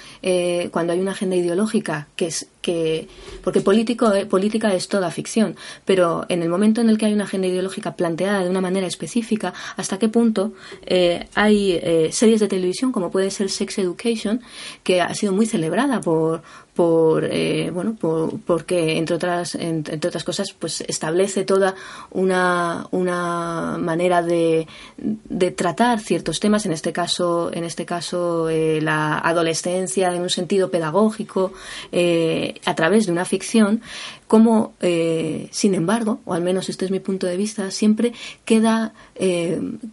cuando 0.70 0.92
hay 0.92 1.00
una 1.00 1.12
agenda 1.12 1.36
ideológica 1.36 2.08
que 2.16 2.26
es 2.26 2.46
que 2.66 3.06
porque 3.44 3.60
político, 3.60 4.12
eh, 4.12 4.26
política 4.26 4.74
es 4.74 4.88
toda 4.88 5.12
ficción, 5.12 5.54
pero 5.84 6.26
en 6.28 6.42
el 6.42 6.48
momento 6.48 6.80
en 6.80 6.90
el 6.90 6.98
que 6.98 7.06
hay 7.06 7.12
una 7.12 7.22
agenda 7.22 7.46
ideológica 7.46 7.94
planteada 7.94 8.42
de 8.42 8.50
una 8.50 8.60
manera 8.60 8.88
específica, 8.88 9.54
hasta 9.76 10.00
qué 10.00 10.08
punto 10.08 10.52
eh, 10.84 11.26
hay 11.34 11.72
eh, 11.72 12.08
series 12.12 12.40
de 12.40 12.48
televisión 12.48 12.92
como 12.92 13.10
puede 13.10 13.30
ser 13.30 13.50
Sex 13.50 13.78
Education, 13.78 14.40
que 14.82 15.00
ha 15.00 15.14
sido 15.14 15.32
muy 15.32 15.46
celebrada 15.46 16.00
por, 16.00 16.42
por 16.76 17.24
eh, 17.24 17.70
bueno 17.72 17.96
por, 17.98 18.38
porque 18.40 18.98
entre 18.98 19.16
otras 19.16 19.54
entre, 19.54 19.96
otras 19.96 20.22
cosas 20.22 20.52
pues 20.56 20.82
establece 20.82 21.44
toda 21.44 21.74
una, 22.10 22.86
una 22.90 23.78
manera 23.80 24.22
de, 24.22 24.68
de, 24.98 25.50
tratar 25.50 26.00
ciertos 26.00 26.38
temas 26.38 26.66
en 26.66 26.72
este 26.72 26.92
caso 26.92 27.50
en 27.52 27.64
este 27.64 27.86
caso 27.86 28.50
eh, 28.50 28.80
la 28.82 29.18
adolescencia 29.18 30.14
en 30.14 30.20
un 30.20 30.30
sentido 30.30 30.70
pedagógico 30.70 31.54
eh, 31.92 32.60
a 32.66 32.74
través 32.74 33.06
de 33.06 33.12
una 33.12 33.24
ficción 33.24 33.80
como, 34.28 34.74
eh, 34.80 35.48
sin 35.52 35.74
embargo, 35.74 36.18
o 36.24 36.34
al 36.34 36.42
menos 36.42 36.68
este 36.68 36.84
es 36.84 36.90
mi 36.90 36.98
punto 36.98 37.28
de 37.28 37.36
vista, 37.36 37.70
siempre 37.70 38.12
queda, 38.44 38.92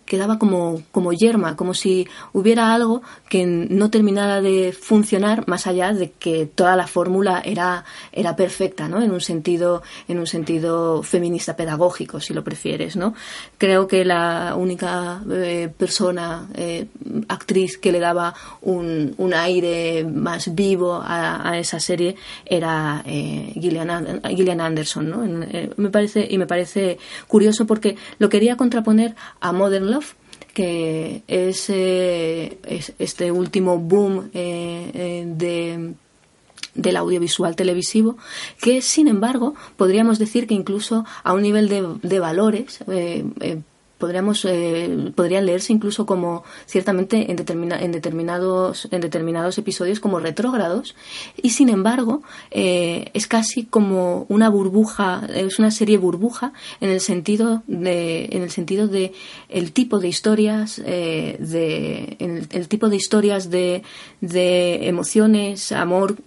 quedaba 0.05 0.39
como, 0.39 0.81
como 0.91 1.13
yerma, 1.13 1.55
como 1.55 1.75
si 1.75 2.07
hubiera 2.33 2.73
algo 2.73 3.03
que 3.29 3.45
no 3.45 3.91
terminara 3.91 4.41
de 4.41 4.73
funcionar 4.73 5.47
más 5.47 5.67
allá 5.67 5.93
de 5.93 6.09
que 6.11 6.47
la 6.75 6.87
fórmula 6.87 7.41
era, 7.43 7.83
era 8.11 8.35
perfecta, 8.35 8.87
¿no? 8.87 9.01
En 9.01 9.11
un 9.11 9.21
sentido, 9.21 9.83
en 10.07 10.19
un 10.19 10.27
sentido 10.27 11.03
feminista 11.03 11.55
pedagógico, 11.55 12.19
si 12.19 12.33
lo 12.33 12.43
prefieres, 12.43 12.95
¿no? 12.95 13.13
Creo 13.57 13.87
que 13.87 14.05
la 14.05 14.55
única 14.57 15.21
eh, 15.31 15.69
persona, 15.75 16.47
actriz 17.27 17.77
que 17.77 17.91
le 17.91 17.99
daba 17.99 18.33
un, 18.61 19.13
un 19.17 19.33
aire 19.33 20.03
más 20.03 20.53
vivo 20.53 20.95
a, 20.95 21.49
a 21.49 21.57
esa 21.57 21.79
serie 21.79 22.15
era 22.45 23.03
Gillian 23.05 24.21
Gillian 24.35 24.61
Anderson, 24.61 25.09
¿no? 25.09 25.23
Eh, 25.25 25.69
me 25.77 25.89
parece, 25.89 26.27
y 26.29 26.37
me 26.37 26.47
parece 26.47 26.97
curioso 27.27 27.65
porque 27.65 27.95
lo 28.19 28.29
quería 28.29 28.57
contraponer 28.57 29.15
a 29.39 29.51
Modern 29.51 29.89
Love, 29.91 30.15
que 30.53 31.23
es, 31.27 31.69
eh, 31.69 32.57
este 32.99 33.31
último 33.31 33.77
boom 33.79 34.29
eh, 34.33 35.23
de 35.25 35.93
del 36.75 36.97
audiovisual 36.97 37.55
televisivo, 37.55 38.17
que 38.61 38.81
sin 38.81 39.07
embargo 39.07 39.55
podríamos 39.77 40.19
decir 40.19 40.47
que 40.47 40.53
incluso 40.53 41.05
a 41.23 41.33
un 41.33 41.41
nivel 41.41 41.69
de, 41.69 41.87
de 42.01 42.19
valores 42.19 42.79
podríamos 44.03 44.43
eh, 44.43 45.13
podrían 45.15 45.45
leerse 45.45 45.71
incluso 45.71 46.05
como 46.05 46.43
ciertamente 46.65 47.31
en, 47.31 47.39
en 47.39 47.91
determinados 47.93 48.89
en 48.91 48.99
determinados 48.99 49.57
episodios 49.57 50.01
como 50.01 50.19
retrógrados 50.19 50.93
y 51.41 51.51
sin 51.51 51.69
embargo 51.69 52.21
eh, 52.51 53.11
es 53.13 53.27
casi 53.27 53.63
como 53.63 54.25
una 54.27 54.49
burbuja 54.49 55.25
es 55.33 55.57
una 55.57 55.71
serie 55.71 55.97
burbuja 55.97 56.51
en 56.81 56.89
el 56.89 56.99
sentido 56.99 57.63
de 57.67 58.27
en 58.31 58.41
el 58.41 58.51
sentido 58.51 58.89
de 58.89 59.13
el 59.47 59.71
tipo 59.71 59.99
de 59.99 60.09
historias 60.09 60.81
eh, 60.85 61.37
de 61.39 62.17
el, 62.19 62.67
tipo 62.67 62.89
de 62.89 62.97
historias 62.97 63.49
de, 63.49 63.83
de 64.19 64.89
emociones 64.89 65.71
amor 65.71 66.17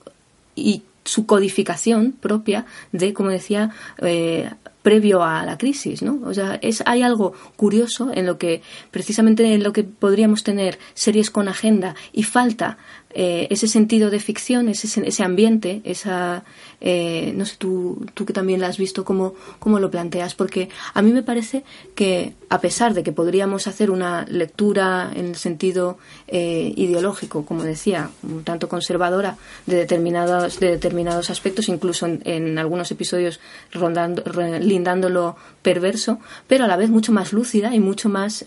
y 0.57 0.83
su 1.05 1.25
codificación 1.25 2.13
propia 2.13 2.67
de, 2.91 3.15
como 3.15 3.31
decía, 3.31 3.71
eh, 3.99 4.51
previo 4.83 5.25
a 5.25 5.45
la 5.45 5.59
crisis, 5.59 6.03
¿no? 6.03 6.21
O 6.25 6.33
sea, 6.33 6.61
es, 6.63 6.83
hay 6.87 7.03
algo 7.03 7.33
curioso 7.57 8.11
en 8.15 8.27
lo 8.27 8.39
que, 8.39 8.63
precisamente 8.91 9.53
en 9.53 9.63
lo 9.63 9.73
que 9.73 9.83
podríamos 9.83 10.45
tener 10.45 10.79
series 10.95 11.31
con 11.31 11.49
agenda 11.49 11.97
y 12.13 12.23
falta 12.23 12.79
eh, 13.19 13.47
ese 13.49 13.67
sentido 13.67 14.11
de 14.11 14.21
ficción, 14.21 14.69
ese, 14.69 15.09
ese 15.09 15.23
ambiente, 15.23 15.81
esa, 15.85 16.45
eh, 16.83 17.33
no 17.35 17.47
sé, 17.47 17.57
tú, 17.57 18.05
tú 18.13 18.27
que 18.27 18.35
también 18.35 18.61
la 18.61 18.67
has 18.67 18.77
visto, 18.77 19.07
¿cómo, 19.07 19.33
¿cómo 19.59 19.81
lo 19.81 19.91
planteas? 19.91 20.35
Porque 20.35 20.69
a 20.93 21.01
mí 21.01 21.13
me 21.15 21.23
parece 21.23 21.65
que, 21.95 22.35
a 22.51 22.61
pesar 22.61 22.93
de 22.93 23.03
que 23.03 23.13
podríamos 23.13 23.69
hacer 23.69 23.91
una 23.91 24.27
lectura 24.29 25.11
en 25.17 25.29
el 25.29 25.37
sentido 25.37 25.97
eh, 26.29 26.75
ideológico, 26.77 27.47
como 27.47 27.63
decía, 27.63 28.11
un 28.23 28.45
tanto 28.45 28.69
conservadora 28.69 29.39
de 29.65 29.77
determinados, 29.77 30.61
de 30.61 30.73
determinados 30.73 31.31
aspectos, 31.31 31.71
incluso 31.71 32.05
en, 32.07 32.59
algunos 32.59 32.91
episodios 32.91 33.41
rondando, 33.73 34.23
lindándolo 34.61 35.37
perverso, 35.63 36.19
pero 36.47 36.65
a 36.65 36.69
la 36.69 36.77
vez 36.77 36.91
mucho 36.91 37.13
más 37.13 37.33
lúcida 37.33 37.75
y 37.75 37.81
mucho 37.81 38.11
más... 38.11 38.45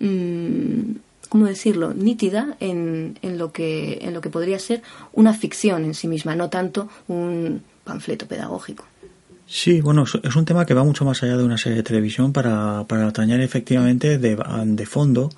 Mm, 0.00 1.07
¿cómo 1.28 1.46
decirlo?, 1.46 1.94
nítida 1.94 2.56
en, 2.60 3.18
en, 3.22 3.38
lo 3.38 3.52
que, 3.52 3.98
en 4.02 4.14
lo 4.14 4.20
que 4.20 4.30
podría 4.30 4.58
ser 4.58 4.82
una 5.12 5.34
ficción 5.34 5.84
en 5.84 5.94
sí 5.94 6.08
misma, 6.08 6.34
no 6.34 6.50
tanto 6.50 6.88
un 7.06 7.62
panfleto 7.84 8.26
pedagógico. 8.26 8.84
Sí, 9.46 9.80
bueno, 9.80 10.04
es 10.04 10.36
un 10.36 10.44
tema 10.44 10.66
que 10.66 10.74
va 10.74 10.84
mucho 10.84 11.06
más 11.06 11.22
allá 11.22 11.38
de 11.38 11.44
una 11.44 11.56
serie 11.56 11.76
de 11.76 11.82
televisión 11.82 12.34
para, 12.34 12.84
para 12.86 13.06
atañar 13.06 13.40
efectivamente 13.40 14.18
de, 14.18 14.36
de 14.36 14.86
fondo 14.86 15.30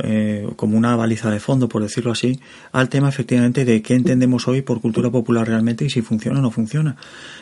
eh, 0.00 0.48
como 0.56 0.78
una 0.78 0.94
baliza 0.94 1.30
de 1.30 1.40
fondo, 1.40 1.68
por 1.68 1.82
decirlo 1.82 2.12
así, 2.12 2.38
al 2.70 2.88
tema 2.88 3.08
efectivamente 3.08 3.64
de 3.64 3.82
qué 3.82 3.94
entendemos 3.94 4.46
hoy 4.46 4.62
por 4.62 4.80
cultura 4.80 5.10
popular 5.10 5.48
realmente 5.48 5.84
y 5.84 5.90
si 5.90 6.02
funciona 6.02 6.38
o 6.38 6.42
no 6.42 6.50
funciona. 6.50 6.96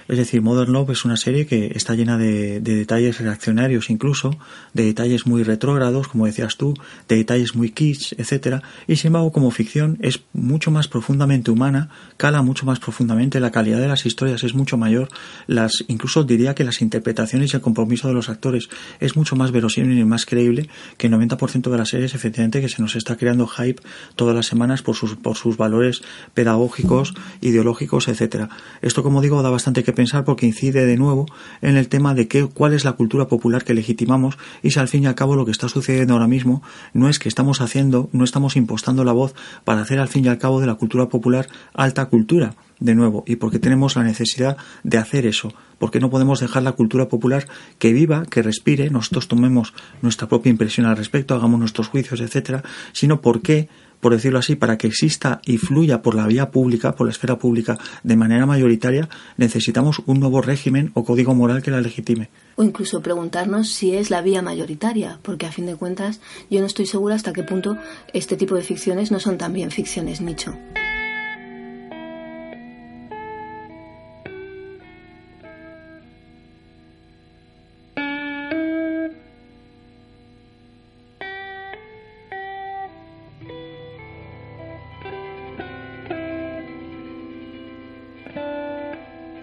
Es 0.08 0.16
decir, 0.16 0.40
Modern 0.40 0.72
Love 0.72 0.90
es 0.90 1.04
una 1.04 1.16
serie 1.16 1.46
que 1.46 1.72
está 1.74 1.94
llena 1.94 2.16
de, 2.16 2.60
detalles 2.60 3.18
reaccionarios 3.18 3.90
incluso, 3.90 4.38
de 4.72 4.84
detalles 4.84 5.26
muy 5.26 5.42
retrógrados, 5.42 6.08
como 6.08 6.26
decías 6.26 6.56
tú, 6.56 6.74
de 7.08 7.16
detalles 7.16 7.54
muy 7.54 7.70
kitsch, 7.70 8.14
etcétera, 8.16 8.62
y 8.86 8.96
sin 8.96 9.08
embargo 9.08 9.32
como 9.32 9.50
ficción 9.50 9.98
es 10.00 10.20
mucho 10.32 10.70
más 10.70 10.88
profundamente 10.88 11.50
humana, 11.50 11.90
cala 12.16 12.42
mucho 12.42 12.64
más 12.64 12.78
profundamente, 12.78 13.40
la 13.40 13.50
calidad 13.50 13.80
de 13.80 13.88
las 13.88 14.06
historias 14.06 14.44
es 14.44 14.54
mucho 14.54 14.76
mayor, 14.76 15.08
las 15.46 15.84
incluso 15.88 16.24
diría 16.24 16.54
que 16.54 16.64
las 16.64 16.80
interpretaciones 16.80 17.52
y 17.52 17.56
el 17.56 17.62
compromiso 17.62 18.08
de 18.08 18.14
los 18.14 18.28
actores 18.28 18.68
es 19.00 19.16
mucho 19.16 19.36
más 19.36 19.50
verosímil 19.50 19.98
y 19.98 20.04
más 20.04 20.24
creíble 20.24 20.68
que 20.96 21.08
el 21.08 21.12
90% 21.12 21.70
de 21.70 21.76
las 21.76 21.88
series 21.88 22.14
efectivamente 22.14 22.45
que 22.50 22.68
se 22.68 22.80
nos 22.80 22.96
está 22.96 23.16
creando 23.16 23.46
hype 23.46 23.82
todas 24.14 24.34
las 24.34 24.46
semanas 24.46 24.82
por 24.82 24.96
sus, 24.96 25.16
por 25.16 25.36
sus 25.36 25.56
valores 25.56 26.02
pedagógicos, 26.34 27.14
ideológicos, 27.40 28.08
etcétera. 28.08 28.48
Esto, 28.82 29.02
como 29.02 29.20
digo, 29.20 29.42
da 29.42 29.50
bastante 29.50 29.84
que 29.84 29.92
pensar 29.92 30.24
porque 30.24 30.46
incide 30.46 30.86
de 30.86 30.96
nuevo 30.96 31.26
en 31.60 31.76
el 31.76 31.88
tema 31.88 32.14
de 32.14 32.28
qué, 32.28 32.46
cuál 32.46 32.72
es 32.72 32.84
la 32.84 32.92
cultura 32.92 33.28
popular 33.28 33.64
que 33.64 33.74
legitimamos 33.74 34.38
y 34.62 34.70
si 34.70 34.78
al 34.78 34.88
fin 34.88 35.04
y 35.04 35.06
al 35.06 35.14
cabo 35.14 35.36
lo 35.36 35.44
que 35.44 35.50
está 35.50 35.68
sucediendo 35.68 36.14
ahora 36.14 36.28
mismo 36.28 36.62
no 36.92 37.08
es 37.08 37.18
que 37.18 37.28
estamos 37.28 37.60
haciendo, 37.60 38.08
no 38.12 38.24
estamos 38.24 38.56
impostando 38.56 39.04
la 39.04 39.12
voz 39.12 39.34
para 39.64 39.80
hacer 39.80 39.98
al 39.98 40.08
fin 40.08 40.24
y 40.24 40.28
al 40.28 40.38
cabo 40.38 40.60
de 40.60 40.66
la 40.66 40.74
cultura 40.74 41.08
popular 41.08 41.48
alta 41.74 42.06
cultura 42.06 42.54
de 42.80 42.94
nuevo 42.94 43.24
y 43.26 43.36
porque 43.36 43.58
tenemos 43.58 43.96
la 43.96 44.02
necesidad 44.02 44.56
de 44.82 44.98
hacer 44.98 45.26
eso, 45.26 45.52
porque 45.78 46.00
no 46.00 46.10
podemos 46.10 46.40
dejar 46.40 46.62
la 46.62 46.72
cultura 46.72 47.08
popular 47.08 47.46
que 47.78 47.92
viva, 47.92 48.24
que 48.26 48.42
respire, 48.42 48.90
nosotros 48.90 49.28
tomemos 49.28 49.74
nuestra 50.02 50.28
propia 50.28 50.50
impresión 50.50 50.86
al 50.86 50.96
respecto, 50.96 51.34
hagamos 51.34 51.60
nuestros 51.60 51.88
juicios, 51.88 52.20
etcétera, 52.20 52.62
sino 52.92 53.20
porque 53.20 53.68
por 54.00 54.12
decirlo 54.12 54.38
así, 54.38 54.56
para 54.56 54.78
que 54.78 54.86
exista 54.86 55.40
y 55.44 55.58
fluya 55.58 56.02
por 56.02 56.14
la 56.14 56.26
vía 56.26 56.50
pública, 56.50 56.94
por 56.94 57.06
la 57.06 57.12
esfera 57.12 57.38
pública, 57.38 57.78
de 58.02 58.16
manera 58.16 58.46
mayoritaria, 58.46 59.08
necesitamos 59.36 60.02
un 60.06 60.20
nuevo 60.20 60.42
régimen 60.42 60.90
o 60.94 61.04
código 61.04 61.34
moral 61.34 61.62
que 61.62 61.70
la 61.70 61.80
legitime. 61.80 62.30
O 62.56 62.62
incluso 62.62 63.02
preguntarnos 63.02 63.68
si 63.68 63.96
es 63.96 64.10
la 64.10 64.22
vía 64.22 64.42
mayoritaria, 64.42 65.18
porque 65.22 65.46
a 65.46 65.52
fin 65.52 65.66
de 65.66 65.76
cuentas 65.76 66.20
yo 66.50 66.60
no 66.60 66.66
estoy 66.66 66.86
segura 66.86 67.14
hasta 67.14 67.32
qué 67.32 67.42
punto 67.42 67.76
este 68.12 68.36
tipo 68.36 68.54
de 68.54 68.62
ficciones 68.62 69.10
no 69.10 69.20
son 69.20 69.38
también 69.38 69.70
ficciones 69.70 70.20
nicho. 70.20 70.54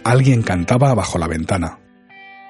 Alguien 0.03 0.41
cantaba 0.43 0.93
bajo 0.93 1.17
la 1.17 1.27
ventana. 1.27 1.79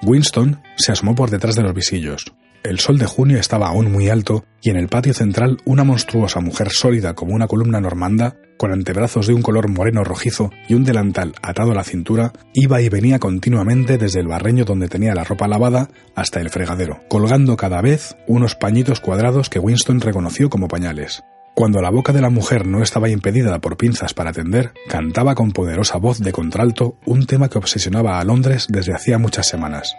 Winston 0.02 0.60
se 0.76 0.90
asomó 0.90 1.14
por 1.14 1.30
detrás 1.30 1.54
de 1.54 1.62
los 1.62 1.72
visillos. 1.72 2.34
El 2.64 2.80
sol 2.80 2.98
de 2.98 3.06
junio 3.06 3.38
estaba 3.38 3.68
aún 3.68 3.92
muy 3.92 4.08
alto 4.08 4.44
y 4.60 4.70
en 4.70 4.76
el 4.76 4.88
patio 4.88 5.14
central 5.14 5.58
una 5.64 5.84
monstruosa 5.84 6.40
mujer 6.40 6.70
sólida 6.70 7.14
como 7.14 7.34
una 7.34 7.46
columna 7.46 7.80
normanda, 7.80 8.36
con 8.56 8.72
antebrazos 8.72 9.26
de 9.26 9.34
un 9.34 9.42
color 9.42 9.68
moreno 9.68 10.02
rojizo 10.02 10.50
y 10.68 10.74
un 10.74 10.82
delantal 10.82 11.34
atado 11.42 11.72
a 11.72 11.74
la 11.74 11.84
cintura, 11.84 12.32
iba 12.54 12.80
y 12.80 12.88
venía 12.88 13.18
continuamente 13.18 13.98
desde 13.98 14.20
el 14.20 14.28
barreño 14.28 14.64
donde 14.64 14.88
tenía 14.88 15.14
la 15.14 15.24
ropa 15.24 15.46
lavada 15.46 15.90
hasta 16.16 16.40
el 16.40 16.50
fregadero, 16.50 17.00
colgando 17.08 17.56
cada 17.56 17.80
vez 17.82 18.16
unos 18.26 18.56
pañitos 18.56 19.00
cuadrados 19.00 19.48
que 19.48 19.58
Winston 19.60 20.00
reconoció 20.00 20.50
como 20.50 20.66
pañales. 20.66 21.22
Cuando 21.54 21.80
la 21.80 21.90
boca 21.90 22.12
de 22.12 22.20
la 22.20 22.30
mujer 22.30 22.66
no 22.66 22.82
estaba 22.82 23.08
impedida 23.08 23.60
por 23.60 23.76
pinzas 23.76 24.12
para 24.12 24.30
atender, 24.30 24.72
cantaba 24.88 25.36
con 25.36 25.52
poderosa 25.52 25.98
voz 25.98 26.18
de 26.18 26.32
contralto 26.32 26.98
un 27.06 27.26
tema 27.26 27.48
que 27.48 27.58
obsesionaba 27.58 28.18
a 28.18 28.24
Londres 28.24 28.66
desde 28.68 28.92
hacía 28.92 29.18
muchas 29.18 29.46
semanas. 29.46 29.94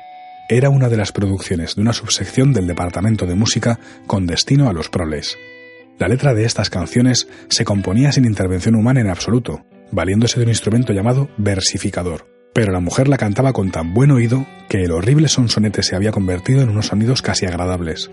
Era 0.50 0.70
una 0.70 0.90
de 0.90 0.98
las 0.98 1.14
producciones 1.14 1.76
de 1.76 1.82
una 1.82 1.94
subsección 1.94 2.52
del 2.52 2.68
Departamento 2.68 3.26
de 3.26 3.36
Música 3.36 3.80
con 4.06 4.28
destino 4.28 4.68
a 4.68 4.74
los 4.74 4.90
proles. 4.90 5.38
La 5.98 6.10
letra 6.10 6.34
de 6.34 6.44
estas 6.44 6.70
canciones 6.70 7.30
se 7.48 7.64
componía 7.64 8.12
sin 8.12 8.26
intervención 8.26 8.76
humana 8.76 9.00
en 9.00 9.10
absoluto, 9.10 9.66
valiéndose 9.94 10.38
de 10.38 10.44
un 10.44 10.50
instrumento 10.50 10.92
llamado 10.92 11.30
versificador. 11.38 12.28
Pero 12.54 12.74
la 12.74 12.82
mujer 12.82 13.08
la 13.08 13.18
cantaba 13.18 13.54
con 13.54 13.72
tan 13.72 13.94
buen 13.94 14.12
oído 14.12 14.46
que 14.68 14.84
el 14.84 14.92
horrible 14.92 15.30
sonsonete 15.30 15.84
se 15.84 15.96
había 15.96 16.12
convertido 16.12 16.62
en 16.62 16.70
unos 16.70 16.88
sonidos 16.88 17.22
casi 17.22 17.46
agradables. 17.46 18.12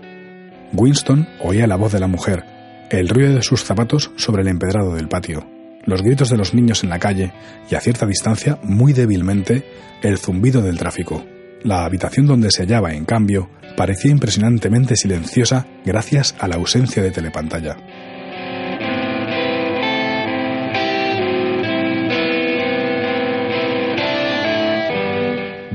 Winston 0.71 1.27
oía 1.41 1.67
la 1.67 1.75
voz 1.75 1.91
de 1.91 1.99
la 1.99 2.07
mujer, 2.07 2.45
el 2.89 3.09
ruido 3.09 3.35
de 3.35 3.41
sus 3.41 3.63
zapatos 3.63 4.11
sobre 4.15 4.41
el 4.41 4.47
empedrado 4.47 4.95
del 4.95 5.07
patio, 5.07 5.45
los 5.85 6.01
gritos 6.01 6.29
de 6.29 6.37
los 6.37 6.53
niños 6.53 6.83
en 6.83 6.89
la 6.89 6.99
calle 6.99 7.31
y 7.69 7.75
a 7.75 7.81
cierta 7.81 8.05
distancia, 8.05 8.59
muy 8.63 8.93
débilmente, 8.93 9.65
el 10.01 10.17
zumbido 10.17 10.61
del 10.61 10.77
tráfico. 10.77 11.25
La 11.63 11.85
habitación 11.85 12.25
donde 12.25 12.51
se 12.51 12.63
hallaba, 12.63 12.93
en 12.93 13.05
cambio, 13.05 13.49
parecía 13.77 14.11
impresionantemente 14.11 14.95
silenciosa 14.95 15.65
gracias 15.85 16.35
a 16.39 16.47
la 16.47 16.55
ausencia 16.55 17.01
de 17.01 17.11
telepantalla. 17.11 17.77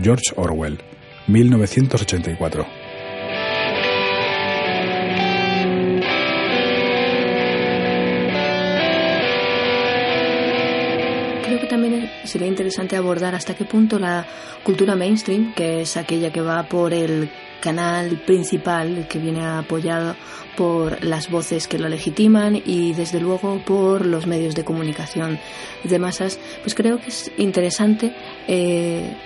George 0.02 0.32
Orwell, 0.36 0.78
1984 1.26 2.87
sería 12.24 12.48
interesante 12.48 12.96
abordar 12.96 13.34
hasta 13.34 13.54
qué 13.54 13.64
punto 13.64 13.98
la 13.98 14.26
cultura 14.62 14.94
mainstream, 14.94 15.54
que 15.54 15.82
es 15.82 15.96
aquella 15.96 16.32
que 16.32 16.40
va 16.40 16.62
por 16.64 16.92
el 16.92 17.30
canal 17.60 18.20
principal, 18.26 19.06
que 19.08 19.18
viene 19.18 19.44
apoyado 19.44 20.14
por 20.56 21.02
las 21.04 21.30
voces 21.30 21.68
que 21.68 21.78
lo 21.78 21.88
legitiman 21.88 22.60
y 22.64 22.92
desde 22.92 23.20
luego 23.20 23.60
por 23.64 24.06
los 24.06 24.26
medios 24.26 24.54
de 24.54 24.64
comunicación 24.64 25.38
de 25.84 25.98
masas, 25.98 26.38
pues 26.62 26.74
creo 26.74 27.00
que 27.00 27.08
es 27.08 27.30
interesante 27.36 28.14
eh, 28.46 29.16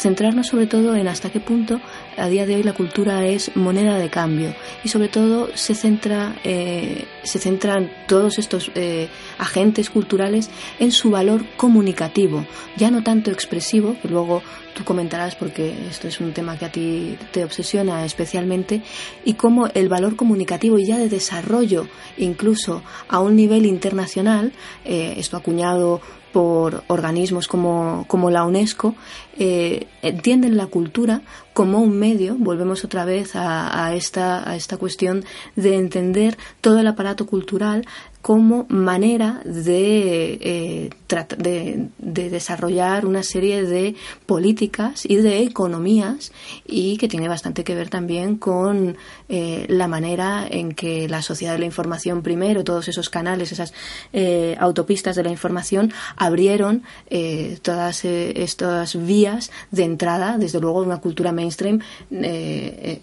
centrarnos 0.00 0.48
sobre 0.48 0.66
todo 0.66 0.96
en 0.96 1.08
hasta 1.08 1.30
qué 1.30 1.40
punto 1.40 1.80
a 2.16 2.28
día 2.28 2.46
de 2.46 2.56
hoy 2.56 2.62
la 2.62 2.72
cultura 2.72 3.26
es 3.26 3.54
moneda 3.56 3.98
de 3.98 4.08
cambio. 4.08 4.54
Y 4.82 4.88
sobre 4.88 5.08
todo 5.08 5.48
se 5.54 5.74
centra 5.74 6.34
eh, 6.44 7.04
se 7.22 7.38
centran 7.38 7.90
todos 8.08 8.38
estos 8.38 8.70
eh, 8.74 9.08
agentes 9.38 9.90
culturales 9.90 10.50
en 10.78 10.90
su 10.90 11.10
valor 11.10 11.44
comunicativo 11.56 12.46
ya 12.76 12.90
no 12.90 13.02
tanto 13.02 13.30
expresivo 13.30 13.96
que 14.00 14.08
luego 14.08 14.42
tú 14.74 14.84
comentarás 14.84 15.34
porque 15.34 15.74
esto 15.88 16.08
es 16.08 16.20
un 16.20 16.32
tema 16.32 16.56
que 16.56 16.64
a 16.64 16.72
ti 16.72 17.16
te 17.32 17.44
obsesiona 17.44 18.04
especialmente, 18.04 18.82
y 19.24 19.34
cómo 19.34 19.66
el 19.68 19.88
valor 19.88 20.16
comunicativo 20.16 20.78
y 20.78 20.86
ya 20.86 20.98
de 20.98 21.08
desarrollo, 21.08 21.86
incluso 22.16 22.82
a 23.08 23.20
un 23.20 23.36
nivel 23.36 23.66
internacional, 23.66 24.52
eh, 24.84 25.14
esto 25.16 25.36
acuñado 25.36 26.00
por 26.32 26.84
organismos 26.86 27.48
como, 27.48 28.04
como 28.08 28.30
la 28.30 28.44
UNESCO, 28.44 28.94
eh, 29.38 29.86
entienden 30.02 30.56
la 30.56 30.66
cultura 30.66 31.22
como 31.52 31.80
un 31.80 31.98
medio, 31.98 32.36
volvemos 32.38 32.84
otra 32.84 33.04
vez 33.04 33.34
a, 33.34 33.86
a, 33.86 33.94
esta, 33.94 34.48
a 34.48 34.56
esta 34.56 34.76
cuestión 34.76 35.24
de 35.56 35.76
entender 35.76 36.38
todo 36.60 36.78
el 36.78 36.86
aparato 36.86 37.26
cultural 37.26 37.86
como 38.22 38.66
manera 38.68 39.40
de, 39.44 40.38
eh, 40.40 40.90
de, 41.38 41.88
de, 41.98 42.30
desarrollar 42.30 43.06
una 43.06 43.22
serie 43.22 43.62
de 43.62 43.94
políticas 44.26 45.06
y 45.06 45.16
de 45.16 45.42
economías 45.42 46.32
y 46.66 46.98
que 46.98 47.08
tiene 47.08 47.28
bastante 47.28 47.64
que 47.64 47.74
ver 47.74 47.88
también 47.88 48.36
con 48.36 48.98
eh, 49.28 49.64
la 49.68 49.88
manera 49.88 50.46
en 50.48 50.72
que 50.72 51.08
la 51.08 51.22
sociedad 51.22 51.54
de 51.54 51.60
la 51.60 51.66
información 51.66 52.22
primero, 52.22 52.62
todos 52.62 52.88
esos 52.88 53.08
canales, 53.08 53.52
esas 53.52 53.72
eh, 54.12 54.56
autopistas 54.60 55.16
de 55.16 55.22
la 55.22 55.30
información 55.30 55.92
abrieron 56.16 56.82
eh, 57.08 57.58
todas 57.62 58.04
eh, 58.04 58.42
estas 58.42 59.04
vías 59.06 59.50
de 59.70 59.84
entrada, 59.84 60.36
desde 60.38 60.60
luego, 60.60 60.82
una 60.82 61.00
cultura 61.00 61.32
mainstream 61.32 61.80
eh, 62.10 63.00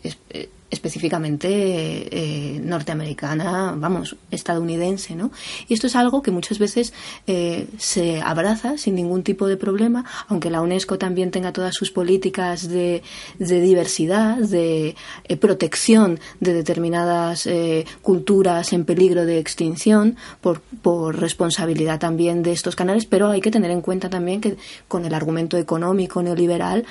específicamente 0.70 1.48
eh, 1.48 2.60
norteamericana, 2.62 3.74
vamos, 3.78 4.18
estadounidense, 4.32 5.16
¿no? 5.16 5.32
Y 5.68 5.74
esto 5.74 5.88
es 5.88 5.96
algo 5.96 6.22
que 6.22 6.32
muchas 6.32 6.60
veces 6.60 6.94
eh, 7.26 7.68
se 7.78 8.22
abraza 8.22 8.78
sin 8.78 8.96
ningún 8.96 9.24
tipo 9.24 9.48
de 9.48 9.56
problema, 9.56 10.04
aunque 10.28 10.50
la 10.50 10.62
UNESCO 10.62 10.98
también 10.98 11.32
tenga 11.32 11.54
todas 11.54 11.74
sus 11.74 11.92
políticas 11.92 12.68
de, 12.68 13.02
diversidad, 13.38 14.38
de 14.38 14.96
eh, 15.26 15.38
protección 15.38 16.20
de 16.40 16.54
determinadas 16.54 17.48
eh, 17.48 17.86
culturas 18.02 18.74
en 18.74 18.84
peligro 18.84 19.26
de 19.26 19.40
extinción 19.40 20.18
por, 20.42 20.62
responsabilidad 21.18 22.00
también 22.00 22.44
de 22.44 22.52
estos 22.52 22.76
canales, 22.76 23.06
pero 23.06 23.30
hay 23.30 23.42
que 23.42 23.52
tener 23.52 23.72
en 23.72 23.82
cuenta 23.82 24.10
también 24.10 24.42
que 24.42 24.58
con 24.88 25.06
el 25.06 25.14
argumento 25.14 25.58
económico 25.58 26.22
neoliberal, 26.24 26.86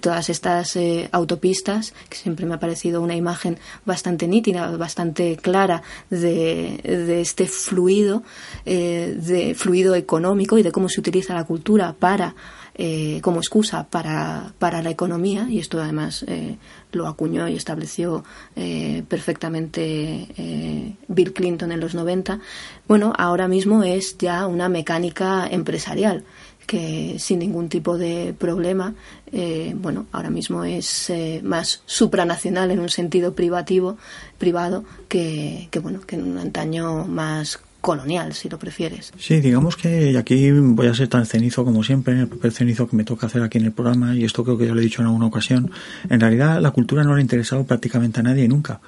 todas 0.00 0.30
estas 0.30 0.78
autopistas, 1.12 1.92
que 2.08 2.16
siempre 2.16 2.46
me 2.46 2.54
ha 2.54 2.60
parecido 2.60 2.79
sido 2.80 3.00
una 3.00 3.14
imagen 3.14 3.58
bastante 3.84 4.26
nítida, 4.26 4.76
bastante 4.76 5.36
clara 5.36 5.82
de, 6.08 6.80
de 6.82 7.20
este 7.20 7.46
fluido, 7.46 8.22
eh, 8.64 9.16
de 9.16 9.54
fluido 9.54 9.94
económico 9.94 10.58
y 10.58 10.62
de 10.62 10.72
cómo 10.72 10.88
se 10.88 11.00
utiliza 11.00 11.34
la 11.34 11.44
cultura 11.44 11.94
para 11.98 12.34
eh, 12.74 13.20
como 13.22 13.40
excusa 13.40 13.86
para, 13.88 14.52
para, 14.58 14.82
la 14.82 14.90
economía 14.90 15.46
y 15.48 15.58
esto 15.58 15.80
además 15.80 16.24
eh, 16.28 16.56
lo 16.92 17.06
acuñó 17.06 17.48
y 17.48 17.56
estableció 17.56 18.24
eh, 18.56 19.02
perfectamente 19.08 20.28
eh, 20.36 20.94
Bill 21.08 21.32
Clinton 21.32 21.72
en 21.72 21.80
los 21.80 21.94
90, 21.94 22.40
bueno, 22.88 23.12
ahora 23.16 23.48
mismo 23.48 23.82
es 23.82 24.16
ya 24.18 24.46
una 24.46 24.68
mecánica 24.68 25.46
empresarial 25.50 26.24
que 26.70 27.16
sin 27.18 27.40
ningún 27.40 27.68
tipo 27.68 27.98
de 27.98 28.32
problema, 28.38 28.94
eh, 29.32 29.72
bueno, 29.76 30.06
ahora 30.12 30.30
mismo 30.30 30.62
es 30.62 31.10
eh, 31.10 31.40
más 31.42 31.82
supranacional 31.84 32.70
en 32.70 32.78
un 32.78 32.88
sentido 32.88 33.34
privativo, 33.34 33.96
privado, 34.38 34.84
que, 35.08 35.66
que, 35.72 35.80
bueno, 35.80 36.00
que 36.00 36.14
en 36.14 36.30
un 36.30 36.38
antaño 36.38 37.06
más 37.06 37.58
colonial, 37.80 38.32
si 38.34 38.48
lo 38.48 38.58
prefieres. 38.58 39.12
Sí, 39.18 39.40
digamos 39.40 39.76
que 39.76 40.16
aquí 40.18 40.50
voy 40.50 40.86
a 40.86 40.94
ser 40.94 41.08
tan 41.08 41.26
cenizo 41.26 41.64
como 41.64 41.82
siempre, 41.82 42.18
el 42.18 42.28
papel 42.28 42.52
cenizo 42.52 42.88
que 42.88 42.96
me 42.96 43.04
toca 43.04 43.26
hacer 43.26 43.42
aquí 43.42 43.58
en 43.58 43.64
el 43.64 43.72
programa, 43.72 44.14
y 44.14 44.24
esto 44.24 44.44
creo 44.44 44.58
que 44.58 44.66
ya 44.66 44.74
lo 44.74 44.80
he 44.80 44.84
dicho 44.84 45.02
en 45.02 45.08
alguna 45.08 45.26
ocasión. 45.26 45.70
En 46.08 46.20
realidad, 46.20 46.60
la 46.60 46.70
cultura 46.70 47.04
no 47.04 47.14
le 47.14 47.20
ha 47.20 47.22
interesado 47.22 47.64
prácticamente 47.64 48.20
a 48.20 48.22
nadie 48.22 48.48
nunca. 48.48 48.80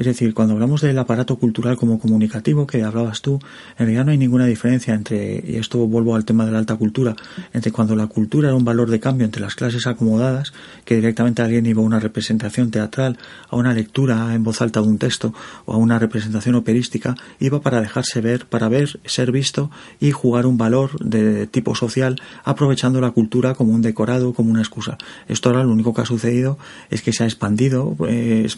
Es 0.00 0.06
decir, 0.06 0.32
cuando 0.32 0.54
hablamos 0.54 0.80
del 0.80 0.98
aparato 0.98 1.36
cultural 1.36 1.76
como 1.76 1.98
comunicativo 1.98 2.66
que 2.66 2.82
hablabas 2.82 3.20
tú, 3.20 3.38
en 3.72 3.84
realidad 3.84 4.06
no 4.06 4.12
hay 4.12 4.16
ninguna 4.16 4.46
diferencia 4.46 4.94
entre, 4.94 5.44
y 5.46 5.56
esto 5.56 5.76
vuelvo 5.86 6.16
al 6.16 6.24
tema 6.24 6.46
de 6.46 6.52
la 6.52 6.58
alta 6.58 6.76
cultura, 6.76 7.14
entre 7.52 7.70
cuando 7.70 7.94
la 7.94 8.06
cultura 8.06 8.48
era 8.48 8.56
un 8.56 8.64
valor 8.64 8.88
de 8.88 8.98
cambio 8.98 9.26
entre 9.26 9.42
las 9.42 9.56
clases 9.56 9.86
acomodadas, 9.86 10.54
que 10.86 10.94
directamente 10.94 11.42
alguien 11.42 11.66
iba 11.66 11.82
a 11.82 11.84
una 11.84 12.00
representación 12.00 12.70
teatral, 12.70 13.18
a 13.50 13.56
una 13.56 13.74
lectura 13.74 14.34
en 14.34 14.42
voz 14.42 14.62
alta 14.62 14.80
de 14.80 14.88
un 14.88 14.96
texto 14.96 15.34
o 15.66 15.74
a 15.74 15.76
una 15.76 15.98
representación 15.98 16.54
operística, 16.54 17.14
iba 17.38 17.60
para 17.60 17.82
dejarse 17.82 18.22
ver, 18.22 18.46
para 18.46 18.70
ver, 18.70 19.00
ser 19.04 19.30
visto 19.32 19.70
y 20.00 20.12
jugar 20.12 20.46
un 20.46 20.56
valor 20.56 20.98
de 21.00 21.46
tipo 21.46 21.74
social, 21.74 22.18
aprovechando 22.42 23.02
la 23.02 23.10
cultura 23.10 23.54
como 23.54 23.74
un 23.74 23.82
decorado, 23.82 24.32
como 24.32 24.50
una 24.50 24.60
excusa. 24.60 24.96
Esto 25.28 25.50
ahora 25.50 25.64
lo 25.64 25.72
único 25.72 25.92
que 25.92 26.00
ha 26.00 26.06
sucedido 26.06 26.56
es 26.88 27.02
que 27.02 27.12
se 27.12 27.24
ha 27.24 27.26
expandido, 27.26 27.94
pues, 27.98 28.56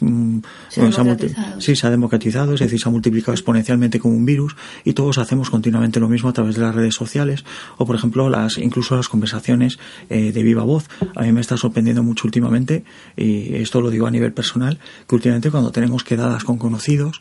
se, 0.68 0.80
ha 0.80 1.31
sí, 1.58 1.76
se 1.76 1.86
ha 1.86 1.90
democratizado, 1.90 2.54
es 2.54 2.60
decir, 2.60 2.80
se 2.80 2.88
ha 2.88 2.92
multiplicado 2.92 3.32
exponencialmente 3.32 3.98
como 3.98 4.16
un 4.16 4.24
virus 4.24 4.56
y 4.84 4.92
todos 4.92 5.18
hacemos 5.18 5.50
continuamente 5.50 6.00
lo 6.00 6.08
mismo 6.08 6.28
a 6.28 6.32
través 6.32 6.56
de 6.56 6.62
las 6.62 6.74
redes 6.74 6.94
sociales 6.94 7.44
o, 7.78 7.86
por 7.86 7.96
ejemplo, 7.96 8.28
las 8.28 8.58
incluso 8.58 8.96
las 8.96 9.08
conversaciones 9.08 9.78
eh, 10.08 10.32
de 10.32 10.42
viva 10.42 10.62
voz. 10.64 10.88
A 11.16 11.22
mí 11.22 11.32
me 11.32 11.40
está 11.40 11.56
sorprendiendo 11.56 12.02
mucho 12.02 12.26
últimamente, 12.26 12.84
y 13.16 13.54
esto 13.56 13.80
lo 13.80 13.90
digo 13.90 14.06
a 14.06 14.10
nivel 14.10 14.32
personal, 14.32 14.78
que 15.08 15.14
últimamente 15.14 15.50
cuando 15.50 15.72
tenemos 15.72 16.04
quedadas 16.04 16.44
con 16.44 16.58
conocidos, 16.58 17.20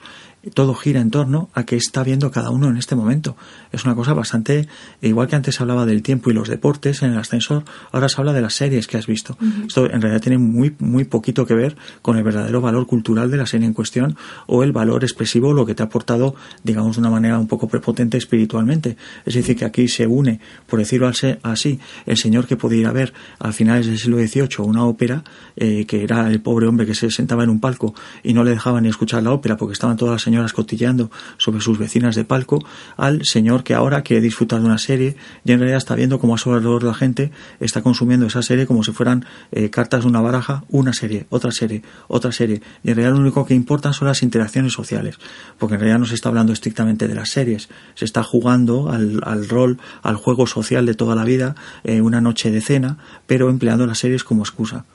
todo 0.54 0.74
gira 0.74 1.02
en 1.02 1.12
torno 1.12 1.50
a 1.54 1.66
qué 1.66 1.76
está 1.76 2.04
viendo 2.04 2.32
cada 2.32 2.50
uno 2.50 2.68
en 2.68 2.78
este 2.78 2.96
momento. 2.96 3.36
Es 3.72 3.86
una 3.86 3.96
cosa 3.96 4.14
bastante, 4.14 4.68
igual 5.02 5.28
que 5.28 5.36
antes 5.36 5.56
se 5.56 5.64
hablaba 5.64 5.86
del 5.86 6.02
tiempo 6.02 6.32
y 6.32 6.34
los 6.34 6.50
deportes 6.50 7.04
en 7.04 7.12
el 7.12 7.18
ascensor, 7.18 7.64
ahora 7.92 8.10
se 8.10 8.20
habla 8.20 8.34
de 8.34 8.42
las 8.42 8.56
series 8.56 8.88
que 8.88 8.98
has 8.98 9.06
visto. 9.06 9.38
Uh 9.40 9.46
-huh. 9.46 9.68
Esto 9.68 9.86
en 9.86 10.02
realidad 10.02 10.22
tiene 10.22 10.38
muy, 10.40 10.76
muy 10.80 11.04
poquito 11.04 11.46
que 11.46 11.54
ver 11.54 11.76
con 12.02 12.18
el 12.18 12.24
verdadero 12.24 12.60
valor 12.62 12.88
cultural 12.88 13.30
de 13.30 13.38
la 13.38 13.46
serie 13.46 13.68
en 13.68 13.74
cuestión 13.74 14.18
o 14.48 14.64
el 14.64 14.72
valor 14.72 15.04
expresivo, 15.04 15.54
lo 15.54 15.66
que 15.66 15.76
te 15.76 15.84
ha 15.84 15.86
aportado, 15.86 16.36
digamos, 16.64 16.96
de 16.96 17.02
una 17.02 17.12
manera 17.12 17.38
un 17.38 17.48
poco 17.48 17.68
prepotente 17.68 18.18
espiritualmente. 18.18 18.98
Es 19.26 19.36
decir, 19.36 19.56
que 19.56 19.66
aquí 19.66 19.88
se 19.88 20.08
une, 20.08 20.40
por 20.68 20.80
decirlo 20.80 21.08
así, 21.08 21.80
el 22.06 22.18
señor 22.18 22.48
que 22.48 22.58
podía 22.58 22.82
ir 22.82 22.88
a 22.88 22.92
ver 22.92 23.14
a 23.40 23.52
finales 23.52 23.86
del 23.86 24.00
siglo 24.00 24.18
XVIII 24.18 24.66
una 24.66 24.86
ópera, 24.86 25.24
eh, 25.56 25.86
que 25.86 26.04
era 26.04 26.28
el 26.30 26.42
pobre 26.42 26.68
hombre 26.68 26.86
que 26.86 26.96
se 26.96 27.12
sentaba 27.12 27.44
en 27.44 27.50
un 27.50 27.60
palco 27.60 27.94
y 28.24 28.34
no 28.34 28.44
le 28.44 28.52
dejaba 28.52 28.82
ni 28.82 28.90
escuchar 28.90 29.24
la 29.24 29.32
ópera 29.32 29.58
porque 29.58 29.74
estaban 29.74 29.98
todas 29.98 30.14
las 30.14 30.22
señoras 30.32 30.54
cotilleando 30.54 31.12
sobre 31.38 31.60
sus 31.60 31.78
vecinas 31.78 32.16
de 32.16 32.24
palco, 32.24 32.64
al 32.96 33.26
señor 33.26 33.66
que 33.66 33.74
ahora 33.74 34.02
quiere 34.02 34.22
disfrutar 34.22 34.62
de 34.62 34.66
una 34.66 34.78
serie 34.78 35.18
y 35.44 35.52
en 35.52 35.60
realidad 35.60 35.78
está 35.78 35.94
viendo 35.94 36.20
cómo 36.20 36.36
a 36.36 36.38
su 36.38 36.54
alrededor 36.54 36.84
la 36.84 36.94
gente 36.94 37.32
está 37.60 37.82
consumiendo 37.82 38.26
esa 38.28 38.42
serie 38.42 38.66
como 38.66 38.82
si 38.86 38.94
fueran 38.94 39.26
eh, 39.52 39.70
cartas 39.70 40.04
de 40.04 40.08
una 40.08 40.22
baraja, 40.22 40.64
una 40.70 40.94
serie, 40.94 41.26
otra 41.30 41.52
serie, 41.52 41.84
otra 42.08 42.32
serie. 42.32 42.62
Y 42.82 42.92
en 42.92 42.96
realidad 42.96 43.16
lo 43.16 43.22
único 43.22 43.46
que 43.46 43.54
importa 43.54 43.92
son 43.92 44.08
las 44.08 44.24
interacciones 44.24 44.72
sociales, 44.72 45.18
porque 45.60 45.76
en 45.76 45.82
realidad 45.82 46.00
no 46.00 46.06
se 46.06 46.16
está 46.16 46.30
hablando 46.30 46.54
estrictamente 46.54 47.10
de 47.10 47.16
las 47.16 47.30
series, 47.32 47.68
se 47.96 48.06
está 48.06 48.24
jugando 48.24 48.90
al, 48.90 49.20
al 49.26 49.50
rol, 49.50 49.80
al 50.02 50.16
juego 50.16 50.48
social 50.48 50.86
de 50.86 50.94
toda 50.94 51.14
la 51.14 51.26
vida, 51.26 51.56
eh, 51.84 52.00
una 52.00 52.22
noche 52.22 52.52
de 52.52 52.62
cena, 52.62 53.00
pero 53.28 53.50
empleando 53.50 53.86
las 53.86 54.00
series 54.00 54.24
como 54.24 54.44
excusa. 54.44 54.86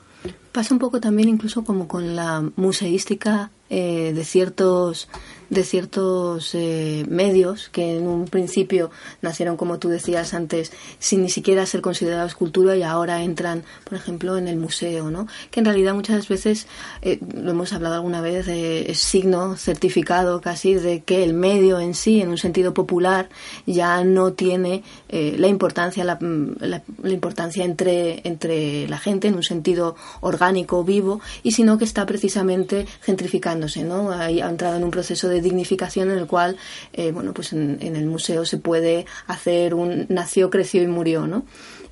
Pasa 0.57 0.73
un 0.73 0.79
poco 0.79 0.99
también 0.99 1.29
incluso 1.29 1.63
como 1.63 1.87
con 1.87 2.15
la 2.15 2.43
museística 2.55 3.51
eh, 3.69 4.11
de 4.15 4.25
ciertos 4.25 5.07
de 5.49 5.63
ciertos 5.63 6.53
eh, 6.55 7.05
medios 7.07 7.69
que 7.69 7.97
en 7.97 8.07
un 8.07 8.25
principio 8.25 8.91
nacieron 9.21 9.57
como 9.57 9.79
tú 9.79 9.89
decías 9.89 10.33
antes 10.33 10.71
sin 10.99 11.21
ni 11.21 11.29
siquiera 11.29 11.65
ser 11.65 11.81
considerados 11.81 12.35
cultura 12.35 12.75
y 12.75 12.83
ahora 12.83 13.23
entran 13.23 13.63
por 13.83 13.97
ejemplo 13.97 14.37
en 14.37 14.47
el 14.47 14.57
museo 14.57 15.09
no 15.09 15.27
que 15.51 15.59
en 15.59 15.65
realidad 15.65 15.93
muchas 15.93 16.27
veces 16.27 16.67
eh, 17.01 17.19
lo 17.35 17.51
hemos 17.51 17.73
hablado 17.73 17.95
alguna 17.95 18.21
vez 18.21 18.47
eh, 18.47 18.91
es 18.91 18.99
signo 18.99 19.55
certificado 19.57 20.41
casi 20.41 20.73
de 20.75 21.01
que 21.01 21.23
el 21.23 21.33
medio 21.33 21.79
en 21.79 21.93
sí 21.93 22.21
en 22.21 22.29
un 22.29 22.37
sentido 22.37 22.73
popular 22.73 23.29
ya 23.65 24.03
no 24.03 24.33
tiene 24.33 24.83
eh, 25.09 25.35
la 25.37 25.47
importancia 25.47 26.03
la, 26.03 26.17
la, 26.21 26.81
la 27.01 27.13
importancia 27.13 27.63
entre 27.63 28.21
entre 28.27 28.87
la 28.87 28.97
gente 28.97 29.27
en 29.27 29.35
un 29.35 29.43
sentido 29.43 29.95
orgánico 30.21 30.83
vivo 30.83 31.21
y 31.43 31.51
sino 31.51 31.77
que 31.77 31.85
está 31.85 32.05
precisamente 32.05 32.85
gentrificándose 33.01 33.83
no 33.83 34.11
ha 34.11 34.29
entrado 34.29 34.77
en 34.77 34.83
un 34.83 34.91
proceso 34.91 35.27
de 35.27 35.36
dignificación 35.41 36.11
en 36.11 36.17
el 36.17 36.27
cual, 36.27 36.57
eh, 36.93 37.11
bueno, 37.11 37.33
pues 37.33 37.53
en, 37.53 37.77
en, 37.81 37.95
el 37.95 38.05
museo 38.05 38.45
se 38.45 38.57
puede 38.57 39.05
hacer 39.27 39.73
un 39.73 40.05
nació, 40.09 40.49
creció 40.49 40.83
y 40.83 40.87
murió, 40.87 41.27
¿no? 41.27 41.45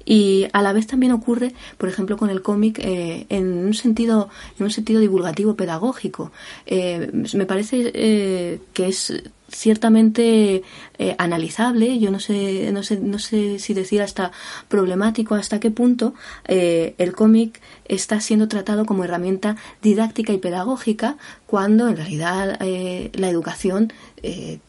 Y 0.07 0.47
a 0.53 0.61
la 0.61 0.71
vez 0.71 0.85
también 0.85 1.11
ocurre, 1.11 1.53
por 1.79 1.89
ejemplo, 1.89 2.15
con 2.15 2.29
el 2.29 2.43
cómic 2.43 2.77
eh, 2.79 3.25
en 3.29 3.65
un 3.65 3.73
sentido, 3.73 4.29
en 4.59 4.65
un 4.65 4.71
sentido 4.71 4.99
divulgativo 4.99 5.55
pedagógico. 5.55 6.31
Eh, 6.67 7.09
me 7.33 7.45
parece 7.47 7.91
que 7.91 8.87
es 8.87 9.13
ciertamente 9.49 10.63
eh, 10.97 11.15
analizable. 11.17 11.99
Yo 11.99 12.11
no 12.11 12.19
sé, 12.19 12.71
no 12.71 12.83
sé, 12.83 12.99
no 12.99 13.19
sé 13.19 13.59
si 13.59 13.73
decir 13.73 14.01
hasta 14.01 14.31
problemático 14.67 15.35
hasta 15.35 15.59
qué 15.59 15.71
punto 15.71 16.13
eh, 16.47 16.95
el 16.97 17.13
cómic 17.13 17.61
está 17.85 18.19
siendo 18.19 18.47
tratado 18.47 18.85
como 18.85 19.03
herramienta 19.03 19.55
didáctica 19.81 20.33
y 20.33 20.37
pedagógica 20.37 21.17
cuando 21.45 21.87
en 21.87 21.97
realidad 21.97 22.57
eh, 22.61 23.11
la 23.13 23.29
educación 23.29 23.93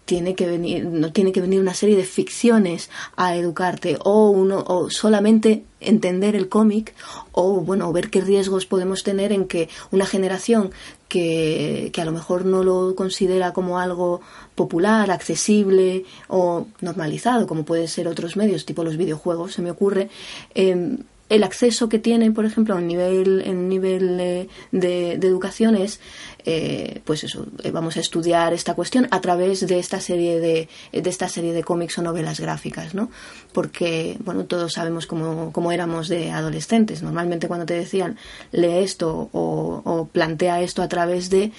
tiene 0.05 0.35
que 0.35 0.47
venir 0.47 0.85
no 0.87 1.13
tiene 1.13 1.33
que 1.33 1.41
venir 1.41 1.61
una 1.61 1.75
serie 1.75 1.97
de 1.97 2.05
ficciones 2.05 2.91
a 3.17 3.37
educarte 3.37 3.99
o 4.05 4.31
uno 4.31 4.63
o 4.67 4.91
solamente 4.91 5.65
entender 5.81 6.37
el 6.37 6.49
cómic 6.49 6.95
o 7.33 7.61
bueno 7.61 7.93
ver 7.93 8.11
qué 8.11 8.21
riesgos 8.21 8.67
podemos 8.67 9.03
tener 9.03 9.33
en 9.33 9.47
que 9.47 9.69
una 9.91 10.07
generación 10.07 10.73
que, 11.09 11.91
que 11.93 12.01
a 12.01 12.05
lo 12.05 12.13
mejor 12.13 12.45
no 12.45 12.63
lo 12.63 12.95
considera 12.95 13.53
como 13.53 13.79
algo 13.79 14.21
popular, 14.55 15.11
accesible 15.11 16.05
o 16.29 16.67
normalizado, 16.81 17.47
como 17.47 17.65
pueden 17.65 17.89
ser 17.89 18.09
otros 18.09 18.37
medios, 18.37 18.67
tipo 18.67 18.85
los 18.85 18.97
videojuegos, 18.97 19.55
se 19.55 19.63
me 19.63 19.71
ocurre, 19.71 20.09
em, 20.55 20.99
el 21.29 21.43
acceso 21.43 21.89
que 21.89 21.99
tienen, 21.99 22.35
por 22.35 22.45
ejemplo, 22.45 22.74
a 22.74 22.79
un 22.79 22.87
nivel, 22.87 23.43
en 23.45 23.68
nivel 23.68 24.18
eh, 24.20 24.49
de, 24.70 25.12
educación 25.14 25.74
es, 25.74 26.01
eh, 26.45 27.01
pues 27.05 27.24
eso, 27.24 27.47
eh, 27.64 27.70
vamos 27.72 27.97
a 27.97 28.01
estudiar 28.01 28.53
esta 28.53 28.74
cuestión 28.74 29.09
a 29.11 29.20
través 29.20 29.66
de 29.66 29.79
esta 29.79 30.01
serie 30.01 30.39
de, 30.39 30.68
de 30.93 31.11
esta 31.11 31.29
serie 31.29 31.53
de 31.53 31.64
cómics 31.64 31.99
o 31.99 32.03
novelas 32.03 32.39
gráficas, 32.39 32.95
¿no? 32.95 33.11
Porque, 33.53 34.16
bueno, 34.24 34.45
todos 34.45 34.74
sabemos 34.74 35.07
cómo, 35.07 35.53
cómo 35.53 35.72
éramos 35.72 36.09
de 36.09 36.31
adolescentes. 36.31 37.03
Normalmente 37.03 37.49
cuando 37.49 37.66
te 37.66 37.74
decían 37.74 38.16
lee 38.53 38.79
esto 38.79 39.29
o, 39.33 39.83
o 39.85 40.07
plantea 40.07 40.61
esto 40.61 40.83
a 40.83 40.89
través 40.89 41.29
de, 41.31 41.53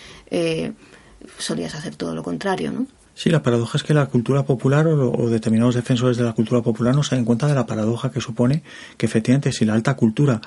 solías 1.38 1.76
hacer 1.76 1.96
todo 1.96 2.16
lo 2.16 2.24
contrario, 2.24 2.72
¿no? 2.72 2.88
Sí, 3.18 3.32
la 3.32 3.42
paradoja 3.42 3.80
es 3.80 3.84
que 3.84 3.96
la 3.96 4.06
cultura 4.06 4.44
popular 4.44 4.86
o, 4.86 5.28
determinados 5.28 5.74
defensores 5.74 6.18
de 6.18 6.24
la 6.24 6.34
cultura 6.34 6.62
popular 6.62 6.94
no 6.94 7.02
se 7.02 7.16
dan 7.16 7.26
cuenta 7.26 7.48
de 7.48 7.56
la 7.56 7.66
paradoja 7.66 8.12
que 8.12 8.22
supone 8.22 8.62
que 8.96 9.08
efectivamente 9.08 9.52
si 9.52 9.66
la 9.66 9.74
alta 9.74 9.96
cultura 9.96 10.40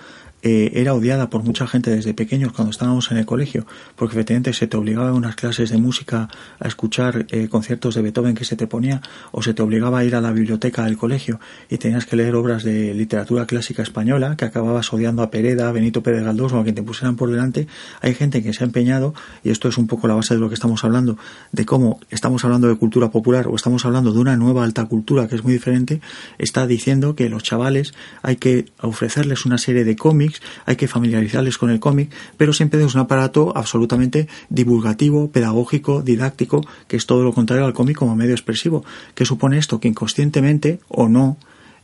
eh, 0.42 0.72
era 0.74 0.94
odiada 0.94 1.28
por 1.30 1.42
mucha 1.42 1.66
gente 1.66 1.90
desde 1.90 2.14
pequeños 2.14 2.52
cuando 2.52 2.70
estábamos 2.70 3.10
en 3.10 3.18
el 3.18 3.26
colegio, 3.26 3.66
porque 3.96 4.14
efectivamente 4.14 4.52
se 4.52 4.66
te 4.66 4.76
obligaba 4.76 5.10
en 5.10 5.14
unas 5.14 5.36
clases 5.36 5.70
de 5.70 5.76
música 5.76 6.28
a 6.58 6.68
escuchar 6.68 7.26
eh, 7.30 7.48
conciertos 7.48 7.94
de 7.94 8.02
Beethoven 8.02 8.34
que 8.34 8.44
se 8.44 8.56
te 8.56 8.66
ponía, 8.66 9.02
o 9.32 9.42
se 9.42 9.54
te 9.54 9.62
obligaba 9.62 9.98
a 9.98 10.04
ir 10.04 10.14
a 10.14 10.20
la 10.20 10.32
biblioteca 10.32 10.84
del 10.84 10.96
colegio 10.96 11.40
y 11.68 11.78
tenías 11.78 12.06
que 12.06 12.16
leer 12.16 12.34
obras 12.34 12.64
de 12.64 12.94
literatura 12.94 13.46
clásica 13.46 13.82
española, 13.82 14.36
que 14.36 14.44
acababas 14.44 14.92
odiando 14.92 15.22
a 15.22 15.30
Pereda, 15.30 15.68
a 15.68 15.72
Benito 15.72 16.02
Pérez 16.02 16.24
Galdós 16.24 16.52
o 16.52 16.58
a 16.58 16.62
quien 16.62 16.74
te 16.74 16.82
pusieran 16.82 17.16
por 17.16 17.30
delante. 17.30 17.66
Hay 18.00 18.14
gente 18.14 18.42
que 18.42 18.52
se 18.52 18.64
ha 18.64 18.66
empeñado, 18.66 19.14
y 19.44 19.50
esto 19.50 19.68
es 19.68 19.78
un 19.78 19.86
poco 19.86 20.08
la 20.08 20.14
base 20.14 20.34
de 20.34 20.40
lo 20.40 20.48
que 20.48 20.54
estamos 20.54 20.84
hablando, 20.84 21.18
de 21.52 21.66
cómo 21.66 22.00
estamos 22.10 22.44
hablando 22.44 22.68
de 22.68 22.76
cultura 22.76 23.10
popular 23.10 23.46
o 23.46 23.56
estamos 23.56 23.84
hablando 23.84 24.12
de 24.12 24.18
una 24.18 24.36
nueva 24.36 24.64
alta 24.64 24.86
cultura 24.86 25.28
que 25.28 25.34
es 25.34 25.44
muy 25.44 25.52
diferente, 25.52 26.00
está 26.38 26.66
diciendo 26.66 27.14
que 27.14 27.28
los 27.28 27.42
chavales 27.42 27.92
hay 28.22 28.36
que 28.36 28.66
ofrecerles 28.80 29.44
una 29.44 29.58
serie 29.58 29.84
de 29.84 29.96
cómics 29.96 30.29
hay 30.66 30.76
que 30.76 30.88
familiarizarles 30.88 31.58
con 31.58 31.70
el 31.70 31.80
cómic, 31.80 32.10
pero 32.36 32.52
siempre 32.52 32.82
es 32.84 32.94
un 32.94 33.00
aparato 33.00 33.52
absolutamente 33.56 34.28
divulgativo, 34.48 35.30
pedagógico, 35.30 36.02
didáctico, 36.02 36.66
que 36.88 36.96
es 36.96 37.06
todo 37.06 37.22
lo 37.22 37.32
contrario 37.32 37.66
al 37.66 37.72
cómic 37.72 37.96
como 37.96 38.16
medio 38.16 38.32
expresivo. 38.32 38.84
¿Qué 39.14 39.24
supone 39.24 39.58
esto? 39.58 39.80
Que 39.80 39.88
inconscientemente 39.88 40.80
o 40.88 41.08
no 41.08 41.36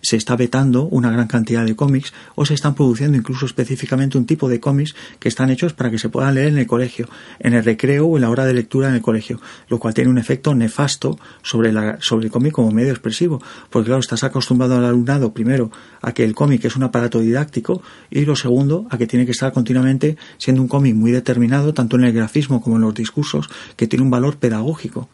se 0.07 0.17
está 0.17 0.37
vetando 0.37 0.85
una 0.85 1.11
gran 1.11 1.27
cantidad 1.27 1.65
de 1.65 1.75
cómics 1.75 2.15
o 2.37 2.47
se 2.47 2.55
están 2.55 2.77
produciendo 2.77 3.19
incluso 3.19 3.45
específicamente 3.45 4.17
un 4.17 4.25
tipo 4.25 4.49
de 4.49 4.61
cómics 4.61 4.95
que 5.19 5.29
están 5.29 5.51
hechos 5.51 5.73
para 5.73 5.91
que 5.91 5.99
se 5.99 6.09
puedan 6.09 6.37
leer 6.37 6.47
en 6.47 6.59
el 6.59 6.67
colegio, 6.69 7.09
en 7.41 7.55
el 7.55 7.65
recreo 7.65 8.07
o 8.07 8.17
en 8.17 8.23
la 8.23 8.31
hora 8.31 8.45
de 8.45 8.55
lectura 8.55 8.89
en 8.89 8.95
el 8.95 9.03
colegio, 9.03 9.41
lo 9.69 9.81
cual 9.81 9.95
tiene 9.95 10.09
un 10.09 10.19
efecto 10.19 10.55
nefasto 10.55 11.19
sobre, 11.43 11.73
la, 11.73 11.99
sobre 12.01 12.27
el 12.27 12.31
cómic 12.31 12.53
como 12.53 12.71
medio 12.71 12.93
expresivo, 12.93 13.43
porque 13.69 13.87
claro, 13.87 13.99
estás 13.99 14.23
acostumbrado 14.23 14.77
al 14.77 14.85
alumnado 14.85 15.35
primero 15.35 15.73
a 16.03 16.13
que 16.13 16.23
el 16.23 16.37
cómic 16.37 16.65
es 16.65 16.77
un 16.77 16.85
aparato 16.85 17.19
didáctico 17.19 17.83
y 18.09 18.25
lo 18.27 18.37
segundo 18.37 18.87
a 18.91 18.99
que 18.99 19.09
tiene 19.09 19.25
que 19.25 19.33
estar 19.33 19.53
continuamente 19.53 20.17
siendo 20.39 20.63
un 20.63 20.69
cómic 20.69 20.95
muy 20.95 21.11
determinado 21.11 21.75
tanto 21.75 21.97
en 21.97 22.05
el 22.05 22.13
grafismo 22.13 22.63
como 22.63 22.77
en 22.77 22.83
los 22.83 22.95
discursos 22.95 23.51
que 23.75 23.89
tiene 23.89 24.05
un 24.05 24.11
valor 24.11 24.37
pedagógico. 24.37 25.09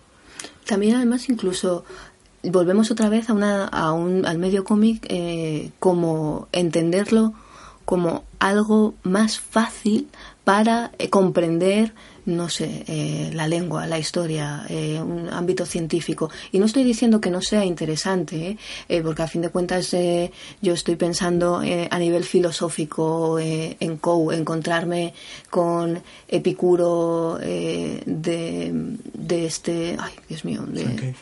También 0.66 0.96
además 0.96 1.28
incluso 1.28 1.84
volvemos 2.50 2.90
otra 2.90 3.08
vez 3.08 3.30
a 3.30 3.32
una, 3.32 3.66
a 3.66 3.92
un, 3.92 4.26
al 4.26 4.38
medio 4.38 4.64
cómic 4.64 5.06
eh, 5.08 5.70
como 5.78 6.48
entenderlo 6.52 7.34
como 7.84 8.24
algo 8.38 8.94
más 9.02 9.40
fácil 9.40 10.08
para 10.44 10.92
eh, 10.98 11.10
comprender 11.10 11.92
no 12.24 12.48
sé, 12.48 12.84
eh, 12.86 13.30
la 13.34 13.48
lengua, 13.48 13.84
la 13.88 13.98
historia, 13.98 14.64
un 14.70 15.28
ámbito 15.28 15.66
científico. 15.66 16.30
Y 16.52 16.60
no 16.60 16.66
estoy 16.66 16.84
diciendo 16.84 17.20
que 17.20 17.30
no 17.30 17.40
sea 17.40 17.64
interesante, 17.64 18.58
porque 19.02 19.22
a 19.22 19.26
fin 19.26 19.42
de 19.42 19.48
cuentas 19.48 19.90
yo 19.90 20.72
estoy 20.72 20.94
pensando 20.94 21.56
a 21.90 21.98
nivel 21.98 22.22
filosófico 22.22 23.40
en 23.40 23.96
Coe, 23.96 24.36
encontrarme 24.36 25.14
con 25.50 26.00
Epicuro 26.28 27.38
de, 27.40 28.04
de 28.06 29.44
este, 29.44 29.96
ay, 29.98 30.12
Dios 30.28 30.44
mío, 30.44 30.62
de 30.68 31.16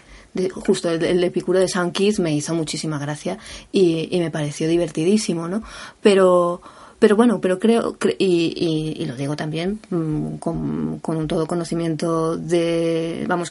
justo 0.52 0.90
el, 0.90 1.22
Epicuro 1.24 1.58
de 1.58 1.68
San 1.68 1.92
Keith 1.92 2.18
me 2.18 2.34
hizo 2.34 2.54
muchísima 2.54 2.98
gracia 2.98 3.38
y, 3.72 4.08
me 4.20 4.30
pareció 4.30 4.68
divertidísimo, 4.68 5.48
¿no? 5.48 5.62
Pero 6.02 6.60
pero 6.98 7.16
bueno, 7.16 7.40
pero 7.40 7.58
creo, 7.58 7.96
y, 8.18 9.02
lo 9.06 9.16
digo 9.16 9.34
también 9.34 9.80
mm, 9.88 10.36
con, 10.36 10.98
con, 10.98 11.16
un 11.16 11.26
todo 11.26 11.46
conocimiento 11.46 12.36
de, 12.36 13.24
vamos, 13.26 13.50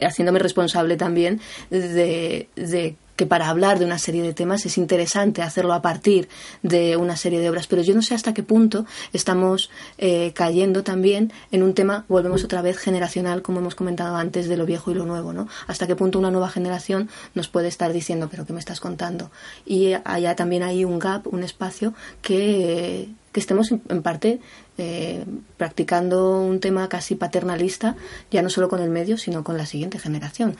haciéndome 0.00 0.38
responsable 0.38 0.96
también 0.96 1.40
de, 1.68 2.48
de 2.54 2.94
que 3.16 3.26
para 3.26 3.48
hablar 3.48 3.78
de 3.78 3.84
una 3.84 3.98
serie 3.98 4.22
de 4.22 4.34
temas 4.34 4.64
es 4.66 4.78
interesante 4.78 5.42
hacerlo 5.42 5.72
a 5.72 5.82
partir 5.82 6.28
de 6.62 6.96
una 6.96 7.16
serie 7.16 7.40
de 7.40 7.50
obras, 7.50 7.66
pero 7.66 7.82
yo 7.82 7.94
no 7.94 8.02
sé 8.02 8.14
hasta 8.14 8.34
qué 8.34 8.42
punto 8.42 8.86
estamos 9.12 9.70
eh, 9.98 10.32
cayendo 10.34 10.82
también 10.82 11.32
en 11.50 11.62
un 11.62 11.74
tema, 11.74 12.04
volvemos 12.08 12.44
otra 12.44 12.62
vez, 12.62 12.76
generacional, 12.76 13.42
como 13.42 13.60
hemos 13.60 13.74
comentado 13.74 14.16
antes, 14.16 14.48
de 14.48 14.56
lo 14.56 14.66
viejo 14.66 14.90
y 14.90 14.94
lo 14.94 15.06
nuevo, 15.06 15.32
¿no? 15.32 15.48
Hasta 15.66 15.86
qué 15.86 15.96
punto 15.96 16.18
una 16.18 16.30
nueva 16.30 16.50
generación 16.50 17.08
nos 17.34 17.48
puede 17.48 17.68
estar 17.68 17.92
diciendo, 17.92 18.28
pero 18.30 18.46
¿qué 18.46 18.52
me 18.52 18.60
estás 18.60 18.80
contando? 18.80 19.30
Y 19.64 19.94
allá 20.04 20.36
también 20.36 20.62
hay 20.62 20.84
un 20.84 20.98
gap, 20.98 21.26
un 21.26 21.42
espacio 21.42 21.94
que, 22.20 23.08
que 23.32 23.40
estemos 23.40 23.70
en, 23.70 24.02
parte 24.02 24.40
eh, 24.78 25.24
practicando 25.56 26.40
un 26.40 26.60
tema 26.60 26.88
casi 26.88 27.16
paternalista, 27.16 27.96
ya 28.30 28.42
no 28.42 28.50
solo 28.50 28.68
con 28.68 28.80
el 28.80 28.90
medio, 28.90 29.18
sino 29.18 29.44
con 29.44 29.56
la 29.56 29.66
siguiente 29.66 29.98
generación 29.98 30.56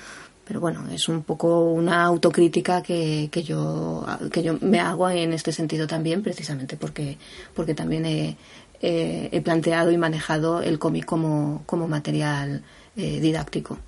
pero 0.47 0.61
bueno, 0.61 0.85
es 0.93 1.09
un 1.09 1.23
poco 1.23 1.73
una 1.73 2.05
autocrítica 2.05 2.83
que, 2.83 3.29
que, 3.33 3.43
yo, 3.43 4.07
que 4.31 4.43
yo 4.43 4.57
me 4.61 4.79
hago 4.79 5.11
en 5.11 5.33
este 5.33 5.51
sentido 5.51 5.87
también, 5.87 6.23
precisamente 6.23 6.77
porque, 6.77 7.19
porque 7.55 7.75
también 7.75 8.07
he, 8.07 8.37
he 8.81 9.41
planteado 9.41 9.91
y 9.91 9.97
manejado 9.97 10.63
el 10.63 10.79
cómic 10.79 11.05
como, 11.05 11.63
como 11.67 11.89
material 11.89 12.63
eh, 12.97 13.21
didáctico. 13.21 13.79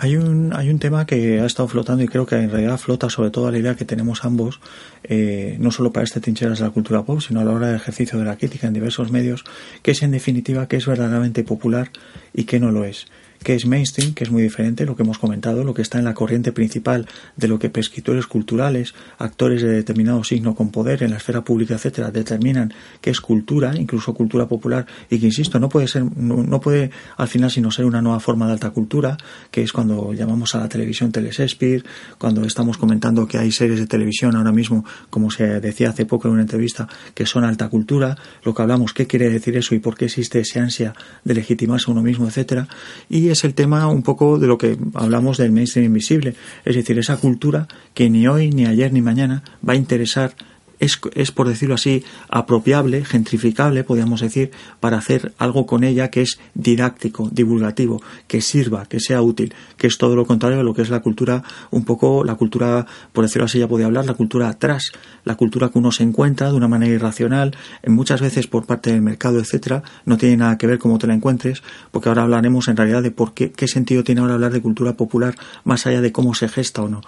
Hay 0.00 0.14
un, 0.14 0.52
hay 0.54 0.70
un 0.70 0.78
tema 0.78 1.04
que 1.06 1.40
ha 1.40 1.46
estado 1.46 1.66
flotando 1.66 2.04
y 2.04 2.06
creo 2.06 2.24
que 2.24 2.36
en 2.36 2.50
realidad 2.50 2.78
flota 2.78 3.10
sobre 3.10 3.30
todo 3.30 3.50
la 3.50 3.58
idea 3.58 3.74
que 3.74 3.84
tenemos 3.84 4.24
ambos, 4.24 4.60
eh, 5.02 5.56
no 5.58 5.72
solo 5.72 5.92
para 5.92 6.04
este 6.04 6.20
trincheras 6.20 6.60
de 6.60 6.64
la 6.64 6.70
cultura 6.70 7.02
pop, 7.02 7.20
sino 7.20 7.40
a 7.40 7.44
la 7.44 7.50
hora 7.50 7.66
del 7.66 7.76
ejercicio 7.76 8.16
de 8.16 8.24
la 8.24 8.36
crítica 8.36 8.68
en 8.68 8.74
diversos 8.74 9.10
medios, 9.10 9.44
que 9.82 9.90
es 9.90 10.02
en 10.04 10.12
definitiva 10.12 10.68
que 10.68 10.76
es 10.76 10.86
verdaderamente 10.86 11.42
popular 11.42 11.90
y 12.32 12.44
que 12.44 12.60
no 12.60 12.70
lo 12.70 12.84
es 12.84 13.08
que 13.42 13.54
es 13.54 13.66
mainstream, 13.66 14.14
que 14.14 14.24
es 14.24 14.30
muy 14.30 14.42
diferente, 14.42 14.84
lo 14.84 14.96
que 14.96 15.02
hemos 15.02 15.18
comentado, 15.18 15.64
lo 15.64 15.74
que 15.74 15.82
está 15.82 15.98
en 15.98 16.04
la 16.04 16.14
corriente 16.14 16.52
principal 16.52 17.06
de 17.36 17.48
lo 17.48 17.58
que 17.58 17.70
pesquitores 17.70 18.26
culturales, 18.26 18.94
actores 19.18 19.62
de 19.62 19.68
determinado 19.68 20.24
signo 20.24 20.54
con 20.54 20.70
poder 20.70 21.02
en 21.02 21.10
la 21.10 21.16
esfera 21.16 21.42
pública, 21.42 21.74
etcétera, 21.74 22.10
determinan 22.10 22.72
que 23.00 23.10
es 23.10 23.20
cultura, 23.20 23.76
incluso 23.76 24.14
cultura 24.14 24.46
popular, 24.46 24.86
y 25.10 25.18
que 25.18 25.26
insisto, 25.26 25.58
no 25.58 25.68
puede 25.68 25.88
ser, 25.88 26.04
no, 26.16 26.60
puede 26.60 26.90
al 27.16 27.28
final 27.28 27.50
sino 27.50 27.70
ser 27.70 27.84
una 27.84 28.02
nueva 28.02 28.20
forma 28.20 28.46
de 28.46 28.52
alta 28.52 28.70
cultura, 28.70 29.16
que 29.50 29.62
es 29.62 29.72
cuando 29.72 30.12
llamamos 30.12 30.54
a 30.54 30.60
la 30.60 30.68
televisión 30.68 31.12
Telesespir, 31.12 31.84
cuando 32.18 32.44
estamos 32.44 32.78
comentando 32.78 33.26
que 33.26 33.38
hay 33.38 33.52
series 33.52 33.78
de 33.80 33.86
televisión 33.86 34.36
ahora 34.36 34.52
mismo, 34.52 34.84
como 35.10 35.30
se 35.30 35.60
decía 35.60 35.90
hace 35.90 36.06
poco 36.06 36.28
en 36.28 36.34
una 36.34 36.42
entrevista, 36.42 36.88
que 37.14 37.26
son 37.26 37.44
alta 37.44 37.68
cultura, 37.68 38.16
lo 38.44 38.54
que 38.54 38.62
hablamos, 38.62 38.92
qué 38.92 39.06
quiere 39.06 39.30
decir 39.30 39.56
eso 39.56 39.74
y 39.74 39.78
por 39.78 39.96
qué 39.96 40.06
existe 40.06 40.40
esa 40.40 40.60
ansia 40.60 40.94
de 41.24 41.34
legitimarse 41.34 41.86
a 41.88 41.92
uno 41.92 42.02
mismo, 42.02 42.26
etcétera, 42.26 42.68
y 43.08 43.27
es 43.30 43.44
el 43.44 43.54
tema 43.54 43.88
un 43.88 44.02
poco 44.02 44.38
de 44.38 44.46
lo 44.46 44.58
que 44.58 44.76
hablamos 44.94 45.38
del 45.38 45.52
mainstream 45.52 45.86
invisible, 45.86 46.34
es 46.64 46.76
decir, 46.76 46.98
esa 46.98 47.16
cultura 47.16 47.68
que 47.94 48.10
ni 48.10 48.26
hoy, 48.28 48.50
ni 48.50 48.66
ayer, 48.66 48.92
ni 48.92 49.00
mañana 49.00 49.42
va 49.66 49.74
a 49.74 49.76
interesar 49.76 50.34
es, 50.78 51.00
es, 51.14 51.32
por 51.32 51.48
decirlo 51.48 51.74
así, 51.74 52.04
apropiable, 52.28 53.04
gentrificable, 53.04 53.84
podríamos 53.84 54.20
decir, 54.20 54.50
para 54.80 54.98
hacer 54.98 55.32
algo 55.38 55.66
con 55.66 55.84
ella 55.84 56.10
que 56.10 56.22
es 56.22 56.38
didáctico, 56.54 57.28
divulgativo, 57.30 58.02
que 58.26 58.40
sirva, 58.40 58.86
que 58.86 59.00
sea 59.00 59.22
útil, 59.22 59.54
que 59.76 59.86
es 59.86 59.98
todo 59.98 60.16
lo 60.16 60.26
contrario 60.26 60.60
a 60.60 60.62
lo 60.62 60.74
que 60.74 60.82
es 60.82 60.90
la 60.90 61.00
cultura, 61.00 61.42
un 61.70 61.84
poco 61.84 62.24
la 62.24 62.34
cultura, 62.34 62.86
por 63.12 63.24
decirlo 63.24 63.46
así, 63.46 63.58
ya 63.58 63.68
podía 63.68 63.86
hablar, 63.86 64.06
la 64.06 64.14
cultura 64.14 64.48
atrás, 64.48 64.92
la 65.24 65.36
cultura 65.36 65.68
que 65.68 65.78
uno 65.78 65.92
se 65.92 66.02
encuentra 66.02 66.50
de 66.50 66.56
una 66.56 66.68
manera 66.68 66.94
irracional, 66.94 67.56
muchas 67.86 68.20
veces 68.20 68.46
por 68.46 68.66
parte 68.66 68.92
del 68.92 69.02
mercado, 69.02 69.38
etcétera, 69.38 69.82
no 70.04 70.16
tiene 70.16 70.36
nada 70.36 70.58
que 70.58 70.66
ver 70.66 70.78
cómo 70.78 70.98
te 70.98 71.06
la 71.06 71.14
encuentres, 71.14 71.62
porque 71.90 72.08
ahora 72.08 72.22
hablaremos 72.22 72.68
en 72.68 72.76
realidad 72.76 73.02
de 73.02 73.10
por 73.10 73.34
qué, 73.34 73.50
qué 73.52 73.68
sentido 73.68 74.04
tiene 74.04 74.20
ahora 74.20 74.34
hablar 74.34 74.52
de 74.52 74.62
cultura 74.62 74.94
popular, 74.94 75.34
más 75.64 75.86
allá 75.86 76.00
de 76.00 76.12
cómo 76.12 76.34
se 76.34 76.48
gesta 76.48 76.82
o 76.82 76.88
no. 76.88 77.00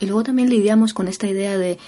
Y 0.00 0.06
luego 0.06 0.22
también 0.22 0.48
lidiamos 0.48 0.94
con 0.94 1.08
esta 1.08 1.26
idea 1.26 1.58
de 1.58 1.78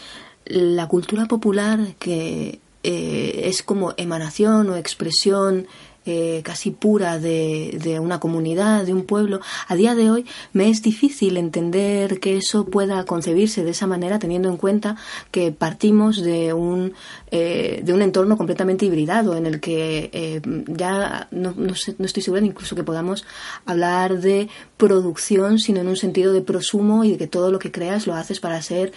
la 0.51 0.89
cultura 0.89 1.27
popular 1.27 1.95
que 1.99 2.61
eh, 2.83 3.43
es 3.45 3.63
como 3.63 3.95
emanación 3.97 4.69
o 4.71 4.77
expresión 4.77 5.67
eh, 6.13 6.43
casi 6.43 6.73
pura 6.73 7.21
de, 7.21 7.99
una 8.01 8.19
comunidad, 8.19 8.85
de 8.85 8.93
un 8.93 9.05
pueblo, 9.05 9.41
a 9.69 9.77
día 9.77 9.95
de 9.95 10.11
hoy 10.11 10.27
me 10.53 10.69
es 10.69 10.83
difícil 10.83 11.37
entender 11.37 12.19
que 12.19 12.37
eso 12.37 12.65
pueda 12.67 13.05
concebirse 13.05 13.63
de 13.63 13.71
esa 13.71 13.87
manera, 13.87 14.19
teniendo 14.19 14.49
en 14.49 14.57
cuenta 14.57 14.97
que 15.31 15.53
partimos 15.53 16.21
de 16.21 16.53
un, 16.53 16.95
eh, 17.31 17.81
de 17.85 17.93
un 17.93 18.03
entorno 18.03 18.37
completamente 18.37 18.87
hibridado, 18.87 19.37
en 19.37 19.47
el 19.47 19.61
que 19.61 20.11
eh, 20.13 20.41
ya 20.67 21.29
no, 21.31 21.55
no, 21.57 21.75
estoy 21.75 22.23
segura 22.25 22.45
incluso 22.45 22.75
que 22.75 22.83
podamos 22.83 23.25
hablar 23.65 24.21
de 24.21 24.49
producción, 24.77 25.61
sino 25.61 25.81
en 25.81 25.87
un 25.87 25.97
sentido 25.97 26.33
de 26.33 26.41
prosumo 26.41 27.05
y 27.05 27.13
de 27.13 27.19
que 27.19 27.29
todo 27.29 27.53
lo 27.53 27.61
que 27.61 27.71
creas 27.71 28.09
lo 28.09 28.15
haces 28.15 28.41
para 28.41 28.61
ser 28.63 28.93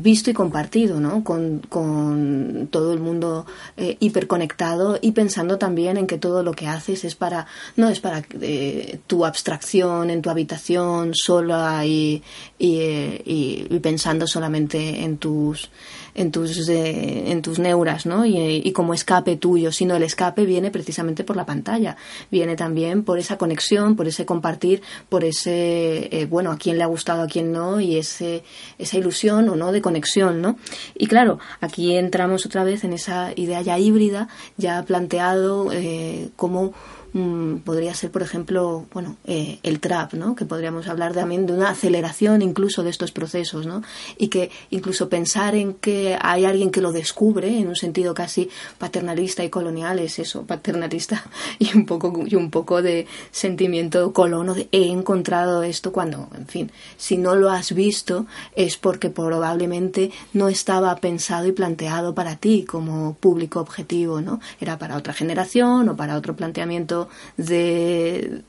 visto 0.00 0.30
y 0.30 0.34
compartido, 0.34 1.00
¿no? 1.00 1.24
Con, 1.24 1.60
con 1.70 2.68
todo 2.70 2.92
el 2.92 3.00
mundo 3.00 3.46
hiperconectado 3.76 4.98
y 5.00 5.12
pensando 5.12 5.56
también 5.56 5.96
en 5.96 6.06
que 6.06 6.18
todo 6.18 6.42
lo 6.42 6.49
que 6.52 6.66
haces 6.66 7.04
es 7.04 7.14
para, 7.14 7.46
no 7.76 7.88
es 7.88 8.00
para 8.00 8.24
eh, 8.40 8.98
tu 9.06 9.24
abstracción 9.24 10.10
en 10.10 10.22
tu 10.22 10.30
habitación 10.30 11.12
sola 11.14 11.84
y, 11.84 12.22
y, 12.58 12.78
eh, 12.80 13.22
y, 13.24 13.78
pensando 13.80 14.26
solamente 14.26 15.02
en 15.02 15.18
tus, 15.18 15.70
en 16.14 16.30
tus, 16.30 16.68
eh, 16.68 17.30
en 17.30 17.42
tus 17.42 17.58
neuras, 17.58 18.06
¿no? 18.06 18.24
Y, 18.24 18.36
y, 18.38 18.72
como 18.72 18.94
escape 18.94 19.36
tuyo, 19.36 19.72
sino 19.72 19.96
el 19.96 20.02
escape 20.02 20.44
viene 20.44 20.70
precisamente 20.70 21.24
por 21.24 21.36
la 21.36 21.46
pantalla, 21.46 21.96
viene 22.30 22.56
también 22.56 23.04
por 23.04 23.18
esa 23.18 23.38
conexión, 23.38 23.96
por 23.96 24.08
ese 24.08 24.26
compartir, 24.26 24.82
por 25.08 25.24
ese, 25.24 26.08
eh, 26.10 26.26
bueno, 26.26 26.52
a 26.52 26.58
quién 26.58 26.78
le 26.78 26.84
ha 26.84 26.86
gustado, 26.86 27.22
a 27.22 27.26
quién 27.26 27.52
no, 27.52 27.80
y 27.80 27.96
ese, 27.96 28.42
esa 28.78 28.98
ilusión 28.98 29.48
o 29.48 29.56
no 29.56 29.72
de 29.72 29.82
conexión, 29.82 30.40
¿no? 30.40 30.56
Y 30.94 31.06
claro, 31.06 31.38
aquí 31.60 31.96
entramos 31.96 32.46
otra 32.46 32.64
vez 32.64 32.84
en 32.84 32.92
esa 32.92 33.32
idea 33.36 33.62
ya 33.62 33.78
híbrida, 33.78 34.28
ya 34.56 34.82
planteado 34.84 35.72
eh, 35.72 36.30
como 36.36 36.72
Mm, 37.12 37.56
podría 37.58 37.92
ser, 37.94 38.12
por 38.12 38.22
ejemplo, 38.22 38.86
bueno, 38.92 39.16
eh, 39.24 39.58
el 39.64 39.80
trap, 39.80 40.14
¿no? 40.14 40.36
Que 40.36 40.44
podríamos 40.44 40.86
hablar 40.86 41.12
también 41.12 41.44
de 41.44 41.52
una 41.52 41.70
aceleración 41.70 42.40
incluso 42.40 42.84
de 42.84 42.90
estos 42.90 43.10
procesos, 43.10 43.66
¿no? 43.66 43.82
Y 44.16 44.28
que 44.28 44.50
incluso 44.70 45.08
pensar 45.08 45.56
en 45.56 45.74
que 45.74 46.16
hay 46.20 46.44
alguien 46.44 46.70
que 46.70 46.80
lo 46.80 46.92
descubre 46.92 47.58
en 47.58 47.66
un 47.66 47.74
sentido 47.74 48.14
casi 48.14 48.48
paternalista 48.78 49.42
y 49.42 49.50
colonial 49.50 49.98
es 49.98 50.20
eso, 50.20 50.44
paternalista 50.44 51.24
y 51.58 51.76
un 51.76 51.84
poco 51.84 52.12
y 52.26 52.36
un 52.36 52.50
poco 52.50 52.80
de 52.80 53.06
sentimiento 53.32 54.12
colono 54.12 54.54
he 54.70 54.86
encontrado 54.88 55.64
esto 55.64 55.90
cuando, 55.92 56.28
en 56.36 56.46
fin, 56.46 56.70
si 56.96 57.16
no 57.16 57.34
lo 57.34 57.50
has 57.50 57.74
visto 57.74 58.26
es 58.54 58.76
porque 58.76 59.10
probablemente 59.10 60.12
no 60.32 60.48
estaba 60.48 60.94
pensado 60.96 61.48
y 61.48 61.52
planteado 61.52 62.14
para 62.14 62.36
ti 62.36 62.64
como 62.64 63.14
público 63.14 63.58
objetivo, 63.58 64.20
¿no? 64.20 64.40
Era 64.60 64.78
para 64.78 64.96
otra 64.96 65.12
generación 65.12 65.88
o 65.88 65.96
para 65.96 66.16
otro 66.16 66.36
planteamiento 66.36 66.99
de, 67.36 68.42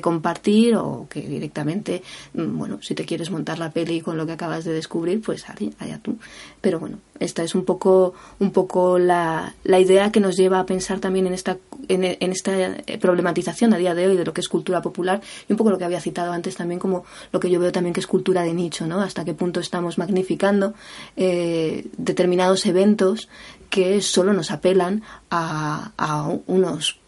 compartir 0.00 0.76
o 0.76 1.06
que 1.08 1.22
directamente, 1.22 2.02
mm, 2.34 2.58
bueno, 2.58 2.78
si 2.82 2.94
te 2.94 3.04
quieres 3.04 3.30
montar 3.30 3.58
la 3.58 3.70
peli 3.70 4.00
con 4.00 4.16
lo 4.16 4.26
que 4.26 4.32
acabas 4.32 4.64
de 4.64 4.72
descubrir, 4.72 5.20
pues 5.22 5.44
allá, 5.48 5.98
tú. 6.02 6.18
Pero 6.60 6.78
bueno, 6.78 6.98
esta 7.18 7.42
es 7.42 7.54
un 7.54 7.64
poco, 7.64 8.14
un 8.38 8.50
poco 8.50 8.98
la, 8.98 9.54
la 9.64 9.80
idea 9.80 10.12
que 10.12 10.20
nos 10.20 10.36
lleva 10.36 10.60
a 10.60 10.66
pensar 10.66 11.00
también 11.00 11.26
en 11.26 11.34
esta, 11.34 11.56
en, 11.88 12.32
esta 12.32 12.52
problematización 13.00 13.72
a 13.74 13.78
día 13.78 13.94
de 13.94 14.06
hoy 14.06 14.16
de 14.16 14.24
lo 14.24 14.32
que 14.32 14.40
es 14.40 14.48
cultura 14.48 14.82
popular 14.82 15.20
y 15.48 15.52
un 15.52 15.56
poco 15.56 15.70
lo 15.70 15.78
que 15.78 15.84
había 15.84 16.00
citado 16.00 16.32
antes 16.32 16.56
también 16.56 16.78
como 16.78 17.04
lo 17.32 17.40
que 17.40 17.50
yo 17.50 17.60
veo 17.60 17.72
también 17.72 17.92
que 17.94 18.00
es 18.00 18.06
cultura 18.06 18.42
de 18.42 18.54
nicho, 18.54 18.86
¿no? 18.86 19.00
Hasta 19.00 19.24
qué 19.24 19.34
punto 19.34 19.60
estamos 19.60 19.98
magnificando 19.98 20.74
eh, 21.16 21.86
determinados 21.96 22.66
eventos 22.66 23.28
que 23.70 24.00
solo 24.00 24.32
nos 24.32 24.50
apelan 24.50 25.02
a, 25.30 25.92
a 25.96 26.28
unos 26.46 26.98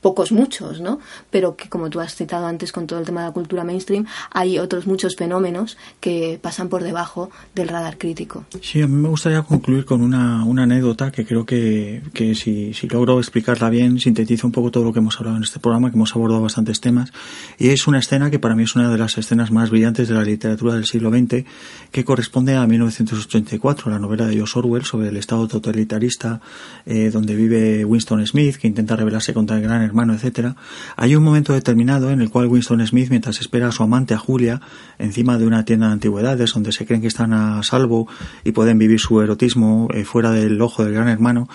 pocos 0.00 0.32
muchos, 0.32 0.80
¿no? 0.80 1.00
Pero 1.30 1.56
que 1.56 1.68
como 1.68 1.90
tú 1.90 2.00
has 2.00 2.14
citado 2.14 2.46
antes 2.46 2.72
con 2.72 2.86
todo 2.86 2.98
el 2.98 3.06
tema 3.06 3.22
de 3.22 3.28
la 3.28 3.32
cultura 3.32 3.64
mainstream, 3.64 4.06
hay 4.30 4.58
otros 4.58 4.86
muchos 4.86 5.16
fenómenos 5.16 5.76
que 6.00 6.38
pasan 6.40 6.68
por 6.68 6.82
debajo 6.82 7.30
del 7.54 7.68
radar 7.68 7.98
crítico. 7.98 8.44
Sí, 8.60 8.82
a 8.82 8.86
mí 8.86 8.94
me 8.94 9.08
gustaría 9.08 9.42
concluir 9.42 9.84
con 9.84 10.02
una, 10.02 10.44
una 10.44 10.64
anécdota 10.64 11.10
que 11.10 11.24
creo 11.24 11.44
que, 11.44 12.02
que 12.12 12.34
si, 12.34 12.74
si, 12.74 12.88
logro 12.88 13.18
explicarla 13.18 13.70
bien, 13.70 13.98
sintetiza 13.98 14.46
un 14.46 14.52
poco 14.52 14.70
todo 14.70 14.84
lo 14.84 14.92
que 14.92 15.00
hemos 15.00 15.16
hablado 15.18 15.36
en 15.36 15.42
este 15.42 15.58
programa, 15.58 15.90
que 15.90 15.96
hemos 15.96 16.14
abordado 16.14 16.42
bastantes 16.42 16.80
temas, 16.80 17.12
y 17.58 17.68
es 17.70 17.86
una 17.86 17.98
escena 17.98 18.30
que 18.30 18.38
para 18.38 18.54
mí 18.54 18.62
es 18.62 18.76
una 18.76 18.90
de 18.90 18.98
las 18.98 19.18
escenas 19.18 19.50
más 19.50 19.70
brillantes 19.70 20.08
de 20.08 20.14
la 20.14 20.22
literatura 20.22 20.74
del 20.74 20.86
siglo 20.86 21.10
XX, 21.10 21.44
que 21.90 22.04
corresponde 22.04 22.56
a 22.56 22.66
1984, 22.66 23.90
la 23.90 23.98
novela 23.98 24.26
de 24.26 24.34
George 24.34 24.58
Orwell 24.58 24.84
sobre 24.84 25.08
el 25.08 25.16
Estado 25.16 25.48
totalitarista 25.48 26.40
eh, 26.86 27.10
donde 27.10 27.34
vive 27.34 27.84
Winston 27.84 28.26
Smith, 28.26 28.56
que 28.56 28.68
intenta 28.68 28.96
rebelarse 28.96 29.34
contra 29.34 29.56
el 29.56 29.62
gran 29.62 29.82
hermano, 29.88 30.14
etcétera, 30.14 30.56
hay 30.96 31.16
un 31.16 31.24
momento 31.24 31.52
determinado 31.52 32.10
en 32.10 32.20
el 32.20 32.30
cual 32.30 32.46
Winston 32.46 32.86
Smith, 32.86 33.10
mientras 33.10 33.40
espera 33.40 33.68
a 33.68 33.72
su 33.72 33.82
amante, 33.82 34.14
a 34.14 34.18
Julia, 34.18 34.60
encima 34.98 35.38
de 35.38 35.46
una 35.46 35.64
tienda 35.64 35.86
de 35.86 35.94
antigüedades 35.94 36.52
donde 36.54 36.72
se 36.72 36.86
creen 36.86 37.00
que 37.00 37.08
están 37.08 37.32
a 37.32 37.62
salvo 37.62 38.08
y 38.44 38.52
pueden 38.52 38.78
vivir 38.78 39.00
su 39.00 39.20
erotismo 39.20 39.88
eh, 39.92 40.04
fuera 40.04 40.30
del 40.30 40.60
ojo 40.60 40.84
del 40.84 40.94
gran 40.94 41.08
hermano, 41.08 41.48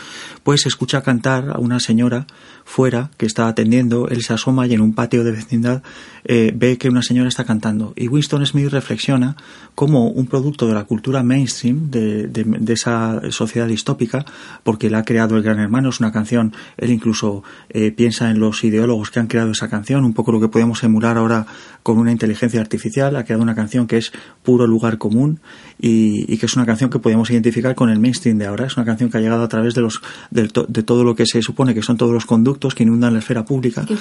pues 0.44 0.66
escucha 0.66 1.02
cantar 1.02 1.52
a 1.52 1.60
una 1.60 1.80
señora 1.80 2.28
fuera 2.66 3.12
que 3.18 3.26
está 3.26 3.48
atendiendo, 3.48 4.08
él 4.08 4.24
se 4.24 4.34
asoma 4.34 4.68
y 4.68 4.74
en 4.74 4.82
un 4.82 4.94
patio 4.94 5.24
de 5.24 5.32
vecindad 5.32 5.84
eh, 6.24 6.54
ve 6.56 6.78
que 6.78 6.90
una 6.90 7.02
señora 7.02 7.30
está 7.30 7.44
cantando. 7.44 7.94
Y 7.96 8.08
Winston 8.08 8.46
Smith 8.46 8.70
reflexiona 8.70 9.36
como 9.76 10.08
un 10.08 10.28
producto 10.28 10.68
de 10.68 10.74
la 10.74 10.86
cultura 10.86 11.24
mainstream, 11.24 11.92
de 11.92 12.74
esa 12.74 13.22
sociedad 13.32 13.68
distópica, 13.68 14.26
porque 14.64 14.90
la 14.90 15.00
ha 15.00 15.04
creado 15.04 15.36
el 15.36 15.44
Gran 15.44 15.60
Hermano, 15.60 15.90
es 15.90 16.00
una 16.00 16.12
canción, 16.12 16.54
él 16.78 16.92
incluso 16.92 17.44
eh, 17.70 17.92
piensa 17.92 18.23
en 18.32 18.40
los 18.40 18.64
ideólogos 18.64 19.12
que 19.12 19.20
han 19.20 19.28
creado 19.28 19.52
esa 19.52 19.70
canción, 19.70 20.04
un 20.06 20.14
poco 20.14 20.32
lo 20.32 20.40
que 20.40 20.48
podemos 20.48 20.84
emular 20.84 21.18
ahora 21.18 21.46
con 21.84 21.98
una 21.98 22.12
inteligencia 22.12 22.62
artificial, 22.62 23.16
ha 23.16 23.24
creado 23.24 23.44
una 23.44 23.56
canción 23.56 23.88
que 23.88 23.98
es 23.98 24.12
puro 24.44 24.68
lugar 24.68 24.98
común 24.98 25.40
y, 25.80 26.32
y 26.32 26.38
que 26.38 26.46
es 26.46 26.56
una 26.56 26.66
canción 26.66 26.90
que 26.90 27.00
podemos 27.00 27.30
identificar 27.30 27.76
con 27.76 27.90
el 27.90 28.00
mainstream 28.00 28.38
de 28.38 28.48
ahora, 28.48 28.66
es 28.66 28.78
una 28.78 28.86
canción 28.86 29.10
que 29.10 29.18
ha 29.18 29.22
llegado 29.22 29.44
a 29.44 29.48
través 29.48 29.74
de, 29.74 29.82
los, 29.82 30.02
de, 30.32 30.50
de 30.68 30.84
todo 30.84 31.04
lo 31.04 31.16
que 31.16 31.26
se 31.26 31.42
supone 31.42 31.74
que 31.74 31.82
son 31.82 31.98
todos 31.98 32.14
los 32.14 32.26
conductos 32.26 32.76
que 32.76 32.84
inundan 32.84 33.14
la 33.14 33.20
esfera 33.20 33.46
pública 33.46 33.86
que 33.86 33.96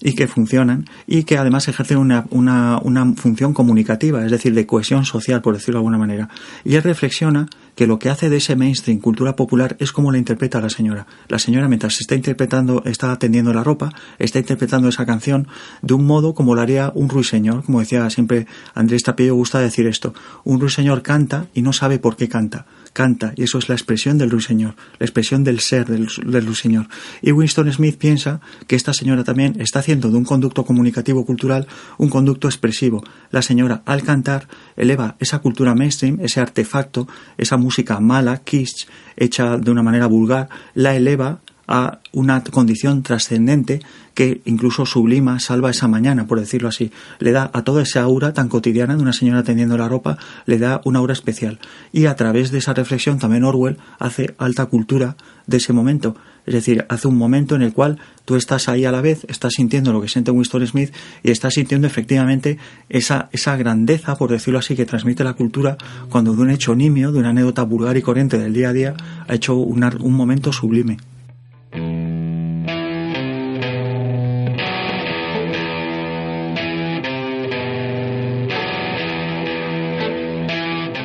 y 0.00 0.14
que 0.14 0.26
funcionan 0.26 0.86
y 1.06 1.24
que 1.24 1.38
además 1.38 1.68
ejercen 1.68 1.98
una, 1.98 2.26
una, 2.30 2.78
una 2.82 3.12
función 3.14 3.54
comunicativa, 3.54 4.24
es 4.24 4.30
decir, 4.30 4.54
de 4.54 4.66
cohesión 4.66 5.04
social, 5.04 5.42
por 5.42 5.54
decirlo 5.54 5.78
de 5.78 5.80
alguna 5.80 5.98
manera. 5.98 6.28
Y 6.64 6.74
él 6.74 6.82
reflexiona 6.82 7.46
que 7.74 7.86
lo 7.86 7.98
que 7.98 8.10
hace 8.10 8.28
de 8.28 8.36
ese 8.36 8.56
mainstream 8.56 8.98
cultura 8.98 9.36
popular 9.36 9.76
es 9.78 9.92
como 9.92 10.12
la 10.12 10.18
interpreta 10.18 10.60
la 10.60 10.70
señora. 10.70 11.06
La 11.28 11.38
señora, 11.38 11.68
mientras 11.68 12.00
está 12.00 12.14
interpretando, 12.14 12.82
está 12.84 13.12
atendiendo 13.12 13.52
la 13.52 13.64
ropa, 13.64 13.92
está 14.18 14.38
interpretando 14.38 14.88
esa 14.88 15.06
canción 15.06 15.48
de 15.80 15.94
un 15.94 16.06
modo 16.06 16.34
como 16.34 16.54
lo 16.54 16.60
haría 16.60 16.92
un 16.94 17.08
ruiseñor, 17.08 17.64
como 17.64 17.80
decía 17.80 18.08
siempre 18.10 18.46
Andrés 18.74 19.02
Tapillo, 19.02 19.34
gusta 19.34 19.58
decir 19.60 19.86
esto. 19.86 20.14
Un 20.44 20.60
ruiseñor 20.60 21.02
canta 21.02 21.46
y 21.54 21.62
no 21.62 21.72
sabe 21.72 21.98
por 21.98 22.16
qué 22.16 22.28
canta 22.28 22.66
canta, 22.92 23.32
y 23.36 23.44
eso 23.44 23.58
es 23.58 23.68
la 23.68 23.74
expresión 23.74 24.18
del 24.18 24.30
ruiseñor, 24.30 24.74
la 24.98 25.06
expresión 25.06 25.44
del 25.44 25.60
ser 25.60 25.86
del, 25.86 26.08
del 26.24 26.46
ruiseñor. 26.46 26.88
Y 27.20 27.32
Winston 27.32 27.72
Smith 27.72 27.96
piensa 27.96 28.40
que 28.66 28.76
esta 28.76 28.92
señora 28.92 29.24
también 29.24 29.60
está 29.60 29.78
haciendo 29.78 30.10
de 30.10 30.16
un 30.16 30.24
conducto 30.24 30.64
comunicativo 30.64 31.24
cultural 31.24 31.66
un 31.98 32.08
conducto 32.08 32.48
expresivo. 32.48 33.02
La 33.30 33.42
señora, 33.42 33.82
al 33.86 34.02
cantar, 34.02 34.48
eleva 34.76 35.16
esa 35.18 35.38
cultura 35.38 35.74
mainstream, 35.74 36.18
ese 36.20 36.40
artefacto, 36.40 37.08
esa 37.38 37.56
música 37.56 38.00
mala, 38.00 38.38
kitsch, 38.38 38.86
hecha 39.16 39.56
de 39.58 39.70
una 39.70 39.82
manera 39.82 40.06
vulgar, 40.06 40.48
la 40.74 40.94
eleva 40.94 41.40
a 41.72 42.00
una 42.12 42.44
condición 42.44 43.02
trascendente 43.02 43.80
que 44.12 44.42
incluso 44.44 44.84
sublima, 44.84 45.40
salva 45.40 45.70
esa 45.70 45.88
mañana, 45.88 46.26
por 46.26 46.38
decirlo 46.38 46.68
así. 46.68 46.92
Le 47.18 47.32
da 47.32 47.50
a 47.54 47.62
toda 47.62 47.82
esa 47.82 48.02
aura 48.02 48.34
tan 48.34 48.50
cotidiana 48.50 48.94
de 48.94 49.00
una 49.00 49.14
señora 49.14 49.42
tendiendo 49.42 49.78
la 49.78 49.88
ropa, 49.88 50.18
le 50.44 50.58
da 50.58 50.82
una 50.84 50.98
aura 50.98 51.14
especial. 51.14 51.58
Y 51.90 52.04
a 52.04 52.14
través 52.14 52.50
de 52.50 52.58
esa 52.58 52.74
reflexión 52.74 53.18
también 53.18 53.44
Orwell 53.44 53.78
hace 53.98 54.34
alta 54.36 54.66
cultura 54.66 55.16
de 55.46 55.56
ese 55.56 55.72
momento. 55.72 56.14
Es 56.44 56.52
decir, 56.52 56.84
hace 56.90 57.08
un 57.08 57.16
momento 57.16 57.56
en 57.56 57.62
el 57.62 57.72
cual 57.72 57.98
tú 58.26 58.36
estás 58.36 58.68
ahí 58.68 58.84
a 58.84 58.92
la 58.92 59.00
vez, 59.00 59.24
estás 59.30 59.54
sintiendo 59.54 59.94
lo 59.94 60.02
que 60.02 60.08
siente 60.08 60.30
Winston 60.30 60.66
Smith 60.66 60.92
y 61.22 61.30
estás 61.30 61.54
sintiendo 61.54 61.86
efectivamente 61.86 62.58
esa, 62.90 63.30
esa 63.32 63.56
grandeza, 63.56 64.16
por 64.16 64.30
decirlo 64.30 64.58
así, 64.58 64.76
que 64.76 64.84
transmite 64.84 65.24
la 65.24 65.32
cultura 65.32 65.78
cuando 66.10 66.34
de 66.34 66.42
un 66.42 66.50
hecho 66.50 66.74
nimio, 66.74 67.12
de 67.12 67.18
una 67.18 67.30
anécdota 67.30 67.62
vulgar 67.62 67.96
y 67.96 68.02
corriente 68.02 68.36
del 68.36 68.52
día 68.52 68.68
a 68.68 68.72
día, 68.74 68.94
ha 69.26 69.34
hecho 69.34 69.56
un 69.56 70.12
momento 70.12 70.52
sublime. 70.52 70.98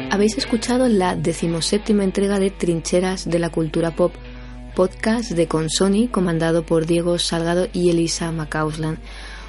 Habéis 0.09 0.37
escuchado 0.37 0.87
la 0.87 1.15
decimoséptima 1.15 2.05
entrega 2.05 2.39
de 2.39 2.49
Trincheras 2.49 3.29
de 3.29 3.39
la 3.39 3.49
Cultura 3.49 3.91
Pop, 3.91 4.13
podcast 4.73 5.31
de 5.31 5.47
Consoni, 5.47 6.07
comandado 6.07 6.65
por 6.65 6.85
Diego 6.85 7.19
Salgado 7.19 7.67
y 7.73 7.89
Elisa 7.89 8.31
Macauslan. 8.31 8.99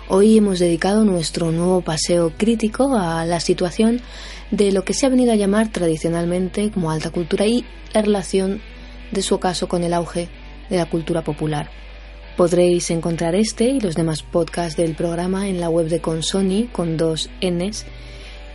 Hoy 0.08 0.36
hemos 0.36 0.58
dedicado 0.58 1.04
nuestro 1.04 1.52
nuevo 1.52 1.80
paseo 1.82 2.32
crítico 2.36 2.96
a 2.96 3.24
la 3.24 3.38
situación 3.38 4.00
de 4.50 4.72
lo 4.72 4.84
que 4.84 4.94
se 4.94 5.06
ha 5.06 5.10
venido 5.10 5.32
a 5.32 5.36
llamar 5.36 5.70
tradicionalmente 5.70 6.72
como 6.72 6.90
alta 6.90 7.10
cultura 7.10 7.46
y 7.46 7.64
la 7.94 8.02
relación 8.02 8.60
de 9.12 9.22
su 9.22 9.36
ocaso 9.36 9.68
con 9.68 9.84
el 9.84 9.94
auge 9.94 10.28
de 10.68 10.76
la 10.76 10.86
cultura 10.86 11.22
popular. 11.22 11.70
Podréis 12.36 12.90
encontrar 12.90 13.36
este 13.36 13.64
y 13.66 13.80
los 13.80 13.94
demás 13.94 14.22
podcasts 14.22 14.76
del 14.76 14.96
programa 14.96 15.48
en 15.48 15.60
la 15.60 15.70
web 15.70 15.86
de 15.86 16.00
Consoni 16.00 16.64
con 16.64 16.96
dos 16.96 17.30
Ns 17.40 17.86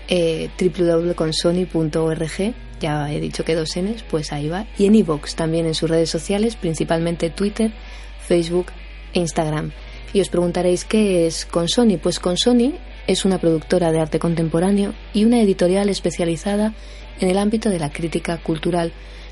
eh, 0.07 0.49
www.consony.org, 0.59 2.53
ya 2.79 3.11
he 3.11 3.19
dicho 3.19 3.45
que 3.45 3.55
dos 3.55 3.77
Ns, 3.77 4.03
pues 4.03 4.31
ahí 4.31 4.49
va, 4.49 4.67
y 4.77 4.85
en 4.85 4.95
iVoox 4.95 5.35
también 5.35 5.65
en 5.65 5.73
sus 5.73 5.89
redes 5.89 6.09
sociales, 6.09 6.55
principalmente 6.55 7.29
Twitter, 7.29 7.71
Facebook 8.27 8.67
e 9.13 9.19
Instagram. 9.19 9.71
Y 10.13 10.21
os 10.21 10.29
preguntaréis 10.29 10.85
qué 10.85 11.25
es 11.25 11.45
Consony. 11.45 11.97
Pues 12.01 12.19
Consony 12.19 12.73
es 13.07 13.25
una 13.25 13.39
productora 13.39 13.91
de 13.91 13.99
arte 13.99 14.19
contemporáneo 14.19 14.93
y 15.13 15.25
una 15.25 15.41
editorial 15.41 15.89
especializada 15.89 16.73
en 17.19 17.29
el 17.29 17.37
ámbito 17.37 17.69
de 17.69 17.79
la 17.79 17.91
crítica 17.91 18.37
cultural, 18.37 18.91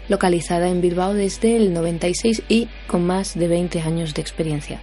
localizada 0.10 0.70
en 0.70 0.82
Bilbao 0.82 1.14
desde 1.14 1.56
el 1.56 1.74
96 1.74 2.44
y 2.50 2.68
con 2.88 3.06
más 3.06 3.38
de 3.38 3.48
20 3.48 3.82
años 3.82 4.14
de 4.14 4.22
experiencia. 4.22 4.82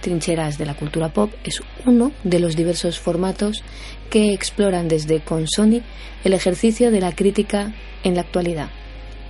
Trincheras 0.00 0.58
de 0.58 0.66
la 0.66 0.74
Cultura 0.74 1.12
Pop 1.12 1.32
es 1.44 1.62
uno 1.86 2.10
de 2.24 2.40
los 2.40 2.56
diversos 2.56 2.98
formatos 2.98 3.62
que 4.10 4.32
exploran 4.32 4.88
desde 4.88 5.20
Consoni 5.20 5.82
el 6.24 6.32
ejercicio 6.32 6.90
de 6.90 7.00
la 7.00 7.14
crítica 7.14 7.72
en 8.02 8.14
la 8.14 8.22
actualidad. 8.22 8.70